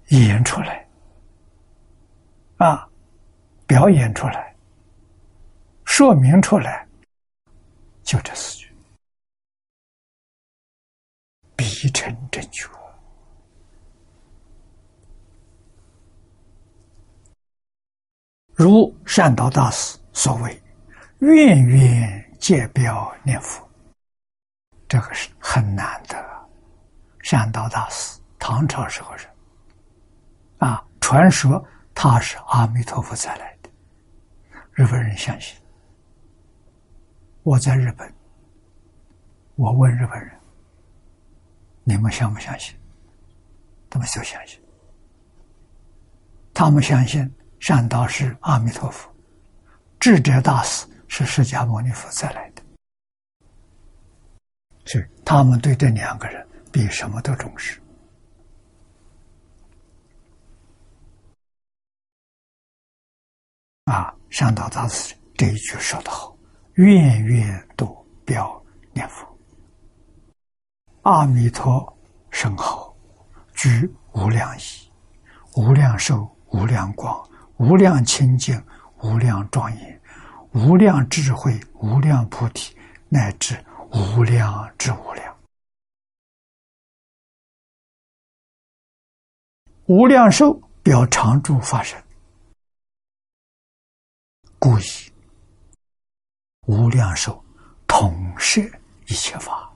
[0.09, 0.88] 演出来，
[2.57, 2.88] 啊，
[3.65, 4.55] 表演出来，
[5.85, 6.88] 说明出来，
[8.03, 8.72] 就这四句，
[11.55, 12.69] 必成正觉。
[18.61, 20.61] 如善导大师所谓
[21.19, 23.63] ：“愿愿。”借标念佛，
[24.88, 26.17] 这个是很难的。
[27.21, 29.25] 善导大师，唐朝时候人，
[30.57, 31.63] 啊，传说
[31.93, 33.69] 他是阿弥陀佛再来的。
[34.71, 35.55] 日本人相信。
[37.43, 38.11] 我在日本，
[39.53, 40.31] 我问日本人
[41.85, 42.75] ：“你们相不相信？”
[43.88, 44.59] 他们说相信。
[46.55, 47.31] 他们相信
[47.61, 49.09] 善导是阿弥陀佛，
[49.97, 50.85] 智者大师。
[51.13, 52.63] 是释迦牟尼佛再来的，
[54.85, 57.81] 是他们对这两个人比什么都重视。
[63.83, 66.33] 啊，上道大师这一句说得好
[66.75, 68.63] ：“愿愿度标
[68.93, 69.27] 念佛，
[71.01, 71.93] 阿弥陀
[72.29, 72.95] 圣号，
[73.53, 74.89] 居无量义、
[75.57, 77.29] 无量寿、无量光、
[77.61, 78.61] 无量清净、
[79.03, 79.91] 无量庄严。”
[80.53, 82.75] 无量智慧，无量菩提，
[83.07, 83.57] 乃至
[83.93, 85.38] 无量之无量，
[89.85, 92.03] 无量寿表常住法身，
[94.59, 94.83] 故以
[96.67, 97.41] 无量寿
[97.88, 98.59] 统摄
[99.07, 99.73] 一切法，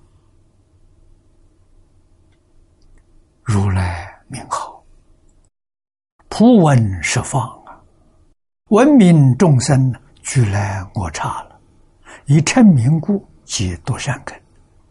[3.44, 4.84] 如来名号，
[6.28, 7.65] 普闻十方，
[8.70, 9.94] 闻名众生。
[10.28, 11.62] 俱来我差了，
[12.26, 14.36] 以称名故，即多善根，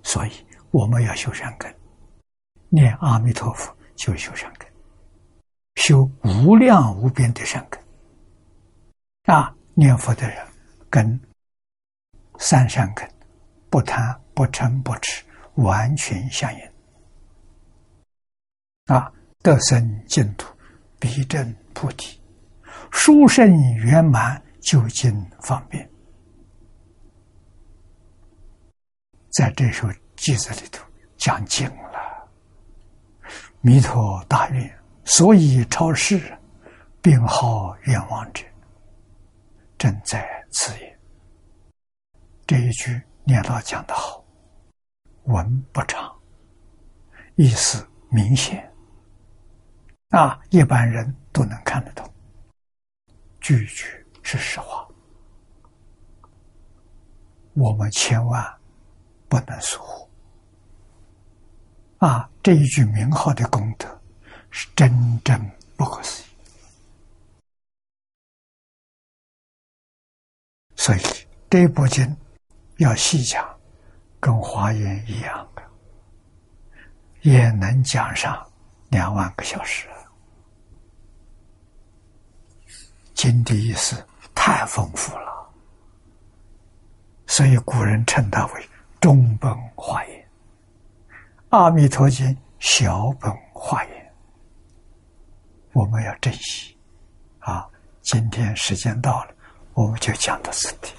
[0.04, 1.74] 所以我们要修善根，
[2.68, 4.68] 念阿弥陀佛就修善根，
[5.74, 7.82] 修无量无边的善根。
[9.24, 10.38] 啊，念佛的人
[10.88, 11.20] 跟
[12.38, 13.10] 三善根
[13.68, 15.24] 不贪不嗔不痴
[15.56, 16.60] 完全相应。
[18.94, 20.46] 啊，得生净土，
[21.00, 22.20] 必证菩提，
[22.94, 24.42] 殊胜圆满。
[24.64, 25.12] 就近
[25.42, 25.86] 方便，
[29.30, 30.82] 在这首偈子里头
[31.18, 32.30] 讲尽了。
[33.60, 36.18] 弥陀大愿，所以超世，
[37.02, 38.42] 并号愿望者，
[39.76, 40.98] 正在此也。
[42.46, 44.24] 这一句念老讲得好，
[45.24, 46.10] 文不长，
[47.34, 48.72] 意思明显，
[50.08, 52.10] 啊，一般人都能看得懂，
[53.44, 53.86] 句句。
[54.26, 54.88] 是实话，
[57.52, 58.42] 我们千万
[59.28, 60.08] 不能疏忽
[61.98, 62.26] 啊！
[62.42, 63.86] 这一句名号的功德
[64.50, 65.38] 是真正
[65.76, 66.26] 不可思议，
[70.74, 71.00] 所以
[71.50, 72.16] 这部经
[72.78, 73.46] 要细讲，
[74.18, 75.62] 跟华严一样的，
[77.20, 78.50] 也能讲上
[78.88, 79.86] 两万个小时。
[83.14, 84.04] 经的意思。
[84.36, 85.48] 太丰富了，
[87.26, 88.68] 所以古人称它为
[89.00, 90.20] 中本华严，
[91.48, 92.26] 《阿弥陀经》
[92.58, 94.12] 小本华严，
[95.72, 96.76] 我们要珍惜。
[97.38, 97.66] 啊，
[98.02, 99.34] 今天时间到了，
[99.72, 100.90] 我们就讲到此地。